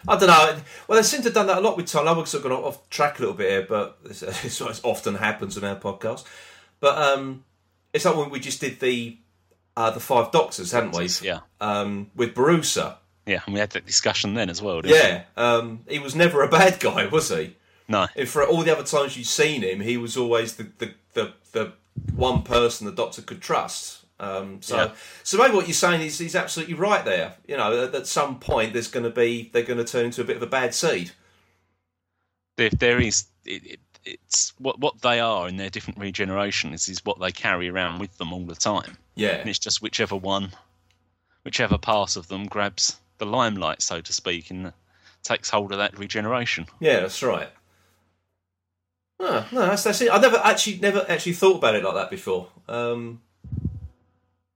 I 0.08 0.18
don't 0.18 0.28
know. 0.28 0.62
Well, 0.88 0.98
they 0.98 1.04
seem 1.04 1.22
to 1.22 1.26
have 1.28 1.34
done 1.34 1.48
that 1.48 1.60
a 1.60 1.62
lot 1.62 1.78
with 1.78 1.86
Tom. 1.86 2.08
I've 2.08 2.28
sort 2.28 2.44
of 2.44 2.50
gone 2.52 2.64
off 2.64 2.90
track 2.90 3.20
a 3.20 3.22
little 3.22 3.36
bit 3.36 3.50
here, 3.50 3.66
but 3.70 3.98
it's, 4.06 4.22
it's 4.24 4.84
often 4.84 5.16
happens 5.16 5.58
on 5.58 5.64
our 5.64 5.76
podcast. 5.78 6.26
But 6.80 6.98
um, 6.98 7.46
it's 7.94 8.04
like 8.06 8.16
when 8.18 8.30
we 8.30 8.40
just 8.40 8.60
did 8.60 8.80
the 8.80 9.18
uh, 9.78 9.92
the 9.92 10.00
Five 10.02 10.32
Doctors, 10.32 10.72
hadn't 10.72 10.96
we? 10.96 11.08
Yeah, 11.22 11.40
Um, 11.62 12.12
with 12.16 12.34
Borusa. 12.36 12.98
Yeah, 13.26 13.42
and 13.46 13.54
we 13.54 13.60
had 13.60 13.72
that 13.72 13.86
discussion 13.86 14.34
then 14.34 14.50
as 14.50 14.62
well. 14.62 14.82
Didn't 14.82 14.98
Yeah. 14.98 15.24
Um, 15.38 15.82
he 15.88 16.00
was 16.00 16.16
never 16.16 16.44
a 16.44 16.48
bad 16.50 16.80
guy, 16.80 17.06
was 17.12 17.30
he? 17.30 17.56
No. 17.88 18.08
And 18.16 18.28
for 18.28 18.44
all 18.46 18.64
the 18.64 18.72
other 18.72 18.84
times 18.84 19.18
you've 19.18 19.28
seen 19.28 19.62
him, 19.62 19.82
he 19.82 19.98
was 19.98 20.18
always 20.18 20.56
the 20.56 20.68
the, 20.78 20.94
the, 21.14 21.34
the 21.52 21.74
one 22.16 22.42
person 22.44 22.86
the 22.86 22.92
Doctor 22.94 23.22
could 23.22 23.42
trust. 23.42 24.00
Um, 24.20 24.62
so, 24.62 24.78
Yeah. 24.78 24.92
so 25.24 25.38
maybe 25.38 25.54
what 25.56 25.68
you're 25.68 25.74
saying 25.74 26.02
is 26.02 26.18
he's 26.18 26.36
absolutely 26.36 26.76
right 26.76 27.04
there. 27.04 27.34
You 27.48 27.58
know, 27.58 27.86
at, 27.86 27.94
at 27.96 28.08
some 28.08 28.40
point 28.40 28.74
there's 28.74 28.88
going 28.88 29.04
to 29.04 29.10
be 29.10 29.50
they're 29.54 29.64
going 29.64 29.80
to 29.80 29.86
turn 29.86 30.06
into 30.06 30.22
a 30.22 30.24
bit 30.24 30.38
of 30.38 30.44
a 30.44 30.48
bad 30.48 30.74
seed. 30.74 31.12
If 32.58 32.74
there 32.80 33.00
is. 33.00 33.26
It, 33.46 33.66
it, 33.66 33.80
it's 34.06 34.52
what 34.58 34.80
what 34.80 35.02
they 35.02 35.22
are 35.22 35.48
in 35.48 35.56
their 35.56 35.70
different 35.70 35.98
regenerations 35.98 36.90
is 36.90 37.04
what 37.06 37.22
they 37.22 37.32
carry 37.32 37.70
around 37.70 38.00
with 38.00 38.18
them 38.18 38.34
all 38.34 38.46
the 38.46 38.54
time. 38.56 38.98
Yeah, 39.16 39.30
and 39.36 39.50
it's 39.50 39.60
just 39.60 39.82
whichever 39.82 40.18
one, 40.18 40.50
whichever 41.46 41.78
part 41.78 42.18
of 42.18 42.28
them 42.28 42.46
grabs 42.46 42.98
the 43.24 43.30
limelight, 43.32 43.82
so 43.82 44.02
to 44.02 44.14
speak, 44.14 44.50
and 44.52 44.74
takes 45.24 45.50
hold 45.50 45.72
of 45.72 45.78
that 45.78 45.98
regeneration. 45.98 46.66
yeah, 46.80 47.00
that's 47.00 47.22
right. 47.24 47.50
Oh, 49.20 49.48
no, 49.52 49.62
that's 49.68 49.84
that's 49.84 50.02
it. 50.02 50.12
I 50.12 50.18
never 50.18 50.38
actually 50.44 50.80
never 50.80 51.06
actually 51.08 51.34
thought 51.34 51.58
about 51.58 51.76
it 51.76 51.84
like 51.84 51.94
that 51.96 52.10
before. 52.10 52.48
Um, 52.68 53.22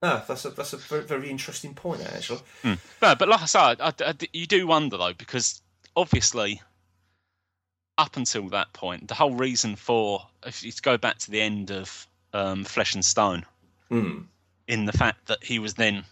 no, 0.01 0.22
that's 0.28 0.43
a 0.45 0.49
that's 0.49 0.74
a 0.74 0.78
very, 0.78 1.03
very 1.03 1.30
interesting 1.30 1.74
point 1.74 2.01
actually. 2.01 2.39
No, 2.63 3.15
but 3.15 3.30
like 3.30 3.41
I 3.41 3.45
said, 3.45 3.80
I, 3.80 3.93
I- 3.99 4.13
you 4.34 4.45
do 4.45 4.68
wonder 4.68 4.97
though, 4.97 5.13
because 5.13 5.61
obviously, 5.95 6.61
up 7.97 8.18
until 8.18 8.49
that 8.49 8.74
point, 8.74 9.07
the 9.07 9.13
whole 9.15 9.36
reason 9.36 9.76
for 9.76 10.26
if 10.45 10.63
you 10.63 10.72
go 10.82 10.97
back 10.97 11.18
to 11.20 11.32
the 11.32 11.39
end 11.41 11.72
of 11.72 12.05
um, 12.34 12.63
Flesh 12.65 12.93
and 12.95 13.05
Stone, 13.05 13.45
Hmm. 13.89 14.22
in 14.68 14.84
the 14.86 14.91
fact 14.91 15.28
that 15.28 15.43
he 15.43 15.59
was 15.59 15.76
then 15.76 16.03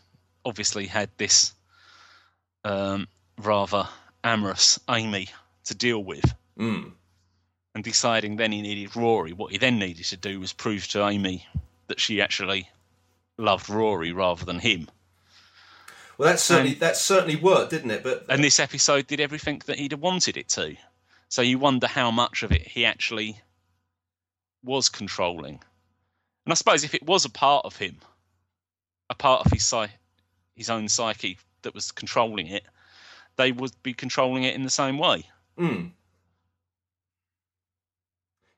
obviously 0.46 0.86
had 0.86 1.10
this 1.18 1.54
um, 2.66 3.08
rather 3.38 3.88
amorous 4.24 4.80
Amy 4.90 5.30
to 5.66 5.76
deal 5.76 6.04
with. 6.04 6.26
Hmm. 6.58 6.90
and 7.74 7.84
deciding 7.84 8.38
then 8.38 8.54
he 8.54 8.62
needed 8.62 8.96
Rory. 8.96 9.34
What 9.34 9.52
he 9.52 9.58
then 9.58 9.78
needed 9.78 10.06
to 10.06 10.18
do 10.18 10.40
was 10.40 10.54
prove 10.54 10.88
to 10.90 11.06
Amy 11.06 11.46
that 11.88 12.00
she 12.00 12.22
actually 12.22 12.70
loved 13.38 13.70
Rory 13.70 14.14
rather 14.14 14.46
than 14.46 14.60
him. 14.60 14.88
Well, 16.18 16.30
that 16.30 16.40
certainly 16.40 16.76
that 16.76 16.96
certainly 16.96 17.36
worked, 17.36 17.72
didn't 17.72 17.92
it? 17.92 18.04
But 18.04 18.26
And 18.30 18.42
this 18.42 18.60
episode 18.62 19.08
did 19.08 19.20
everything 19.20 19.62
that 19.66 19.78
he'd 19.78 19.92
have 19.92 20.00
wanted 20.00 20.38
it 20.38 20.48
to. 20.50 20.78
So 21.28 21.42
you 21.42 21.60
wonder 21.60 21.88
how 21.88 22.12
much 22.12 22.44
of 22.44 22.54
it 22.54 22.66
he 22.66 22.86
actually 22.86 23.42
was 24.64 24.88
controlling. 24.88 25.60
And 26.46 26.52
I 26.52 26.54
suppose 26.54 26.86
if 26.86 26.96
it 26.96 27.04
was 27.04 27.26
a 27.26 27.30
part 27.30 27.66
of 27.66 27.76
him, 27.76 27.98
a 29.10 29.16
part 29.16 29.46
of 29.46 29.52
his 29.52 29.66
psy- 29.66 29.90
his 30.56 30.70
own 30.70 30.88
psyche 30.88 31.38
that 31.66 31.76
was 31.76 31.92
controlling 31.92 32.48
it, 32.48 32.64
they 33.36 33.52
would 33.52 33.74
be 33.84 33.94
controlling 33.94 34.44
it 34.44 34.56
in 34.56 34.64
the 34.64 34.70
same 34.70 34.98
way. 34.98 35.26
Mm. 35.60 35.92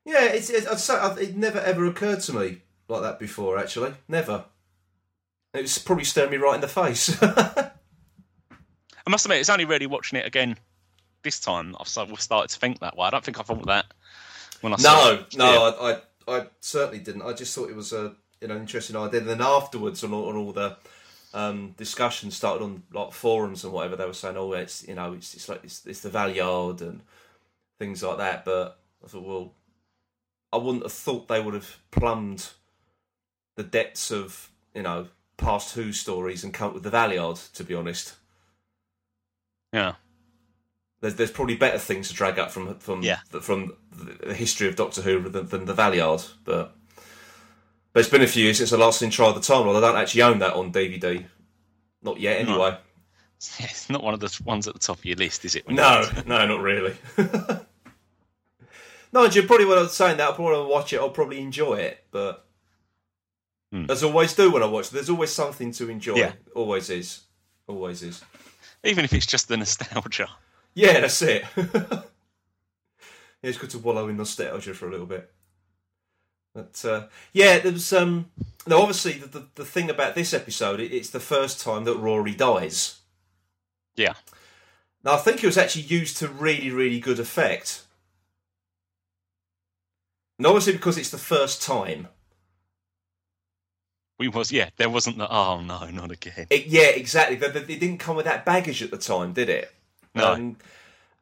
Yeah, 0.04 0.24
it's, 0.24 0.48
it's 0.48 0.88
it 0.88 1.36
never 1.36 1.58
ever 1.58 1.84
occurred 1.84 2.20
to 2.20 2.32
me 2.32 2.62
like 2.88 3.02
that 3.02 3.18
before. 3.18 3.58
Actually, 3.58 3.92
never. 4.08 4.44
It 5.52 5.62
was 5.62 5.78
probably 5.78 6.04
staring 6.04 6.30
me 6.30 6.36
right 6.38 6.54
in 6.54 6.60
the 6.60 6.68
face. 6.68 7.20
I 7.22 7.70
must 9.10 9.26
admit, 9.26 9.40
it's 9.40 9.50
only 9.50 9.64
really 9.64 9.86
watching 9.86 10.18
it 10.18 10.26
again 10.26 10.56
this 11.22 11.40
time 11.40 11.74
I've 11.80 11.88
started 11.88 12.48
to 12.50 12.58
think 12.58 12.80
that 12.80 12.96
way. 12.96 13.06
I 13.06 13.10
don't 13.10 13.24
think 13.24 13.40
I 13.40 13.42
thought 13.42 13.66
that 13.66 13.86
when 14.60 14.72
I 14.72 14.76
saw 14.76 14.92
no, 15.04 15.12
it. 15.14 15.36
no, 15.36 15.52
Yeah. 15.52 15.58
I, 15.58 15.92
I, 16.32 16.38
I 16.40 16.46
certainly 16.60 17.00
didn't. 17.00 17.22
I 17.22 17.32
just 17.32 17.54
thought 17.54 17.70
it 17.70 17.76
was 17.76 17.92
a 17.92 18.14
you 18.40 18.48
know 18.48 18.56
interesting 18.56 18.96
idea. 18.96 19.20
And 19.20 19.28
then 19.28 19.42
afterwards, 19.42 20.04
on 20.04 20.12
all, 20.12 20.28
on 20.28 20.36
all 20.36 20.52
the 20.52 20.76
um, 21.38 21.74
discussions 21.76 22.34
started 22.36 22.64
on 22.64 22.82
like 22.92 23.12
forums 23.12 23.62
and 23.62 23.72
whatever, 23.72 23.94
they 23.94 24.06
were 24.06 24.12
saying, 24.12 24.36
"Oh, 24.36 24.52
it's 24.52 24.86
you 24.88 24.96
know, 24.96 25.12
it's, 25.12 25.34
it's 25.34 25.48
like 25.48 25.60
it's, 25.62 25.86
it's 25.86 26.00
the 26.00 26.10
Valeyard 26.10 26.80
and 26.80 27.00
things 27.78 28.02
like 28.02 28.18
that." 28.18 28.44
But 28.44 28.78
I 29.04 29.08
thought, 29.08 29.24
well, 29.24 29.52
I 30.52 30.56
wouldn't 30.56 30.82
have 30.82 30.92
thought 30.92 31.28
they 31.28 31.40
would 31.40 31.54
have 31.54 31.78
plumbed 31.92 32.50
the 33.56 33.62
depths 33.62 34.10
of 34.10 34.50
you 34.74 34.82
know 34.82 35.06
past 35.36 35.74
Who 35.76 35.92
stories 35.92 36.42
and 36.42 36.52
come 36.52 36.68
up 36.68 36.74
with 36.74 36.82
the 36.82 36.90
Valeyard. 36.90 37.52
To 37.52 37.62
be 37.62 37.74
honest, 37.74 38.16
yeah. 39.72 39.94
there's 41.00 41.14
there's 41.14 41.30
probably 41.30 41.56
better 41.56 41.78
things 41.78 42.08
to 42.08 42.14
drag 42.14 42.40
up 42.40 42.50
from 42.50 42.78
from 42.80 43.02
Yeah. 43.02 43.20
the, 43.30 43.40
from 43.40 43.74
the 43.92 44.34
history 44.34 44.66
of 44.66 44.74
Doctor 44.74 45.02
Who 45.02 45.28
than, 45.28 45.46
than 45.46 45.64
the 45.66 45.74
Valeyard. 45.74 46.28
But 46.44 46.74
but 47.92 48.00
it's 48.00 48.08
been 48.08 48.22
a 48.22 48.26
few 48.26 48.44
years 48.44 48.58
since 48.58 48.72
I 48.72 48.76
last 48.76 48.98
seen 49.00 49.10
Trial 49.10 49.30
of 49.30 49.34
the 49.36 49.40
Time 49.40 49.66
Lord. 49.66 49.82
I 49.82 49.86
don't 49.86 49.98
actually 49.98 50.22
own 50.22 50.38
that 50.40 50.54
on 50.54 50.72
DVD, 50.72 51.24
not 52.02 52.20
yet. 52.20 52.46
No. 52.46 52.52
Anyway, 52.52 52.78
It's 53.60 53.88
not 53.88 54.02
one 54.02 54.14
of 54.14 54.20
the 54.20 54.36
ones 54.44 54.66
at 54.66 54.74
the 54.74 54.80
top 54.80 54.98
of 54.98 55.04
your 55.04 55.16
list, 55.16 55.44
is 55.44 55.54
it? 55.54 55.68
no, 55.68 56.04
no, 56.26 56.46
not 56.46 56.60
really. 56.60 56.96
no, 59.12 59.28
Jim. 59.28 59.46
Probably 59.46 59.64
when 59.64 59.78
I 59.78 59.82
was 59.82 59.94
saying 59.94 60.16
that, 60.16 60.28
I'll 60.30 60.34
probably 60.34 60.68
watch 60.70 60.92
it. 60.92 60.98
I'll 60.98 61.10
probably 61.10 61.40
enjoy 61.40 61.74
it, 61.74 62.04
but. 62.10 62.44
Hmm. 63.72 63.84
As 63.88 64.02
I 64.02 64.06
always 64.06 64.34
do 64.34 64.50
when 64.50 64.62
I 64.62 64.66
watch, 64.66 64.90
there's 64.90 65.10
always 65.10 65.30
something 65.30 65.72
to 65.72 65.88
enjoy. 65.90 66.16
Yeah. 66.16 66.32
Always 66.54 66.90
is. 66.90 67.20
Always 67.68 68.02
is. 68.02 68.24
Even 68.82 69.04
if 69.04 69.12
it's 69.12 69.26
just 69.26 69.48
the 69.48 69.56
nostalgia. 69.56 70.28
Yeah, 70.74 71.00
that's 71.00 71.20
it. 71.22 71.44
yeah, 71.56 72.02
it's 73.42 73.58
good 73.58 73.70
to 73.70 73.78
wallow 73.78 74.08
in 74.08 74.16
nostalgia 74.16 74.72
for 74.74 74.88
a 74.88 74.90
little 74.90 75.06
bit. 75.06 75.30
But 76.58 76.84
uh, 76.84 77.06
yeah, 77.32 77.60
there 77.60 77.72
was 77.72 77.92
um. 77.92 78.30
No, 78.66 78.80
obviously 78.80 79.12
the, 79.12 79.26
the 79.26 79.46
the 79.54 79.64
thing 79.64 79.88
about 79.90 80.16
this 80.16 80.34
episode, 80.34 80.80
it, 80.80 80.92
it's 80.92 81.10
the 81.10 81.20
first 81.20 81.60
time 81.60 81.84
that 81.84 81.96
Rory 81.96 82.34
dies. 82.34 82.98
Yeah. 83.96 84.14
Now 85.04 85.14
I 85.14 85.18
think 85.18 85.42
it 85.42 85.46
was 85.46 85.56
actually 85.56 85.82
used 85.82 86.16
to 86.18 86.28
really, 86.28 86.70
really 86.70 86.98
good 86.98 87.20
effect. 87.20 87.82
And 90.38 90.46
obviously 90.46 90.72
because 90.72 90.98
it's 90.98 91.10
the 91.10 91.18
first 91.18 91.62
time. 91.62 92.08
We 94.18 94.26
was 94.26 94.50
yeah, 94.50 94.70
there 94.76 94.90
wasn't 94.90 95.18
the 95.18 95.32
oh 95.32 95.60
no, 95.60 95.88
not 95.90 96.10
again. 96.10 96.48
It, 96.50 96.66
yeah, 96.66 96.88
exactly. 96.88 97.36
But 97.36 97.54
it 97.54 97.66
didn't 97.66 97.98
come 97.98 98.16
with 98.16 98.26
that 98.26 98.44
baggage 98.44 98.82
at 98.82 98.90
the 98.90 98.98
time, 98.98 99.32
did 99.32 99.48
it? 99.48 99.72
No. 100.14 100.32
Um, 100.32 100.56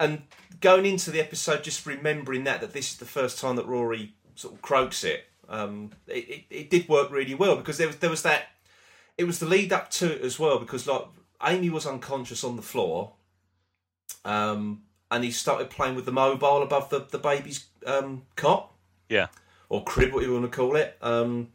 and 0.01 0.22
going 0.61 0.87
into 0.87 1.11
the 1.11 1.20
episode, 1.20 1.62
just 1.62 1.84
remembering 1.84 2.45
that 2.45 2.61
that 2.62 2.72
this 2.72 2.93
is 2.93 2.97
the 2.97 3.05
first 3.05 3.39
time 3.39 3.57
that 3.57 3.66
Rory 3.66 4.14
sort 4.37 4.55
of 4.55 4.62
croaks 4.62 5.03
it, 5.05 5.24
um, 5.49 5.91
it, 6.07 6.28
it, 6.28 6.45
it 6.51 6.70
did 6.70 6.89
work 6.89 7.11
really 7.11 7.34
well 7.34 7.57
because 7.57 7.78
there 7.78 7.87
was 7.89 7.97
there 7.97 8.11
was 8.11 8.22
that. 8.22 8.45
It 9.18 9.24
was 9.24 9.39
the 9.39 9.47
lead 9.47 9.72
up 9.72 9.91
to 9.93 10.12
it 10.14 10.20
as 10.22 10.39
well 10.39 10.59
because 10.59 10.87
like 10.87 11.03
Amy 11.43 11.70
was 11.70 11.87
unconscious 11.87 12.45
on 12.45 12.57
the 12.57 12.62
floor, 12.62 13.12
um, 14.24 14.82
and 15.11 15.24
he 15.24 15.30
started 15.30 15.70
playing 15.70 15.95
with 15.95 16.05
the 16.05 16.12
mobile 16.12 16.62
above 16.62 16.91
the 16.91 17.01
the 17.11 17.18
baby's 17.18 17.66
um, 17.87 18.22
cot 18.37 18.70
Yeah. 19.09 19.28
or 19.68 19.84
crib, 19.84 20.12
what 20.12 20.22
you 20.24 20.32
want 20.32 20.51
to 20.51 20.55
call 20.57 20.76
it. 20.76 20.97
Um, 21.01 21.49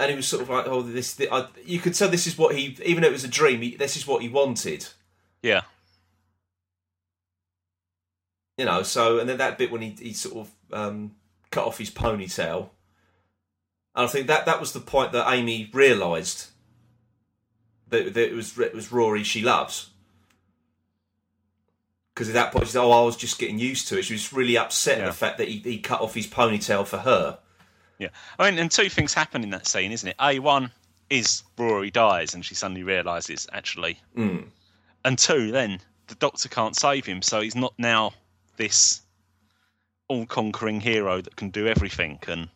and 0.00 0.10
he 0.10 0.16
was 0.16 0.26
sort 0.26 0.42
of 0.42 0.50
like, 0.50 0.66
"Oh, 0.66 0.82
this." 0.82 1.14
thi- 1.14 1.30
I, 1.30 1.46
you 1.64 1.78
could 1.78 1.94
tell 1.94 2.08
this 2.08 2.26
is 2.26 2.36
what 2.36 2.54
he, 2.54 2.76
even 2.84 3.02
though 3.02 3.08
it 3.08 3.12
was 3.12 3.24
a 3.24 3.28
dream, 3.28 3.62
he, 3.62 3.76
this 3.76 3.96
is 3.96 4.06
what 4.06 4.22
he 4.22 4.28
wanted. 4.28 4.86
Yeah. 5.42 5.62
You 8.58 8.64
know. 8.64 8.82
So, 8.82 9.18
and 9.18 9.28
then 9.28 9.38
that 9.38 9.58
bit 9.58 9.70
when 9.70 9.82
he, 9.82 9.90
he 9.98 10.12
sort 10.12 10.46
of 10.46 10.50
um, 10.72 11.16
cut 11.50 11.64
off 11.66 11.78
his 11.78 11.90
ponytail, 11.90 12.68
and 13.94 14.04
I 14.04 14.06
think 14.06 14.26
that 14.28 14.46
that 14.46 14.60
was 14.60 14.72
the 14.72 14.80
point 14.80 15.12
that 15.12 15.30
Amy 15.32 15.70
realised 15.72 16.48
that, 17.88 18.14
that 18.14 18.28
it 18.30 18.34
was 18.34 18.58
it 18.58 18.74
was 18.74 18.92
Rory 18.92 19.22
she 19.24 19.42
loves. 19.42 19.90
Because 22.14 22.28
at 22.28 22.34
that 22.34 22.52
point, 22.52 22.66
she 22.66 22.72
said, 22.72 22.82
"Oh, 22.82 22.92
I 22.92 23.02
was 23.04 23.16
just 23.16 23.38
getting 23.40 23.58
used 23.58 23.88
to 23.88 23.98
it." 23.98 24.04
She 24.04 24.14
was 24.14 24.32
really 24.32 24.56
upset 24.56 24.98
Yeah. 24.98 25.04
at 25.04 25.06
the 25.08 25.12
fact 25.16 25.38
that 25.38 25.48
he, 25.48 25.58
he 25.58 25.78
cut 25.78 26.00
off 26.00 26.14
his 26.14 26.28
ponytail 26.28 26.86
for 26.86 26.98
her. 26.98 27.38
Yeah, 27.98 28.08
I 28.38 28.50
mean, 28.50 28.58
and 28.60 28.70
two 28.70 28.88
things 28.88 29.14
happen 29.14 29.42
in 29.42 29.50
that 29.50 29.66
scene, 29.66 29.90
isn't 29.92 30.08
it? 30.08 30.16
A 30.20 30.38
one 30.38 30.70
is 31.10 31.42
Rory 31.58 31.90
dies, 31.90 32.34
and 32.34 32.44
she 32.44 32.54
suddenly 32.54 32.82
realizes 32.84 33.46
actually, 33.52 33.98
Mm. 34.16 34.46
and 35.04 35.18
two, 35.18 35.50
then 35.50 35.80
the 36.06 36.14
Doctor 36.16 36.48
can't 36.48 36.76
save 36.76 37.04
him, 37.06 37.20
so 37.22 37.40
he's 37.40 37.54
not 37.56 37.74
now 37.78 38.12
this 38.56 39.02
all-conquering 40.08 40.80
hero 40.80 41.20
that 41.20 41.36
can 41.36 41.50
do 41.50 41.66
everything. 41.66 42.18
And 42.28 42.48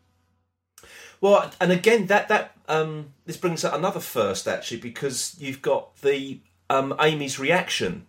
Well, 1.21 1.51
and 1.61 1.73
again, 1.73 2.07
that 2.07 2.29
that 2.29 2.55
um, 2.69 3.15
this 3.25 3.37
brings 3.37 3.65
up 3.65 3.75
another 3.75 4.01
first 4.01 4.47
actually, 4.47 4.81
because 4.81 5.35
you've 5.39 5.63
got 5.63 5.97
the 6.03 6.41
um, 6.71 6.95
Amy's 7.01 7.39
reaction 7.39 8.07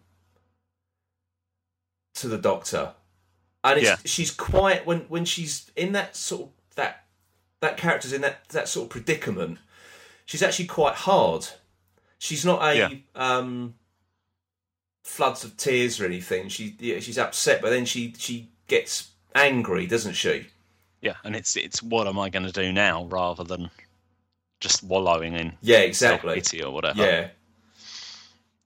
to 2.15 2.27
the 2.27 2.37
Doctor, 2.37 2.93
and 3.63 3.79
it's, 3.79 3.87
Yeah. 3.87 3.95
she's 4.05 4.31
quite 4.31 4.85
when 4.85 5.01
when 5.01 5.25
she's 5.25 5.71
in 5.75 5.93
that 5.93 6.15
sort 6.15 6.41
of 6.43 6.49
that 6.75 7.05
that 7.61 7.77
character's 7.77 8.13
in 8.13 8.21
that 8.21 8.47
that 8.49 8.67
sort 8.67 8.85
of 8.85 8.89
predicament. 8.89 9.57
She's 10.25 10.43
actually 10.43 10.67
quite 10.67 10.95
hard. 10.95 11.47
She's 12.19 12.45
not 12.45 12.61
a 12.61 12.77
Yeah. 12.77 12.89
um, 13.15 13.75
floods 15.09 15.43
of 15.43 15.57
tears 15.57 15.99
or 15.99 16.05
anything. 16.05 16.47
She 16.49 16.75
yeah, 16.79 16.99
she's 16.99 17.17
upset, 17.17 17.61
but 17.61 17.71
then 17.71 17.85
she 17.85 18.13
she 18.17 18.49
gets 18.67 19.09
angry, 19.35 19.85
doesn't 19.87 20.13
she? 20.13 20.47
yeah, 21.01 21.15
and 21.23 21.35
it's 21.35 21.55
it's 21.55 21.81
what 21.81 22.07
am 22.07 22.19
I 22.19 22.29
going 22.29 22.45
to 22.45 22.51
do 22.51 22.71
now, 22.71 23.05
rather 23.05 23.43
than 23.43 23.69
just 24.59 24.83
wallowing 24.83 25.33
in 25.33 25.53
Yeah, 25.61 25.79
exactly. 25.79 26.41
self-pity 26.41 26.63
or 26.63 26.71
whatever. 26.73 27.01
Yeah, 27.01 27.27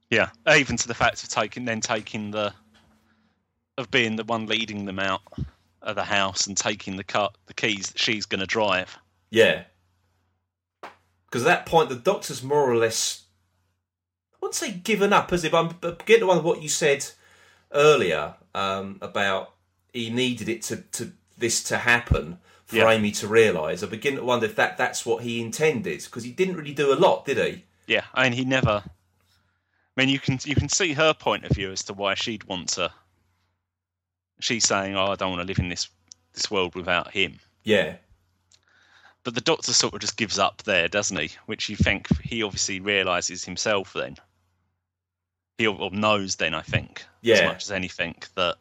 Yeah, 0.10 0.30
even 0.56 0.76
to 0.78 0.88
the 0.88 0.94
fact 0.96 1.24
of 1.24 1.30
taking 1.30 1.66
then 1.66 1.82
taking 1.82 2.32
the 2.32 2.54
of 3.78 3.90
being 3.92 4.16
the 4.16 4.24
one 4.24 4.46
leading 4.48 4.86
them 4.86 5.00
out 5.00 5.22
of 5.82 5.96
the 5.96 6.04
house 6.04 6.48
and 6.48 6.56
taking 6.58 6.96
the 6.98 7.04
cut 7.04 7.36
the 7.48 7.54
keys 7.54 7.90
that 7.90 8.00
she's 8.00 8.26
going 8.26 8.40
to 8.40 8.48
drive. 8.48 8.98
Yeah. 9.30 9.64
Because 11.26 11.42
at 11.44 11.46
that 11.48 11.66
point, 11.66 11.90
the 11.90 11.96
doctor's 11.96 12.44
more 12.44 12.70
or 12.70 12.76
less, 12.78 13.23
Wouldn't 14.62 14.76
say 14.76 14.80
given 14.84 15.14
up, 15.14 15.34
as 15.34 15.44
if 15.44 15.54
I'm 15.54 15.70
but 15.82 16.06
getting 16.06 16.22
to 16.22 16.28
one 16.28 16.38
of 16.38 16.44
what 16.44 16.62
you 16.62 16.70
said 16.70 17.06
earlier 17.72 18.36
um, 18.54 19.00
about 19.02 19.54
he 19.92 20.10
needed 20.12 20.48
it 20.48 20.62
to, 20.64 20.78
to 20.78 21.12
this 21.38 21.64
to 21.64 21.78
happen 21.78 22.38
for 22.66 22.78
Yeah. 22.78 22.92
Amy 22.92 23.12
to 23.14 23.28
realise. 23.28 23.82
I 23.82 23.88
begin 23.88 24.16
to 24.18 24.24
wonder 24.24 24.46
if 24.46 24.56
that, 24.56 24.78
that's 24.78 25.06
what 25.08 25.24
he 25.24 25.42
intended 25.42 26.04
because 26.04 26.24
he 26.24 26.32
didn't 26.32 26.56
really 26.56 26.74
do 26.74 26.94
a 26.94 26.96
lot, 26.96 27.26
did 27.26 27.38
he? 27.38 27.64
Yeah, 27.88 28.04
I 28.14 28.24
mean 28.24 28.34
he 28.34 28.46
never. 28.46 28.84
I 28.86 30.02
mean 30.02 30.10
you 30.10 30.20
can 30.20 30.38
you 30.44 30.56
can 30.56 30.70
see 30.70 30.94
her 30.94 31.14
point 31.16 31.46
of 31.46 31.52
view 31.56 31.72
as 31.72 31.84
to 31.86 31.94
why 31.94 32.14
she'd 32.14 32.44
want 32.44 32.70
to. 32.70 32.92
She's 34.40 34.66
saying, 34.66 34.96
"Oh, 34.96 35.08
I 35.08 35.16
don't 35.16 35.32
want 35.32 35.42
to 35.42 35.48
live 35.48 35.60
in 35.60 35.70
this 35.70 35.90
this 36.34 36.52
world 36.52 36.76
without 36.76 37.12
him." 37.12 37.40
Yeah. 37.64 37.96
But 39.24 39.36
the 39.36 39.42
Doctor 39.42 39.74
sort 39.74 39.94
of 39.96 40.02
just 40.02 40.18
gives 40.18 40.38
up 40.38 40.62
there, 40.64 40.88
doesn't 40.88 41.18
he? 41.18 41.32
Which 41.48 41.70
you 41.70 41.76
think 41.76 42.08
he 42.22 42.44
obviously 42.44 42.80
realizes 42.80 43.44
himself. 43.46 43.94
Then 43.94 44.18
he 45.58 45.90
knows. 45.92 46.36
Then 46.36 46.54
I 46.54 46.62
think 46.62 47.06
as 47.26 47.42
much 47.44 47.64
as 47.64 47.72
anything 47.72 48.16
that 48.36 48.56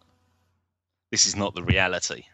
this 1.10 1.26
is 1.26 1.36
not 1.36 1.54
the 1.54 1.62
reality. 1.62 2.24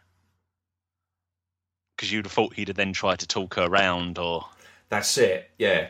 Because 1.97 2.13
you'd 2.13 2.27
have 2.27 2.33
thought 2.33 2.55
he'd 2.55 2.69
have 2.69 2.77
then 2.77 2.93
tried 2.93 3.19
to 3.21 3.27
talk 3.27 3.55
her 3.55 3.65
around 3.65 4.19
or 4.19 4.45
That's 4.89 5.19
it. 5.19 5.51
Yeah. 5.59 5.89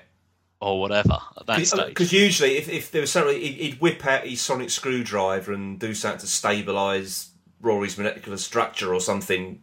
or 0.60 0.80
whatever 0.80 1.18
at 1.38 1.46
that 1.46 1.66
stage. 1.66 1.88
Because 1.88 2.12
usually, 2.12 2.56
if, 2.56 2.68
if 2.68 2.90
there 2.90 3.02
was 3.02 3.12
something, 3.12 3.38
he'd, 3.38 3.54
he'd 3.54 3.80
whip 3.80 4.04
out 4.06 4.26
his 4.26 4.40
sonic 4.40 4.70
screwdriver 4.70 5.52
and 5.52 5.78
do 5.78 5.92
something 5.94 6.20
to 6.20 6.26
stabilise 6.26 7.28
Rory's 7.60 7.98
molecular 7.98 8.38
structure 8.38 8.94
or 8.94 9.00
something 9.00 9.60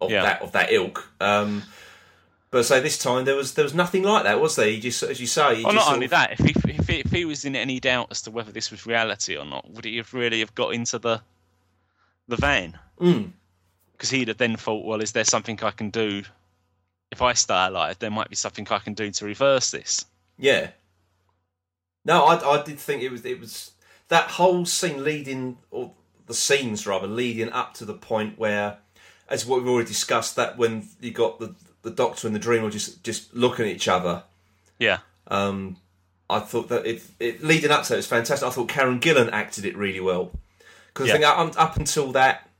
of 0.00 0.10
Yeah. 0.10 0.22
that 0.22 0.42
of 0.42 0.52
that 0.52 0.70
ilk. 0.70 1.08
Um, 1.20 1.62
but 2.56 2.64
say 2.64 2.80
this 2.80 2.98
time 2.98 3.24
there 3.24 3.36
was 3.36 3.54
there 3.54 3.64
was 3.64 3.74
nothing 3.74 4.02
like 4.02 4.24
that, 4.24 4.40
was 4.40 4.56
there? 4.56 4.68
He 4.68 4.80
just, 4.80 5.02
as 5.02 5.20
you 5.20 5.26
say, 5.26 5.62
Well, 5.62 5.72
just 5.72 5.86
not 5.86 5.92
only 5.94 6.06
of- 6.06 6.10
that, 6.12 6.32
if 6.32 6.38
he, 6.38 6.70
if, 6.70 6.88
he, 6.88 6.98
if 7.00 7.10
he 7.10 7.24
was 7.24 7.44
in 7.44 7.54
any 7.56 7.80
doubt 7.80 8.08
as 8.10 8.22
to 8.22 8.30
whether 8.30 8.50
this 8.52 8.70
was 8.70 8.86
reality 8.86 9.36
or 9.36 9.44
not, 9.44 9.70
would 9.70 9.84
he 9.84 9.96
have 9.98 10.12
really 10.14 10.40
have 10.40 10.54
got 10.54 10.74
into 10.74 10.98
the 10.98 11.20
the 12.28 12.36
van? 12.36 12.78
Mm, 13.00 13.30
Because 13.92 14.10
he'd 14.10 14.28
have 14.28 14.38
then 14.38 14.56
thought, 14.56 14.84
well, 14.84 15.00
is 15.02 15.12
there 15.12 15.24
something 15.24 15.58
I 15.62 15.70
can 15.70 15.90
do? 15.90 16.22
If 17.12 17.22
I 17.22 17.34
stay 17.34 17.66
alive, 17.66 17.98
there 18.00 18.10
might 18.10 18.28
be 18.30 18.36
something 18.36 18.66
I 18.70 18.78
can 18.78 18.94
do 18.94 19.10
to 19.12 19.24
reverse 19.24 19.70
this. 19.70 20.04
yeah. 20.38 20.70
No, 22.04 22.24
I, 22.24 22.58
I 22.60 22.62
did 22.62 22.78
think 22.78 23.02
it 23.02 23.10
was 23.10 23.24
it 23.24 23.40
was 23.40 23.72
that 24.08 24.28
whole 24.30 24.64
scene 24.64 25.02
leading 25.02 25.58
or 25.70 25.92
the 26.26 26.34
scenes 26.34 26.86
rather 26.86 27.06
leading 27.08 27.50
up 27.52 27.74
to 27.74 27.84
the 27.84 27.94
point 27.94 28.38
where, 28.38 28.78
as 29.28 29.44
what 29.44 29.60
we've 29.60 29.68
already 29.68 29.88
discussed, 29.88 30.36
that 30.36 30.56
when 30.56 30.88
you 31.00 31.10
got 31.10 31.38
the 31.40 31.54
the 31.86 31.90
Doctor 31.92 32.26
and 32.26 32.36
the 32.36 32.40
Dreamer 32.40 32.68
just 32.70 33.02
just 33.02 33.34
looking 33.34 33.64
at 33.66 33.72
each 33.72 33.88
other. 33.88 34.22
Yeah, 34.78 34.98
Um, 35.28 35.78
I 36.28 36.40
thought 36.40 36.68
that 36.68 36.84
it, 36.86 37.02
it 37.18 37.42
leading 37.42 37.70
up 37.70 37.84
to 37.84 37.94
it 37.94 37.96
was 37.98 38.06
fantastic. 38.06 38.46
I 38.46 38.50
thought 38.50 38.68
Karen 38.68 39.00
Gillan 39.00 39.30
acted 39.32 39.64
it 39.64 39.74
really 39.76 40.00
well 40.00 40.32
because 40.88 41.08
Yeah. 41.08 41.14
I 41.14 41.16
think 41.46 41.56
up, 41.56 41.60
up 41.62 41.76
until 41.76 42.12
that 42.12 42.50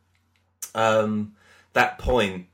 um, 0.74 1.34
that 1.74 1.98
point, 1.98 2.46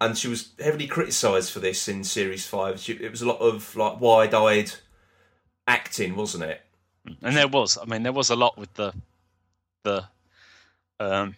and 0.00 0.16
she 0.16 0.28
was 0.28 0.50
heavily 0.58 0.86
criticised 0.86 1.52
for 1.52 1.60
this 1.60 1.86
in 1.88 2.02
series 2.04 2.46
five. 2.46 2.80
She, 2.80 2.92
it 2.94 3.10
was 3.10 3.20
a 3.20 3.26
lot 3.26 3.40
of 3.40 3.76
like 3.76 4.00
wide-eyed 4.00 4.70
acting, 5.66 6.16
wasn't 6.16 6.44
it? 6.44 6.62
and 7.22 7.36
there 7.36 7.48
was. 7.48 7.76
I 7.76 7.84
mean, 7.86 8.02
there 8.02 8.12
was 8.12 8.30
a 8.30 8.36
lot 8.36 8.56
with 8.56 8.72
the 8.74 8.92
the 9.82 10.04
um, 11.00 11.34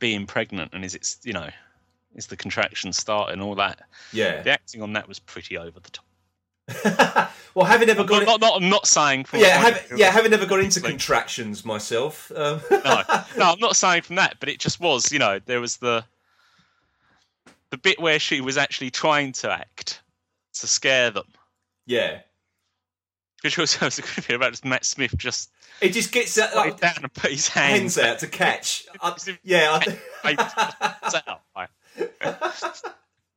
being 0.00 0.26
pregnant 0.26 0.72
and 0.74 0.84
is 0.84 0.94
it 0.94 1.16
you 1.24 1.32
know 1.32 1.48
is 2.14 2.26
the 2.26 2.36
contraction 2.36 2.92
start 2.92 3.30
and 3.30 3.42
all 3.42 3.54
that. 3.56 3.80
Yeah. 4.12 4.42
The 4.42 4.50
acting 4.50 4.82
on 4.82 4.92
that 4.94 5.08
was 5.08 5.18
pretty 5.18 5.56
over 5.56 5.78
the 5.80 5.90
top. 5.90 6.04
well, 7.54 7.64
having 7.64 7.88
never 7.88 8.04
gone, 8.04 8.26
not, 8.26 8.40
not, 8.40 8.60
I'm 8.60 8.68
not 8.68 8.86
saying 8.86 9.24
from 9.24 9.40
yeah, 9.40 9.56
have, 9.58 9.86
yeah, 9.96 10.10
having 10.10 10.30
never 10.30 10.44
gone 10.44 10.60
into 10.60 10.80
contractions 10.80 11.64
myself. 11.64 12.30
Um, 12.34 12.60
no, 12.70 13.02
no, 13.38 13.52
I'm 13.52 13.58
not 13.58 13.74
saying 13.74 14.02
from 14.02 14.16
that, 14.16 14.36
but 14.38 14.50
it 14.50 14.58
just 14.58 14.78
was, 14.78 15.10
you 15.10 15.18
know, 15.18 15.40
there 15.46 15.60
was 15.60 15.78
the 15.78 16.04
the 17.70 17.78
bit 17.78 18.00
where 18.00 18.18
she 18.18 18.40
was 18.40 18.58
actually 18.58 18.90
trying 18.90 19.32
to 19.32 19.50
act 19.50 20.02
to 20.54 20.66
scare 20.66 21.10
them. 21.10 21.26
yeah, 21.86 22.20
Which 23.42 23.56
was, 23.56 23.80
was 23.80 23.98
a 23.98 24.02
good 24.02 24.26
bit 24.26 24.36
about 24.36 24.62
Matt 24.64 24.84
Smith 24.84 25.16
just 25.16 25.50
it 25.80 25.92
just 25.92 26.12
gets 26.12 26.34
that 26.34 26.54
like, 26.54 26.80
down 26.80 26.98
and 27.02 27.12
put 27.12 27.30
his 27.30 27.48
hands 27.48 27.96
hands 27.96 27.98
out 27.98 28.18
to 28.18 28.26
catch. 28.26 28.86
I, 29.00 29.14
yeah, 29.44 29.80
I, 30.24 31.22
out. 31.26 31.40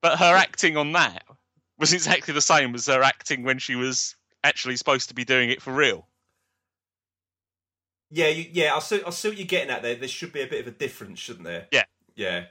But 0.01 0.17
her 0.17 0.35
acting 0.35 0.77
on 0.77 0.91
that 0.93 1.23
was 1.77 1.93
exactly 1.93 2.33
the 2.33 2.41
same 2.41 2.73
as 2.75 2.87
her 2.87 3.03
acting 3.03 3.43
when 3.43 3.59
she 3.59 3.75
was 3.75 4.15
actually 4.43 4.75
supposed 4.75 5.09
to 5.09 5.15
be 5.15 5.23
doing 5.23 5.49
it 5.51 5.61
for 5.61 5.71
real. 5.73 6.07
Yeah, 8.09 8.27
you, 8.27 8.49
yeah, 8.51 8.75
I 8.75 8.79
see. 8.79 9.01
I 9.05 9.09
see 9.11 9.29
what 9.29 9.37
you're 9.37 9.47
getting 9.47 9.69
at 9.69 9.83
there. 9.83 9.95
There 9.95 10.07
should 10.07 10.33
be 10.33 10.41
a 10.41 10.47
bit 10.47 10.61
of 10.61 10.67
a 10.67 10.75
difference, 10.75 11.19
shouldn't 11.19 11.45
there? 11.45 11.67
Yeah. 11.71 11.83
Yeah. 12.15 12.45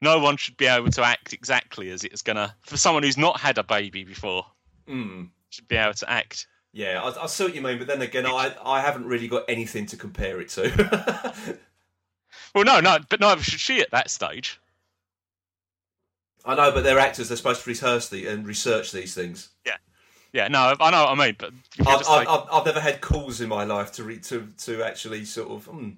No 0.00 0.18
one 0.18 0.36
should 0.36 0.56
be 0.56 0.66
able 0.66 0.90
to 0.90 1.02
act 1.02 1.32
exactly 1.32 1.90
as 1.90 2.04
it's 2.04 2.22
gonna. 2.22 2.54
For 2.62 2.76
someone 2.76 3.02
who's 3.02 3.18
not 3.18 3.40
had 3.40 3.58
a 3.58 3.62
baby 3.64 4.04
before, 4.04 4.46
Mm. 4.88 5.30
should 5.50 5.68
be 5.68 5.76
able 5.76 5.94
to 5.94 6.10
act. 6.10 6.46
Yeah, 6.72 7.02
I, 7.02 7.24
I 7.24 7.26
see 7.26 7.44
what 7.44 7.54
you 7.54 7.62
mean, 7.62 7.78
but 7.78 7.86
then 7.86 8.02
again, 8.02 8.24
I 8.26 8.54
I 8.64 8.80
haven't 8.80 9.06
really 9.06 9.28
got 9.28 9.44
anything 9.48 9.86
to 9.86 9.96
compare 9.96 10.40
it 10.40 10.48
to. 10.50 11.58
Well, 12.56 12.64
no, 12.64 12.80
no, 12.80 12.96
but 13.10 13.20
neither 13.20 13.42
should 13.42 13.60
she 13.60 13.82
at 13.82 13.90
that 13.90 14.08
stage. 14.08 14.58
I 16.42 16.54
know, 16.54 16.72
but 16.72 16.84
they're 16.84 16.98
actors. 16.98 17.28
They're 17.28 17.36
supposed 17.36 17.62
to 17.64 17.68
rehearse 17.68 18.08
the, 18.08 18.26
and 18.28 18.46
research 18.46 18.92
these 18.92 19.14
things. 19.14 19.50
Yeah, 19.66 19.76
yeah. 20.32 20.48
no, 20.48 20.74
I 20.80 20.90
know 20.90 21.04
what 21.04 21.18
I 21.20 21.26
mean, 21.26 21.36
but 21.38 21.52
I've, 21.86 22.08
I've, 22.08 22.48
I've 22.50 22.64
never 22.64 22.80
had 22.80 23.02
calls 23.02 23.42
in 23.42 23.50
my 23.50 23.64
life 23.64 23.92
to 23.92 24.04
re, 24.04 24.20
to 24.20 24.48
to 24.64 24.82
actually 24.82 25.26
sort 25.26 25.50
of. 25.50 25.66
Hmm, 25.66 25.90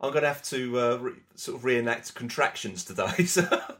I'm 0.00 0.10
going 0.10 0.22
to 0.22 0.28
have 0.28 0.42
to 0.44 0.80
uh, 0.80 0.96
re, 0.96 1.12
sort 1.34 1.58
of 1.58 1.66
reenact 1.66 2.14
contractions 2.14 2.82
today. 2.84 3.26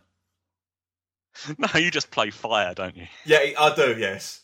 So, 1.38 1.54
no, 1.58 1.68
you 1.78 1.90
just 1.90 2.10
play 2.10 2.30
fire, 2.30 2.74
don't 2.74 2.96
you? 2.96 3.06
yeah, 3.24 3.38
I 3.58 3.74
do. 3.74 3.94
Yes. 3.98 4.40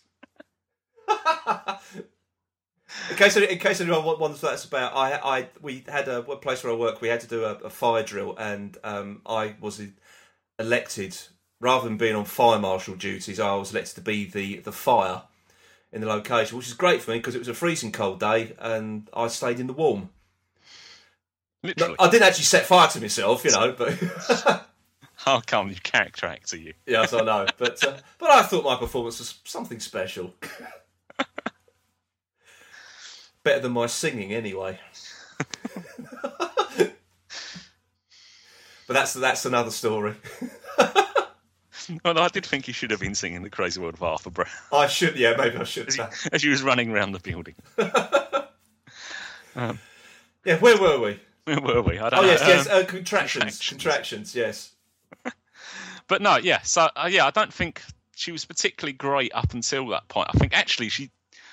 in 3.11 3.17
case 3.17 3.37
in 3.37 3.59
case 3.59 3.81
anyone 3.81 4.05
wa- 4.05 4.17
wonders 4.17 4.43
what 4.43 4.51
that's 4.51 4.65
about, 4.65 4.95
I 4.95 5.13
I 5.39 5.49
we 5.61 5.85
had 5.89 6.09
a, 6.09 6.19
a 6.19 6.37
place 6.37 6.63
where 6.63 6.73
I 6.73 6.77
work. 6.77 7.01
We 7.01 7.09
had 7.09 7.21
to 7.21 7.27
do 7.27 7.45
a, 7.45 7.55
a 7.55 7.71
fire 7.71 8.03
drill, 8.03 8.37
and 8.37 8.77
um, 8.85 9.23
I 9.27 9.57
was 9.61 9.81
elected 10.59 11.17
rather 11.61 11.89
than 11.89 11.97
being 11.97 12.17
on 12.17 12.25
fire 12.25 12.59
marshal 12.59 12.97
duties. 12.97 13.41
I 13.41 13.55
was 13.55 13.73
elected 13.73 13.97
to 13.97 14.01
be 14.01 14.25
the 14.25 14.59
the 14.59 14.73
fire 14.73 15.23
in 15.93 16.01
the 16.01 16.07
location, 16.07 16.57
which 16.57 16.69
is 16.69 16.75
great 16.75 17.03
for 17.03 17.11
me 17.11 17.19
because 17.19 17.35
it 17.35 17.39
was 17.39 17.49
a 17.49 17.55
freezing 17.55 17.93
cold 17.93 18.21
day, 18.21 18.55
and 18.59 19.09
I 19.15 19.29
stayed 19.29 19.61
in 19.61 19.67
the 19.67 19.73
warm. 19.73 20.11
Literally. 21.63 21.97
I 21.99 22.09
didn't 22.11 22.27
actually 22.27 22.45
set 22.45 22.67
fire 22.67 22.89
to 22.89 23.01
myself, 23.01 23.45
you 23.45 23.53
know, 23.53 23.73
but 23.73 24.67
How 25.15 25.41
come 25.41 25.69
you 25.69 25.77
character 25.77 26.27
actor 26.27 26.57
you? 26.57 26.75
yes, 26.87 27.13
I 27.13 27.21
know. 27.21 27.47
But 27.57 27.85
uh, 27.87 27.97
but 28.19 28.31
I 28.31 28.43
thought 28.43 28.65
my 28.65 28.77
performance 28.77 29.21
was 29.21 29.39
something 29.45 29.79
special. 29.79 30.35
better 33.45 33.61
than 33.61 33.73
my 33.73 33.87
singing 33.87 34.33
anyway. 34.33 34.79
but 36.79 36.95
that's 38.89 39.13
that's 39.15 39.45
another 39.47 39.71
story. 39.71 40.15
Well, 42.05 42.17
I 42.21 42.29
did 42.29 42.47
think 42.47 42.65
he 42.67 42.73
should 42.73 42.93
have 42.93 43.01
been 43.01 43.17
singing 43.17 43.43
"The 43.43 43.51
Crazy 43.51 43.81
World 43.81 43.95
of 43.95 44.03
Arthur 44.05 44.31
Brown" 44.31 44.47
I 44.73 44.87
should, 44.87 45.17
yeah, 45.17 45.35
maybe 45.37 45.57
I 45.57 45.65
should. 45.65 45.89
as 45.89 45.97
he, 45.97 46.03
as 46.33 46.41
he 46.43 46.49
was 46.49 46.63
running 46.63 46.93
around 46.93 47.11
the 47.11 47.19
building. 47.19 47.57
Yeah, 49.57 50.59
where 50.61 50.79
were 50.81 51.01
we? 51.01 51.21
Where 51.45 51.61
were 51.61 51.83
we? 51.83 51.99
I 51.99 52.09
don't 52.11 52.21
Oh 52.21 52.23
know. 52.23 52.29
yes, 52.29 52.41
yes, 52.47 52.67
Um, 52.69 52.83
uh, 52.83 52.85
contractions, 52.85 53.59
contractions. 53.59 53.69
contractions, 53.69 54.35
yes. 54.37 54.73
but 56.09 56.23
no, 56.23 56.37
yeah. 56.37 56.61
So 56.63 56.89
uh, 56.95 57.09
yeah, 57.11 57.27
I 57.27 57.31
don't 57.31 57.53
think 57.53 57.83
she 58.15 58.31
was 58.31 58.45
particularly 58.45 58.93
great 58.93 59.33
up 59.35 59.53
until 59.53 59.89
that 59.89 60.07
point. 60.09 60.29
I 60.33 60.39
think 60.39 60.57
actually 60.57 60.89
she 60.89 61.11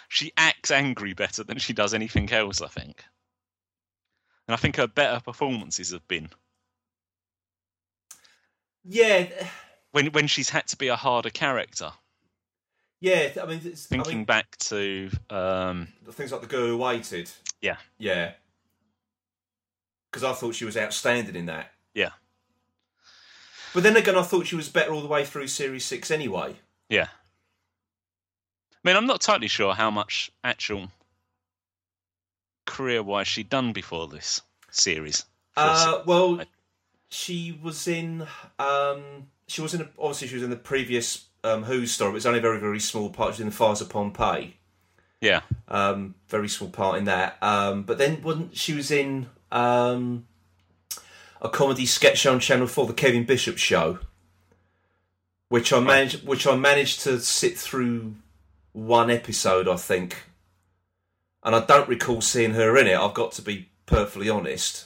she 0.09 0.33
acts 0.37 0.71
angry 0.71 1.13
better 1.13 1.43
than 1.45 1.57
she 1.59 1.71
does 1.73 1.93
anything 1.93 2.31
else. 2.33 2.61
I 2.61 2.67
think, 2.67 3.05
and 4.47 4.53
I 4.53 4.57
think 4.57 4.75
her 4.77 4.87
better 4.87 5.21
performances 5.21 5.91
have 5.91 6.07
been 6.09 6.29
Yeah, 8.83 9.27
when 9.91 10.07
when 10.07 10.27
she's 10.27 10.49
had 10.49 10.67
to 10.67 10.77
be 10.77 10.87
a 10.87 10.95
harder 10.95 11.29
character. 11.29 11.91
yeah. 13.01 13.29
I 13.41 13.45
mean, 13.45 13.61
it's, 13.63 13.91
I 13.99 14.03
Thinking 14.03 14.17
mean, 14.19 14.25
back 14.25 14.57
to 14.59 15.09
um, 15.29 15.89
things 16.11 16.31
like 16.31 16.41
the 16.41 16.47
girl 16.47 16.67
who 16.67 16.77
waited. 16.77 17.29
Yeah. 17.61 17.77
yeah. 17.97 18.33
Because 20.11 20.23
I 20.23 20.33
thought 20.33 20.55
she 20.55 20.65
was 20.65 20.77
outstanding 20.77 21.35
in 21.35 21.45
that. 21.47 21.71
Yeah. 21.93 22.11
But 23.73 23.83
then 23.83 23.95
again, 23.97 24.15
I 24.17 24.23
thought 24.23 24.47
she 24.47 24.55
was 24.55 24.69
better 24.69 24.91
all 24.93 25.01
the 25.01 25.07
way 25.07 25.23
through 25.25 25.47
series 25.47 25.85
six 25.85 26.09
anyway. 26.11 26.55
yeah. 26.89 27.07
I 28.83 28.87
mean, 28.87 28.95
I'm 28.95 29.07
not 29.07 29.21
totally 29.21 29.47
sure 29.47 29.73
how 29.73 29.91
much 29.91 30.31
actual 30.43 30.89
career-wise 32.65 33.27
she'd 33.27 33.49
done 33.49 33.73
before 33.73 34.07
this 34.07 34.41
series. 34.71 35.25
Uh, 35.57 36.01
well, 36.05 36.41
she 37.09 37.57
was 37.61 37.87
in. 37.87 38.25
Um, 38.57 39.27
she 39.47 39.61
was 39.61 39.73
in. 39.73 39.81
A, 39.81 39.89
obviously, 39.99 40.29
she 40.29 40.35
was 40.35 40.43
in 40.43 40.49
the 40.49 40.55
previous 40.55 41.25
um, 41.43 41.63
Who 41.63 41.85
story. 41.85 42.11
But 42.11 42.17
it's 42.17 42.25
only 42.25 42.39
a 42.39 42.41
very, 42.41 42.59
very 42.59 42.79
small 42.79 43.09
part. 43.09 43.29
She 43.29 43.33
was 43.33 43.39
in 43.41 43.45
the 43.47 43.55
Fires 43.55 43.81
of 43.81 43.89
Pompeii. 43.89 44.55
Yeah, 45.21 45.41
Um, 45.67 46.15
very 46.29 46.47
small 46.47 46.69
part 46.69 46.97
in 46.97 47.03
that. 47.03 47.37
Um, 47.43 47.83
but 47.83 47.97
then, 47.97 48.21
wasn't 48.21 48.55
she 48.55 48.73
was 48.73 48.89
in 48.89 49.27
um, 49.51 50.25
a 51.41 51.49
comedy 51.49 51.85
sketch 51.85 52.19
show 52.19 52.31
on 52.31 52.39
Channel 52.39 52.67
Four, 52.67 52.87
the 52.87 52.93
Kevin 52.93 53.25
Bishop 53.25 53.57
Show, 53.57 53.99
which 55.49 55.73
I 55.73 55.81
managed. 55.81 56.25
Which 56.25 56.47
I 56.47 56.55
managed 56.55 57.01
to 57.01 57.19
sit 57.19 57.57
through 57.57 58.15
one 58.87 59.09
episode, 59.11 59.67
I 59.67 59.75
think. 59.75 60.17
And 61.43 61.55
I 61.55 61.65
don't 61.65 61.87
recall 61.89 62.21
seeing 62.21 62.53
her 62.53 62.77
in 62.77 62.87
it. 62.87 62.97
I've 62.97 63.13
got 63.13 63.31
to 63.33 63.41
be 63.41 63.69
perfectly 63.85 64.29
honest. 64.29 64.85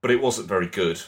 But 0.00 0.10
it 0.10 0.20
wasn't 0.20 0.48
very 0.48 0.66
good. 0.66 1.00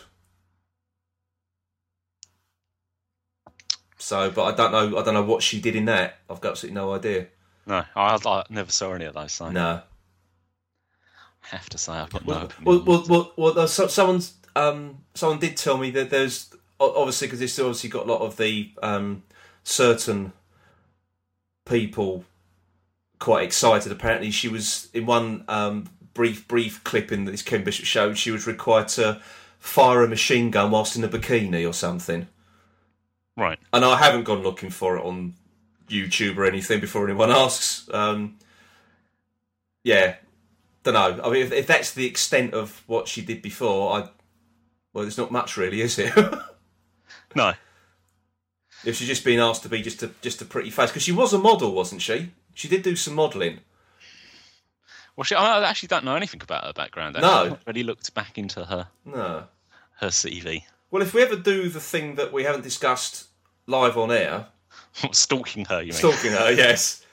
So, 3.99 4.31
but 4.31 4.45
I 4.45 4.57
don't 4.57 4.73
know. 4.73 4.99
I 4.99 5.05
don't 5.05 5.15
know 5.15 5.23
what 5.23 5.43
she 5.43 5.61
did 5.61 5.77
in 5.77 5.85
that. 5.87 6.19
I've 6.29 6.41
got 6.41 6.51
absolutely 6.53 6.75
no 6.75 6.95
idea. 6.95 7.27
no, 7.67 7.85
I, 7.95 8.19
I 8.25 8.45
never 8.49 8.71
saw 8.73 8.93
any 8.93 9.05
of 9.05 9.15
those. 9.15 9.33
So 9.33 9.51
No. 9.51 9.83
I 11.43 11.57
have 11.57 11.69
to 11.71 11.79
say 11.79 11.93
I've 11.93 12.11
got 12.11 12.27
no 12.27 12.49
Well, 12.65 12.83
well, 12.85 13.05
well, 13.09 13.33
well, 13.37 13.55
well 13.55 13.69
so, 13.69 13.87
someone's 13.87 14.35
um, 14.57 14.99
someone 15.15 15.39
did 15.39 15.57
tell 15.57 15.77
me 15.77 15.91
that 15.93 16.11
there's 16.11 16.55
obviously 16.79 17.27
because 17.27 17.41
this 17.41 17.59
obviously 17.59 17.91
got 17.91 18.07
a 18.07 18.13
lot 18.13 18.21
of 18.21 18.37
the 18.37 18.71
um, 18.83 19.23
certain 19.65 20.33
people 21.65 22.25
quite 23.19 23.45
excited. 23.45 23.93
Apparently, 23.93 24.31
she 24.31 24.49
was 24.49 24.89
in 24.93 25.07
one 25.07 25.45
um, 25.49 25.89
brief 26.15 26.47
brief 26.49 26.83
clip 26.85 27.13
in 27.13 27.25
this 27.25 27.43
Ken 27.43 27.65
Bishop 27.65 27.87
show. 27.87 28.15
She 28.15 28.31
was 28.31 28.47
required 28.47 28.89
to 28.89 29.21
fire 29.59 30.03
a 30.03 30.09
machine 30.09 30.51
gun 30.51 30.71
whilst 30.71 30.97
in 30.97 31.05
a 31.05 31.09
bikini 31.09 31.69
or 31.69 31.73
something. 31.73 32.27
right. 33.37 33.59
And 33.73 33.85
I 33.85 33.99
haven't 33.99 34.25
gone 34.25 34.43
looking 34.43 34.71
for 34.71 34.97
it 34.97 35.05
on 35.05 35.35
YouTube 35.89 36.37
or 36.37 36.45
anything 36.45 36.81
before 36.81 37.05
anyone 37.07 37.31
asks. 37.31 37.89
Um, 37.93 38.39
yeah, 39.85 40.17
don't 40.83 40.95
know. 40.95 41.23
I 41.23 41.31
mean, 41.31 41.43
if, 41.43 41.53
if 41.53 41.67
that's 41.67 41.93
the 41.93 42.07
extent 42.07 42.55
of 42.55 42.83
what 42.87 43.09
she 43.09 43.23
did 43.23 43.43
before, 43.43 43.93
I 43.93 44.09
well, 44.93 45.05
there's 45.05 45.19
not 45.19 45.31
much 45.31 45.57
really, 45.57 45.81
is 45.81 45.99
it? 45.99 46.13
No, 47.37 47.53
if 48.85 48.97
she's 48.97 49.09
just 49.09 49.25
been 49.25 49.39
asked 49.41 49.63
to 49.65 49.69
be 49.69 49.83
just 49.83 50.03
a 50.03 50.11
just 50.23 50.41
a 50.43 50.45
pretty 50.45 50.71
face, 50.71 50.91
because 50.91 51.03
she 51.03 51.13
was 51.13 51.33
a 51.33 51.39
model, 51.39 51.73
wasn't 51.73 52.03
she? 52.03 52.33
She 52.55 52.69
did 52.69 52.83
do 52.83 52.97
some 52.97 53.15
modelling. 53.15 53.61
well, 55.17 55.25
she, 55.25 55.35
I 55.35 55.63
actually 55.69 55.89
don't 55.89 56.05
know 56.05 56.17
anything 56.17 56.43
about 56.43 56.65
her 56.65 56.73
background. 56.73 57.17
No. 57.21 57.29
I've 57.45 57.51
not 57.51 57.61
really 57.67 57.83
looked 57.83 58.13
back 58.15 58.39
into 58.39 58.65
her 58.65 58.89
No. 59.05 59.45
her 60.01 60.09
CV. 60.09 60.65
Well, 60.91 61.03
if 61.03 61.15
we 61.15 61.23
ever 61.23 61.37
do 61.37 61.69
the 61.69 61.81
thing 61.81 62.17
that 62.17 62.33
we 62.33 62.45
haven't 62.45 62.63
discussed 62.63 63.27
live 63.67 63.97
on 63.97 64.11
air, 64.11 64.47
Stalking 65.13 65.65
her, 65.67 65.81
you 65.81 65.93
mean? 65.93 65.93
stalking 65.93 66.33
her, 66.33 66.51
yes. 66.67 67.05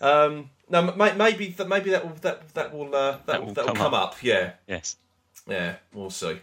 Um, 0.00 0.50
no, 0.70 0.82
ma- 0.96 1.14
maybe 1.14 1.48
that 1.50 1.68
maybe 1.68 1.90
that 1.90 2.04
will 2.06 2.14
that 2.22 2.48
that 2.54 2.72
will 2.74 2.94
uh, 2.94 3.12
that, 3.12 3.26
That 3.26 3.44
will, 3.44 3.52
that 3.54 3.66
will 3.66 3.74
come 3.74 3.76
come 3.76 3.94
up. 3.94 4.16
Yeah. 4.22 4.52
Yes. 4.66 4.96
Yeah, 5.48 5.76
we'll 5.92 6.10
see. 6.10 6.38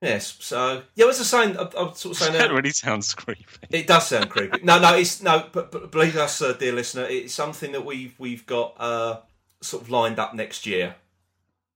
Yes, 0.00 0.36
so 0.40 0.82
yeah, 0.94 1.06
as 1.06 1.18
I 1.18 1.20
was 1.20 1.28
saying, 1.28 1.56
I, 1.58 1.62
I 1.62 1.82
was 1.82 1.98
sort 1.98 2.16
of 2.16 2.22
saying 2.22 2.32
That 2.32 2.52
really 2.52 2.70
sounds 2.70 3.12
creepy. 3.12 3.44
it 3.70 3.86
does 3.86 4.08
sound 4.08 4.30
creepy. 4.30 4.60
No, 4.62 4.78
no, 4.78 4.94
it's 4.96 5.22
no, 5.22 5.44
but, 5.52 5.70
but 5.70 5.90
believe 5.90 6.16
us, 6.16 6.40
uh, 6.40 6.54
dear 6.54 6.72
listener, 6.72 7.04
it's 7.04 7.34
something 7.34 7.72
that 7.72 7.84
we've 7.84 8.14
we've 8.18 8.46
got 8.46 8.74
uh, 8.78 9.18
sort 9.60 9.82
of 9.82 9.90
lined 9.90 10.18
up 10.18 10.34
next 10.34 10.64
year. 10.64 10.94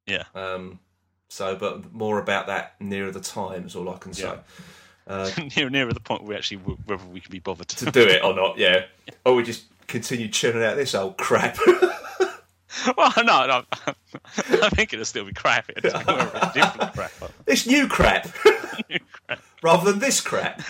Yeah. 0.07 0.25
Um, 0.35 0.79
so, 1.29 1.55
but 1.57 1.93
more 1.93 2.19
about 2.19 2.47
that 2.47 2.77
nearer 2.81 3.11
the 3.11 3.21
time 3.21 3.67
is 3.67 3.77
all 3.77 3.91
I 3.91 3.99
can 3.99 4.15
say. 4.15 4.25
Yeah. 4.25 4.39
Uh, 5.07 5.31
near 5.57 5.69
nearer 5.69 5.93
the 5.93 6.01
point 6.01 6.23
where 6.23 6.31
we 6.31 6.37
actually 6.37 6.59
whether 6.59 7.05
we 7.07 7.21
can 7.21 7.31
be 7.31 7.41
bothered 7.41 7.69
to 7.69 7.91
do 7.91 8.01
it 8.03 8.25
or 8.25 8.35
not, 8.35 8.57
yeah. 8.57 8.85
Or 9.27 9.35
we 9.35 9.43
just 9.43 9.65
continue 9.87 10.29
churning 10.29 10.63
out 10.63 10.77
this 10.77 10.95
old 10.95 11.19
crap. 11.19 11.59
well, 12.97 13.13
no, 13.19 13.47
no. 13.47 13.63
I 14.63 14.69
think 14.71 14.93
it'll 14.93 15.05
still 15.05 15.25
be 15.25 15.33
crap. 15.33 15.71
It's 15.77 15.95
a 15.95 16.51
different 16.55 16.93
crap. 16.95 17.13
this 17.45 17.67
new 17.67 17.87
crap, 17.89 18.29
New 18.91 18.99
crap. 19.27 19.41
rather 19.63 19.91
than 19.91 20.01
this 20.01 20.21
crap. 20.21 20.63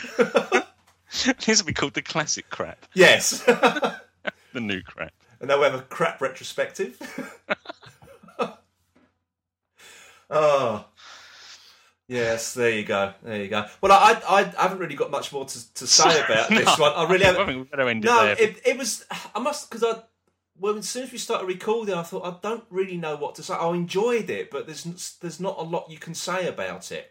This 1.46 1.60
will 1.60 1.66
be 1.66 1.72
called 1.72 1.94
the 1.94 2.02
classic 2.02 2.48
crap, 2.50 2.86
Yes. 2.94 3.42
the 3.42 4.00
new 4.54 4.82
crap. 4.82 5.12
And 5.40 5.48
now 5.48 5.58
we 5.58 5.64
have 5.64 5.74
a 5.74 5.82
crap 5.82 6.20
retrospective. 6.20 6.98
oh. 10.30 10.84
Yes, 12.06 12.52
there 12.52 12.68
you 12.70 12.84
go. 12.84 13.14
There 13.22 13.42
you 13.42 13.48
go. 13.48 13.64
Well, 13.80 13.90
I 13.92 14.20
I, 14.28 14.40
I 14.58 14.62
haven't 14.62 14.78
really 14.78 14.94
got 14.94 15.10
much 15.10 15.32
more 15.32 15.46
to, 15.46 15.74
to 15.74 15.86
say 15.86 16.20
about 16.22 16.50
this 16.50 16.78
one. 16.78 16.92
I 16.94 17.04
really 17.10 17.24
I 17.24 17.28
haven't. 17.28 17.46
think 17.46 17.58
we 17.60 17.64
better 17.64 17.88
end 17.88 18.04
it 18.04 18.08
No, 18.08 18.24
there. 18.26 18.36
it, 18.38 18.60
it 18.66 18.76
was. 18.76 19.06
I 19.34 19.38
must 19.38 19.70
because 19.70 19.82
I. 19.82 20.02
Well, 20.58 20.78
as 20.78 20.88
soon 20.88 21.04
as 21.04 21.12
we 21.12 21.18
started 21.18 21.46
recording, 21.46 21.94
I 21.94 22.02
thought 22.02 22.24
I 22.24 22.36
don't 22.40 22.64
really 22.70 22.96
know 22.96 23.16
what 23.16 23.34
to 23.36 23.42
say. 23.42 23.54
I 23.54 23.70
enjoyed 23.70 24.30
it, 24.30 24.50
but 24.50 24.66
there's 24.66 25.16
there's 25.20 25.40
not 25.40 25.58
a 25.58 25.62
lot 25.62 25.90
you 25.90 25.98
can 25.98 26.14
say 26.14 26.46
about 26.46 26.92
it. 26.92 27.10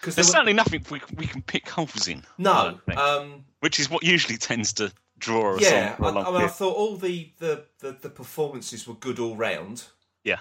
Because 0.00 0.14
There's 0.14 0.30
certainly 0.30 0.52
nothing 0.52 0.84
we, 0.90 1.00
we 1.16 1.26
can 1.26 1.42
pick 1.42 1.68
holes 1.68 2.06
in. 2.06 2.22
No, 2.38 2.78
um, 2.96 3.44
which 3.60 3.80
is 3.80 3.90
what 3.90 4.04
usually 4.04 4.36
tends 4.36 4.72
to 4.74 4.92
draw 5.18 5.54
us 5.54 5.62
yeah. 5.62 5.96
I, 5.98 6.08
I 6.08 6.12
mean, 6.12 6.42
I 6.42 6.46
thought 6.48 6.76
all 6.76 6.96
the, 6.96 7.32
the, 7.38 7.64
the, 7.80 7.96
the 8.00 8.10
performances 8.10 8.86
were 8.86 8.94
good 8.94 9.18
all 9.18 9.36
round. 9.36 9.84
Yeah. 10.22 10.40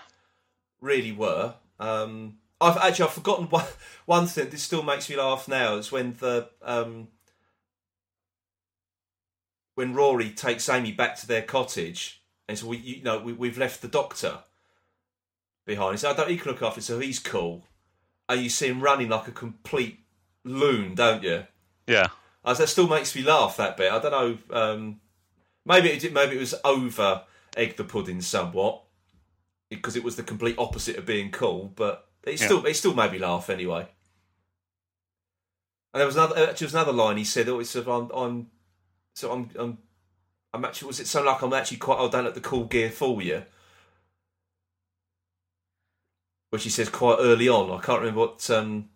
really 0.81 1.13
were. 1.13 1.55
Um, 1.79 2.37
I've 2.59 2.77
actually 2.77 3.05
I've 3.05 3.13
forgotten 3.13 3.45
one 3.49 3.65
one 4.05 4.27
thing. 4.27 4.49
This 4.49 4.63
still 4.63 4.83
makes 4.83 5.09
me 5.09 5.15
laugh 5.15 5.47
now. 5.47 5.75
Is 5.75 5.91
when 5.91 6.13
the 6.19 6.49
um, 6.61 7.07
when 9.75 9.93
Rory 9.93 10.29
takes 10.31 10.67
Amy 10.67 10.91
back 10.91 11.15
to 11.17 11.27
their 11.27 11.41
cottage, 11.41 12.21
and 12.47 12.57
so 12.57 12.67
we 12.67 12.77
you 12.77 13.03
know 13.03 13.19
we, 13.19 13.33
we've 13.33 13.57
left 13.57 13.81
the 13.81 13.87
doctor 13.87 14.39
behind. 15.65 15.93
He 15.93 15.97
said, 15.99 16.11
"I 16.11 16.17
don't. 16.17 16.29
He 16.29 16.37
can 16.37 16.51
look 16.51 16.61
after." 16.61 16.79
it, 16.79 16.83
So 16.83 16.99
he's 16.99 17.19
cool. 17.19 17.65
And 18.27 18.41
you 18.41 18.49
see 18.49 18.67
him 18.67 18.81
running 18.81 19.09
like 19.09 19.27
a 19.27 19.31
complete 19.31 19.99
loon, 20.43 20.95
don't 20.95 21.21
you? 21.23 21.45
Yeah. 21.85 22.07
Uh, 22.43 22.53
that 22.55 22.67
still 22.67 22.87
makes 22.87 23.15
me 23.15 23.21
laugh 23.21 23.57
that 23.57 23.77
bit. 23.77 23.91
I 23.91 23.99
don't 23.99 24.11
know. 24.11 24.37
Um, 24.59 25.01
maybe 25.65 25.89
it 25.89 25.99
did, 25.99 26.13
maybe 26.13 26.35
it 26.35 26.39
was 26.39 26.55
over 26.63 27.23
egg 27.55 27.77
the 27.77 27.83
pudding 27.83 28.21
somewhat 28.21 28.81
because 29.69 29.95
it 29.95 30.03
was 30.03 30.15
the 30.15 30.23
complete 30.23 30.57
opposite 30.57 30.95
of 30.97 31.05
being 31.05 31.31
cool. 31.31 31.71
But 31.75 32.07
it 32.23 32.39
Yeah. 32.39 32.45
still 32.47 32.65
it 32.65 32.73
still 32.75 32.93
made 32.95 33.11
me 33.11 33.19
laugh 33.19 33.49
anyway. 33.49 33.87
And 35.93 35.99
there 36.01 36.05
was 36.07 36.15
another 36.15 36.35
actually 36.35 36.53
there 36.53 36.67
was 36.67 36.73
another 36.73 36.93
line 36.93 37.17
he 37.17 37.23
said. 37.23 37.47
Oh, 37.47 37.59
it's 37.59 37.75
I'm 37.75 38.09
I'm 38.11 38.47
so 39.15 39.31
I'm 39.31 39.49
I'm 39.57 39.77
I'm 40.53 40.65
actually 40.65 40.87
was 40.87 40.99
it 40.99 41.07
so 41.07 41.23
like 41.23 41.41
I'm 41.41 41.53
actually 41.53 41.77
quite 41.77 41.97
old. 41.97 42.11
Don't 42.11 42.25
let 42.25 42.35
the 42.35 42.41
cool 42.41 42.65
gear 42.65 42.91
fool 42.91 43.21
you. 43.21 43.43
Which 46.51 46.63
he 46.63 46.69
says 46.69 46.89
quite 46.89 47.17
early 47.19 47.49
on. 47.49 47.71
I 47.71 47.81
can't 47.81 47.99
remember 47.99 48.21
what. 48.21 48.49
Um, 48.49 48.89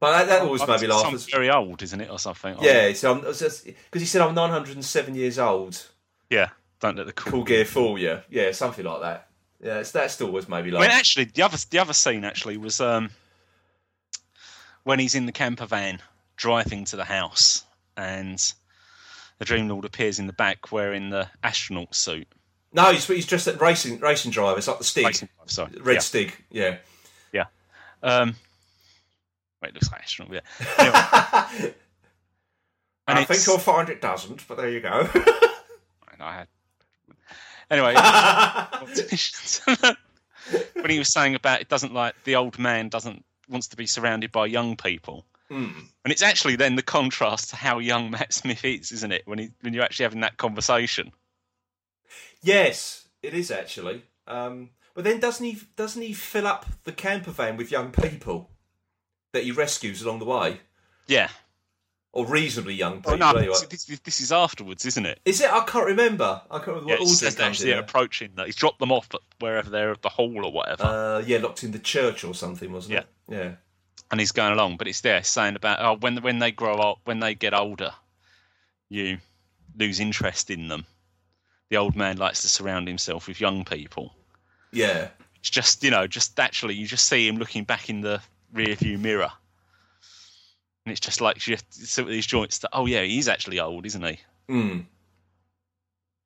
but 0.00 0.12
that, 0.12 0.28
that 0.28 0.42
always 0.42 0.66
made 0.66 0.80
me 0.80 0.86
laugh. 0.88 1.12
It's 1.12 1.30
very 1.30 1.50
old, 1.50 1.82
isn't 1.82 2.00
it, 2.00 2.10
or 2.10 2.18
something? 2.18 2.56
Yeah, 2.60 2.92
so 2.94 3.12
I'm 3.12 3.20
because 3.20 3.62
he 3.92 4.06
said 4.06 4.22
I'm 4.22 4.34
907 4.34 5.14
years 5.14 5.38
old. 5.38 5.86
Yeah. 6.30 6.48
Don't 6.80 6.96
let 6.96 7.06
the 7.06 7.12
cool. 7.12 7.32
Cool 7.32 7.44
gear 7.44 7.64
fool 7.64 7.98
you. 7.98 8.20
Yeah, 8.28 8.52
something 8.52 8.84
like 8.84 9.00
that. 9.00 9.28
Yeah, 9.62 9.78
it's, 9.78 9.92
that 9.92 10.10
still 10.10 10.30
was 10.30 10.48
maybe 10.48 10.70
I 10.70 10.74
like. 10.74 10.88
mean, 10.88 10.98
actually, 10.98 11.24
the 11.26 11.42
other 11.42 11.56
the 11.70 11.78
other 11.78 11.94
scene 11.94 12.24
actually 12.24 12.58
was 12.58 12.80
um, 12.80 13.10
when 14.84 14.98
he's 14.98 15.14
in 15.14 15.26
the 15.26 15.32
camper 15.32 15.66
van 15.66 16.00
driving 16.36 16.84
to 16.86 16.96
the 16.96 17.04
house, 17.04 17.64
and 17.96 18.52
the 19.38 19.44
Dream 19.44 19.68
Lord 19.68 19.84
appears 19.84 20.18
in 20.18 20.26
the 20.26 20.32
back 20.32 20.72
wearing 20.72 21.10
the 21.10 21.28
astronaut 21.42 21.94
suit. 21.94 22.26
no, 22.72 22.92
he's, 22.92 23.06
he's 23.06 23.26
just 23.26 23.46
a 23.46 23.52
racing 23.54 23.98
racing 24.00 24.30
driver. 24.30 24.58
It's 24.58 24.68
like 24.68 24.78
the 24.78 24.84
Stig, 24.84 25.06
Racing- 25.06 25.28
Sorry, 25.46 25.72
red 25.80 25.94
yeah. 25.94 26.00
Stig. 26.00 26.36
Yeah. 26.50 26.76
Um, 28.02 28.36
wait, 29.62 29.70
it 29.70 29.74
looks 29.74 29.90
like 29.90 30.02
astronaut. 30.02 30.42
Yeah. 30.78 31.70
Anyway, 33.08 33.20
and 33.22 33.30
I 33.30 33.34
think 33.34 33.46
you'll 33.46 33.58
find 33.58 33.88
it 33.88 34.00
doesn't, 34.00 34.46
but 34.48 34.56
there 34.56 34.68
you 34.68 34.80
go. 34.80 35.08
I 36.20 36.34
had. 36.34 36.48
Anyway, 37.70 37.94
when 40.74 40.90
he 40.90 40.98
was 40.98 41.12
saying 41.12 41.34
about 41.34 41.60
it 41.60 41.68
doesn't 41.68 41.92
like 41.94 42.14
the 42.24 42.36
old 42.36 42.58
man 42.58 42.88
doesn't 42.88 43.24
wants 43.48 43.68
to 43.68 43.76
be 43.76 43.86
surrounded 43.86 44.30
by 44.32 44.46
young 44.46 44.76
people. 44.76 45.24
Hmm. 45.48 45.70
And 46.04 46.12
it's 46.12 46.22
actually 46.22 46.56
then 46.56 46.74
the 46.76 46.82
contrast 46.82 47.50
to 47.50 47.56
how 47.56 47.78
young 47.78 48.10
Matt 48.12 48.32
Smith 48.32 48.64
is, 48.64 48.90
isn't 48.92 49.12
it? 49.12 49.22
When 49.26 49.38
he 49.38 49.50
when 49.60 49.74
you're 49.74 49.84
actually 49.84 50.04
having 50.04 50.20
that 50.20 50.36
conversation. 50.36 51.12
Yes, 52.42 53.08
it 53.22 53.34
is 53.34 53.50
actually. 53.50 54.02
Um, 54.26 54.70
but 54.94 55.04
then 55.04 55.20
doesn't 55.20 55.44
he 55.44 55.58
doesn't 55.76 56.02
he 56.02 56.12
fill 56.12 56.46
up 56.46 56.66
the 56.84 56.92
camper 56.92 57.30
van 57.30 57.56
with 57.56 57.70
young 57.70 57.90
people 57.92 58.50
that 59.32 59.44
he 59.44 59.52
rescues 59.52 60.02
along 60.02 60.18
the 60.20 60.24
way, 60.24 60.60
Yeah. 61.06 61.28
or 62.12 62.26
reasonably 62.26 62.74
young 62.74 62.96
people? 62.96 63.12
Oh, 63.12 63.16
no, 63.16 63.30
anyway. 63.32 63.54
this, 63.68 63.84
this, 63.84 64.00
this 64.00 64.20
is 64.20 64.32
afterwards, 64.32 64.86
isn't 64.86 65.04
it? 65.04 65.20
Is 65.24 65.40
it? 65.40 65.52
I 65.52 65.64
can't 65.64 65.86
remember. 65.86 66.40
I 66.50 66.56
can't 66.58 66.68
remember 66.68 66.90
Yeah, 66.92 66.98
what 67.00 67.20
comes 67.20 67.40
actually 67.40 67.72
in. 67.72 67.78
approaching 67.78 68.30
that. 68.36 68.46
He's 68.46 68.56
dropped 68.56 68.78
them 68.78 68.90
off 68.92 69.08
at 69.14 69.20
wherever 69.40 69.68
they're 69.68 69.90
at 69.92 70.02
the 70.02 70.08
hall 70.08 70.44
or 70.44 70.50
whatever. 70.52 70.84
Uh, 70.84 71.18
yeah, 71.26 71.38
locked 71.38 71.62
in 71.64 71.72
the 71.72 71.78
church 71.78 72.24
or 72.24 72.34
something, 72.34 72.72
wasn't 72.72 72.98
it? 72.98 73.06
Yeah. 73.28 73.52
And 74.10 74.20
he's 74.20 74.32
going 74.32 74.52
along, 74.52 74.76
but 74.76 74.88
it's 74.88 75.00
there 75.00 75.22
saying 75.22 75.56
about 75.56 75.80
oh 75.80 75.96
when 75.98 76.16
when 76.22 76.38
they 76.38 76.50
grow 76.50 76.76
up, 76.76 76.98
when 77.04 77.20
they 77.20 77.34
get 77.34 77.54
older, 77.54 77.92
you 78.88 79.18
lose 79.76 80.00
interest 80.00 80.50
in 80.50 80.68
them. 80.68 80.86
The 81.70 81.76
old 81.76 81.96
man 81.96 82.16
likes 82.16 82.42
to 82.42 82.48
surround 82.48 82.86
himself 82.86 83.26
with 83.26 83.40
young 83.40 83.64
people. 83.64 84.14
Yeah. 84.72 85.08
It's 85.40 85.50
just 85.50 85.82
you 85.82 85.90
know, 85.90 86.06
just 86.06 86.38
actually 86.38 86.74
you 86.74 86.86
just 86.86 87.08
see 87.08 87.26
him 87.26 87.36
looking 87.36 87.64
back 87.64 87.90
in 87.90 88.00
the 88.00 88.20
rear 88.52 88.74
view 88.74 88.98
mirror, 88.98 89.32
and 90.84 90.92
it's 90.92 91.00
just 91.00 91.20
like 91.20 91.46
you 91.46 91.54
have 91.54 91.70
to 91.70 91.86
see 91.86 92.02
these 92.02 92.26
joints 92.26 92.58
that 92.58 92.70
oh 92.72 92.86
yeah, 92.86 93.02
he's 93.02 93.28
actually 93.28 93.60
old, 93.60 93.86
isn't 93.86 94.04
he? 94.04 94.20
Mm. 94.48 94.84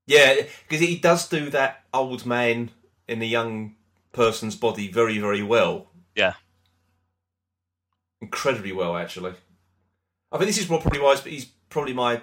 Yeah, 0.06 0.34
because 0.68 0.80
he 0.80 0.96
does 0.96 1.28
do 1.28 1.50
that 1.50 1.84
old 1.94 2.26
man 2.26 2.70
in 3.06 3.20
the 3.20 3.28
young 3.28 3.76
person's 4.12 4.56
body 4.56 4.90
very, 4.90 5.18
very 5.18 5.42
well. 5.42 5.86
Yeah. 6.16 6.34
Incredibly 8.20 8.72
well, 8.72 8.96
actually. 8.96 9.34
I 10.32 10.36
think 10.38 10.48
this 10.48 10.58
is 10.58 10.66
probably 10.66 11.00
why 11.00 11.14
he's- 11.16 11.24
he's 11.24 11.44
probably 11.68 11.92
my. 11.94 12.22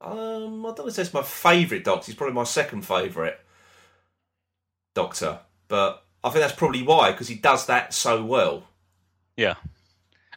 Um, 0.00 0.66
I 0.66 0.68
don't 0.70 0.78
know 0.80 0.86
if 0.88 0.98
it's 0.98 1.14
my 1.14 1.22
favourite 1.22 1.84
Doctor. 1.84 2.06
He's 2.06 2.14
probably 2.14 2.34
my 2.34 2.44
second 2.44 2.82
favourite 2.82 3.38
Doctor, 4.94 5.40
but 5.68 6.04
I 6.22 6.30
think 6.30 6.40
that's 6.42 6.54
probably 6.58 6.82
why 6.82 7.12
because 7.12 7.28
he 7.28 7.34
does 7.36 7.66
that 7.66 7.94
so 7.94 8.24
well. 8.24 8.68
Yeah. 9.36 9.54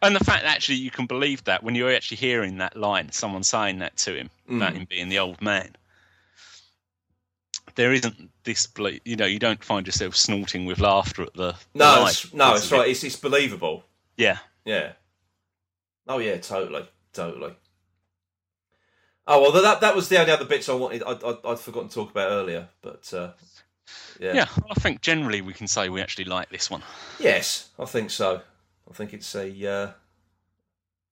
And 0.01 0.15
the 0.15 0.23
fact 0.23 0.43
that 0.43 0.55
actually 0.55 0.77
you 0.77 0.91
can 0.91 1.07
believe 1.07 1.43
that 1.43 1.61
when 1.61 1.75
you're 1.75 1.93
actually 1.93 2.17
hearing 2.17 2.57
that 2.57 2.77
line, 2.77 3.11
someone 3.11 3.43
saying 3.43 3.80
that 3.80 3.97
to 3.97 4.15
him, 4.15 4.30
about 4.47 4.73
Mm. 4.73 4.77
him 4.77 4.86
being 4.89 5.09
the 5.09 5.19
old 5.19 5.41
man. 5.41 5.75
There 7.75 7.91
isn't 7.93 8.32
this, 8.43 8.65
ble- 8.65 8.99
you 9.05 9.15
know, 9.17 9.25
you 9.25 9.39
don't 9.39 9.63
find 9.63 9.86
yourself 9.86 10.15
snorting 10.15 10.65
with 10.65 10.80
laughter 10.80 11.23
at 11.23 11.34
the. 11.34 11.51
the 11.51 11.57
No, 11.75 11.86
line 12.01 12.09
it's, 12.09 12.34
no, 12.34 12.53
it's 12.55 12.71
right. 12.71 12.88
It's, 12.89 13.03
it's 13.03 13.15
believable. 13.17 13.84
Yeah. 14.20 14.38
Yeah. 14.65 14.91
Oh 16.07 16.17
yeah, 16.20 16.38
totally, 16.38 16.88
totally. 17.13 17.53
Oh 19.26 19.41
well, 19.41 19.51
that 19.61 19.82
that 19.82 19.95
was 19.95 20.09
the 20.09 20.20
only 20.20 20.32
other 20.32 20.45
bits 20.45 20.67
I 20.70 20.74
wanted. 20.74 21.03
I, 21.03 21.11
I, 21.13 21.51
I'd 21.51 21.59
forgotten 21.59 21.88
to 21.89 21.95
talk 21.95 22.11
about 22.11 22.30
earlier, 22.32 22.67
but 22.82 23.11
uh, 23.13 23.32
yeah. 24.20 24.34
Yeah. 24.34 24.47
I 24.70 24.74
think 24.76 25.01
generally 25.01 25.41
we 25.41 25.53
can 25.53 25.67
say 25.67 25.88
we 25.89 26.01
actually 26.01 26.26
like 26.26 26.49
this 26.49 26.70
one. 26.70 26.84
Yes, 27.20 27.70
I 27.80 27.86
think 27.86 28.09
so. 28.11 28.41
I 28.89 28.93
think 28.93 29.13
it's 29.13 29.34
a. 29.36 29.47
Uh... 29.67 29.91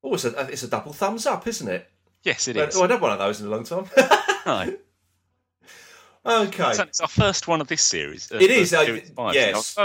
Oh, 0.03 0.13
it's 0.13 0.25
a 0.25 0.37
it's 0.51 0.63
a 0.63 0.67
double 0.67 0.93
thumbs 0.93 1.25
up, 1.25 1.47
isn't 1.47 1.67
it? 1.67 1.89
Yes, 2.23 2.47
it 2.47 2.57
is. 2.57 2.75
Oh, 2.75 2.83
I've 2.83 2.89
had 2.89 3.01
one 3.01 3.11
of 3.11 3.19
those 3.19 3.39
in 3.39 3.47
a 3.47 3.49
long 3.49 3.63
time. 3.63 3.85
No. 4.47 4.73
okay, 6.25 6.73
So 6.73 6.83
it's 6.83 7.01
our 7.01 7.07
first 7.09 7.49
one 7.49 7.59
of 7.59 7.67
this 7.67 7.81
series. 7.81 8.31
uh, 8.31 8.37
It 8.37 8.49
is, 8.49 8.73
uh, 8.73 8.99
yes. 9.33 9.77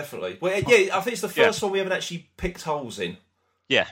Definitely. 0.00 0.36
Well, 0.42 0.52
yeah, 0.66 0.94
I 0.94 1.00
think 1.00 1.14
it's 1.14 1.22
the 1.22 1.28
Yeah. 1.28 1.46
first 1.46 1.62
one 1.62 1.72
we 1.72 1.78
haven't 1.78 1.94
actually 1.94 2.28
picked 2.36 2.62
holes 2.62 2.98
in, 2.98 3.16
yeah. 3.66 3.86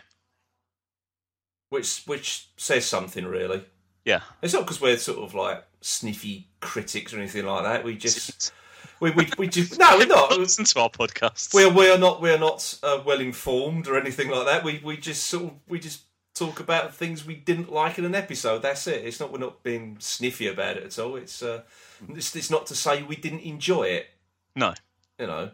which 1.71 2.03
which 2.05 2.49
says 2.59 2.85
something 2.87 3.25
really. 3.25 3.65
Yeah. 4.05 4.21
It's 4.43 4.53
not 4.53 4.65
because 4.65 4.83
we're 4.83 4.99
sort 4.99 5.19
of 5.21 5.35
like 5.35 5.65
sniffy 5.81 6.49
critics 6.61 7.15
or 7.15 7.19
anything 7.19 7.47
like 7.47 7.65
that. 7.65 7.85
We 7.85 7.97
just 7.97 8.53
we 9.01 9.13
we, 9.13 9.31
we 9.39 9.49
just 9.49 9.79
no, 9.79 9.97
we're 9.97 10.07
not. 10.07 10.31
Listen 10.39 10.67
to 10.67 10.81
our 10.81 10.91
podcast. 10.91 11.55
We're 11.55 11.71
we 11.73 11.89
are 11.91 11.97
not 11.97 12.21
we 12.21 12.31
are 12.31 12.39
not 12.39 12.79
uh, 12.83 13.03
well 13.05 13.21
informed 13.21 13.89
or 13.89 13.99
anything 13.99 14.29
like 14.29 14.45
that. 14.45 14.63
We 14.63 14.83
we 14.85 14.99
just 14.99 15.25
sort 15.25 15.45
of 15.45 15.53
we 15.69 15.81
just 15.81 16.03
talk 16.35 16.61
about 16.61 16.95
things 16.95 17.25
we 17.25 17.37
didn't 17.37 17.73
like 17.73 17.99
in 17.99 18.05
an 18.05 18.15
episode. 18.15 18.61
That's 18.61 18.87
it. 18.89 19.07
It's 19.07 19.21
not 19.21 19.33
we're 19.33 19.39
not 19.39 19.63
being 19.63 19.97
sniffy 20.01 20.49
about 20.49 20.77
it 20.77 20.85
at 20.85 20.99
all. 20.99 21.17
It's 21.17 21.43
uh, 21.43 21.63
it's, 22.11 22.37
it's 22.37 22.51
not 22.51 22.67
to 22.67 22.75
say 22.75 23.03
we 23.03 23.17
didn't 23.17 23.41
enjoy 23.41 23.85
it. 23.85 24.07
no. 24.55 24.75
You 25.19 25.29
know. 25.29 25.51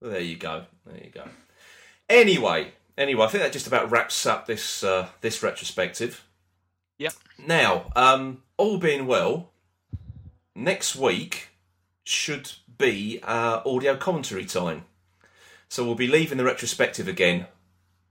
Well, 0.00 0.10
there 0.10 0.20
you 0.20 0.36
go. 0.36 0.64
There 0.84 1.02
you 1.02 1.10
go. 1.10 1.24
Anyway, 2.08 2.72
anyway, 2.96 3.24
I 3.24 3.28
think 3.28 3.42
that 3.42 3.52
just 3.52 3.66
about 3.66 3.90
wraps 3.90 4.26
up 4.26 4.46
this 4.46 4.84
uh, 4.84 5.08
this 5.20 5.42
retrospective. 5.42 6.24
Yep. 6.98 7.14
Now, 7.46 7.90
um, 7.94 8.42
all 8.56 8.78
being 8.78 9.06
well, 9.06 9.50
next 10.54 10.96
week 10.96 11.48
should 12.04 12.52
be 12.78 13.20
our 13.22 13.62
audio 13.66 13.96
commentary 13.96 14.44
time. 14.44 14.84
So 15.68 15.84
we'll 15.84 15.94
be 15.96 16.06
leaving 16.06 16.38
the 16.38 16.44
retrospective 16.44 17.08
again, 17.08 17.46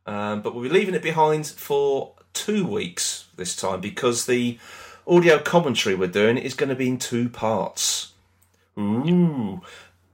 um, 0.05 0.41
but 0.41 0.53
we'll 0.53 0.63
be 0.63 0.69
leaving 0.69 0.93
it 0.93 1.01
behind 1.01 1.47
for 1.47 2.13
two 2.33 2.67
weeks 2.67 3.27
this 3.37 3.55
time 3.55 3.79
because 3.79 4.25
the 4.25 4.59
audio 5.07 5.39
commentary 5.39 5.95
we're 5.95 6.07
doing 6.07 6.37
is 6.37 6.53
going 6.53 6.69
to 6.69 6.75
be 6.75 6.89
in 6.89 6.97
two 6.97 7.29
parts. 7.29 8.11
Ooh, 8.77 9.61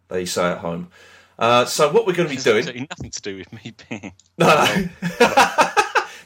they 0.09 0.25
say 0.25 0.51
at 0.51 0.59
home. 0.59 0.89
Uh, 1.41 1.65
so 1.65 1.91
what 1.91 2.05
we're 2.05 2.13
going 2.13 2.29
to 2.29 2.35
be 2.35 2.39
doing? 2.39 2.59
Absolutely 2.59 2.87
nothing 2.87 3.09
to 3.09 3.21
do 3.21 3.37
with 3.37 3.51
me 3.51 3.73
being. 3.89 4.13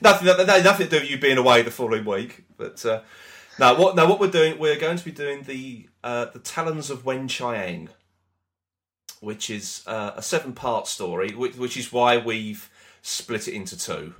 No, 0.02 0.12
no. 0.22 0.24
nothing, 0.24 0.46
nothing 0.64 0.88
to 0.88 0.90
do 0.90 1.00
with 1.00 1.10
you 1.10 1.18
being 1.18 1.38
away 1.38 1.62
the 1.62 1.72
following 1.72 2.04
week. 2.04 2.44
But 2.58 2.86
uh, 2.86 3.02
no, 3.58 3.76
what 3.76 3.96
no, 3.96 4.06
what 4.08 4.20
we're 4.20 4.30
doing, 4.30 4.60
we're 4.60 4.78
going 4.78 4.98
to 4.98 5.06
be 5.06 5.12
doing 5.12 5.44
the 5.44 5.88
uh, 6.04 6.26
the 6.26 6.40
Talons 6.40 6.90
of 6.90 7.06
Weng-Chiang, 7.06 7.88
which 9.22 9.50
is 9.50 9.84
uh, 9.88 10.12
a 10.18 10.22
seven 10.22 10.52
part 10.52 10.86
story, 10.88 11.34
which, 11.34 11.56
which 11.56 11.78
is 11.78 11.94
why 11.94 12.18
we've 12.18 12.70
split 13.02 13.48
it 13.48 13.54
into 13.54 13.78
two, 13.78 14.16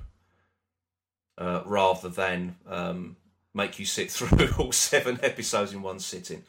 uh, 1.36 1.60
rather 1.66 2.08
than 2.08 2.56
um, 2.66 3.16
make 3.52 3.78
you 3.78 3.84
sit 3.84 4.10
through 4.12 4.48
all 4.58 4.72
seven 4.72 5.20
episodes 5.22 5.74
in 5.74 5.82
one 5.82 6.00
sitting. 6.00 6.42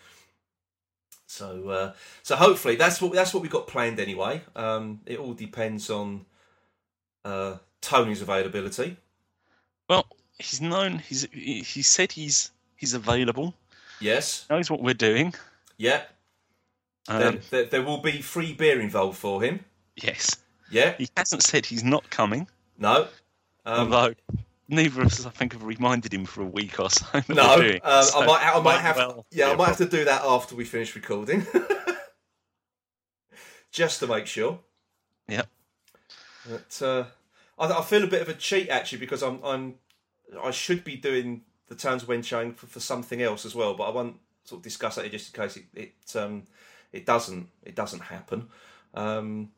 So, 1.37 1.69
uh, 1.69 1.93
so 2.23 2.35
hopefully 2.35 2.75
that's 2.75 3.01
what 3.01 3.13
that's 3.13 3.33
what 3.33 3.43
we've 3.43 3.51
got 3.51 3.67
planned 3.67 3.99
anyway. 3.99 4.41
Um, 4.55 5.01
it 5.05 5.19
all 5.19 5.33
depends 5.33 5.89
on 5.89 6.25
uh, 7.23 7.57
Tony's 7.81 8.21
availability. 8.21 8.97
Well, 9.89 10.07
he's 10.39 10.61
known. 10.61 10.99
He's 10.99 11.27
he 11.31 11.61
he 11.61 11.81
said 11.83 12.11
he's 12.11 12.51
he's 12.75 12.93
available. 12.93 13.53
Yes, 13.99 14.45
Knows 14.49 14.69
what 14.69 14.81
we're 14.83 14.93
doing. 14.93 15.33
yeah. 15.77 16.03
Um, 17.09 17.19
there, 17.19 17.31
there, 17.51 17.65
there 17.65 17.81
will 17.83 17.99
be 18.01 18.21
free 18.21 18.53
beer 18.53 18.81
involved 18.81 19.17
for 19.17 19.41
him. 19.41 19.63
yes, 19.95 20.35
Yeah, 20.69 20.93
he 20.97 21.07
hasn't 21.15 21.41
said 21.41 21.65
he's 21.65 21.83
not 21.83 22.09
coming. 22.09 22.47
no, 22.77 23.07
um, 23.65 23.93
although 23.93 24.13
neither 24.67 25.01
of 25.01 25.07
us, 25.07 25.25
I 25.25 25.29
think, 25.29 25.53
have 25.53 25.63
reminded 25.63 26.13
him 26.13 26.25
for 26.25 26.41
a 26.41 26.45
week 26.45 26.79
or 26.79 26.89
so. 26.89 27.05
no. 27.29 27.61
doing. 27.61 27.79
Um, 27.83 28.03
So 28.03 28.21
I 28.21 28.25
might, 28.25 28.55
I 28.55 28.59
might 28.61 28.79
have, 28.79 28.97
well 28.97 29.25
yeah, 29.31 29.51
I 29.51 29.55
might 29.55 29.67
have 29.67 29.77
to 29.77 29.85
do 29.85 30.05
that 30.05 30.23
after 30.23 30.55
we 30.55 30.65
finish 30.65 30.95
recording, 30.95 31.45
just 33.71 33.99
to 33.99 34.07
make 34.07 34.27
sure. 34.27 34.59
Yep. 35.27 35.47
But 36.49 36.81
uh, 36.81 37.05
I, 37.59 37.79
I 37.79 37.81
feel 37.83 38.03
a 38.03 38.07
bit 38.07 38.21
of 38.21 38.29
a 38.29 38.33
cheat 38.33 38.69
actually 38.69 38.99
because 38.99 39.23
I'm, 39.23 39.39
I'm, 39.43 39.75
I 40.41 40.51
should 40.51 40.83
be 40.83 40.95
doing 40.95 41.41
the 41.67 41.75
Talons 41.75 42.03
of 42.03 42.09
Weng-Chiang 42.09 42.53
for, 42.53 42.67
for 42.67 42.79
something 42.79 43.21
else 43.21 43.45
as 43.45 43.55
well, 43.55 43.73
but 43.73 43.83
I 43.83 43.91
won't 43.91 44.17
sort 44.43 44.59
of 44.59 44.63
discuss 44.63 44.95
that 44.95 45.11
just 45.11 45.35
in 45.35 45.41
case 45.41 45.57
it, 45.57 45.65
it, 45.73 46.15
um, 46.15 46.43
it 46.93 47.05
doesn't, 47.05 47.47
it 47.63 47.75
doesn't 47.75 48.01
happen. 48.01 48.47
Um, 48.93 49.51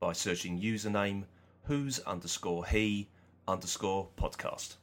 by 0.00 0.12
searching 0.12 0.60
username 0.60 1.26
who's 1.62 2.00
underscore 2.00 2.66
he 2.66 3.06
underscore 3.46 4.08
podcast. 4.18 4.78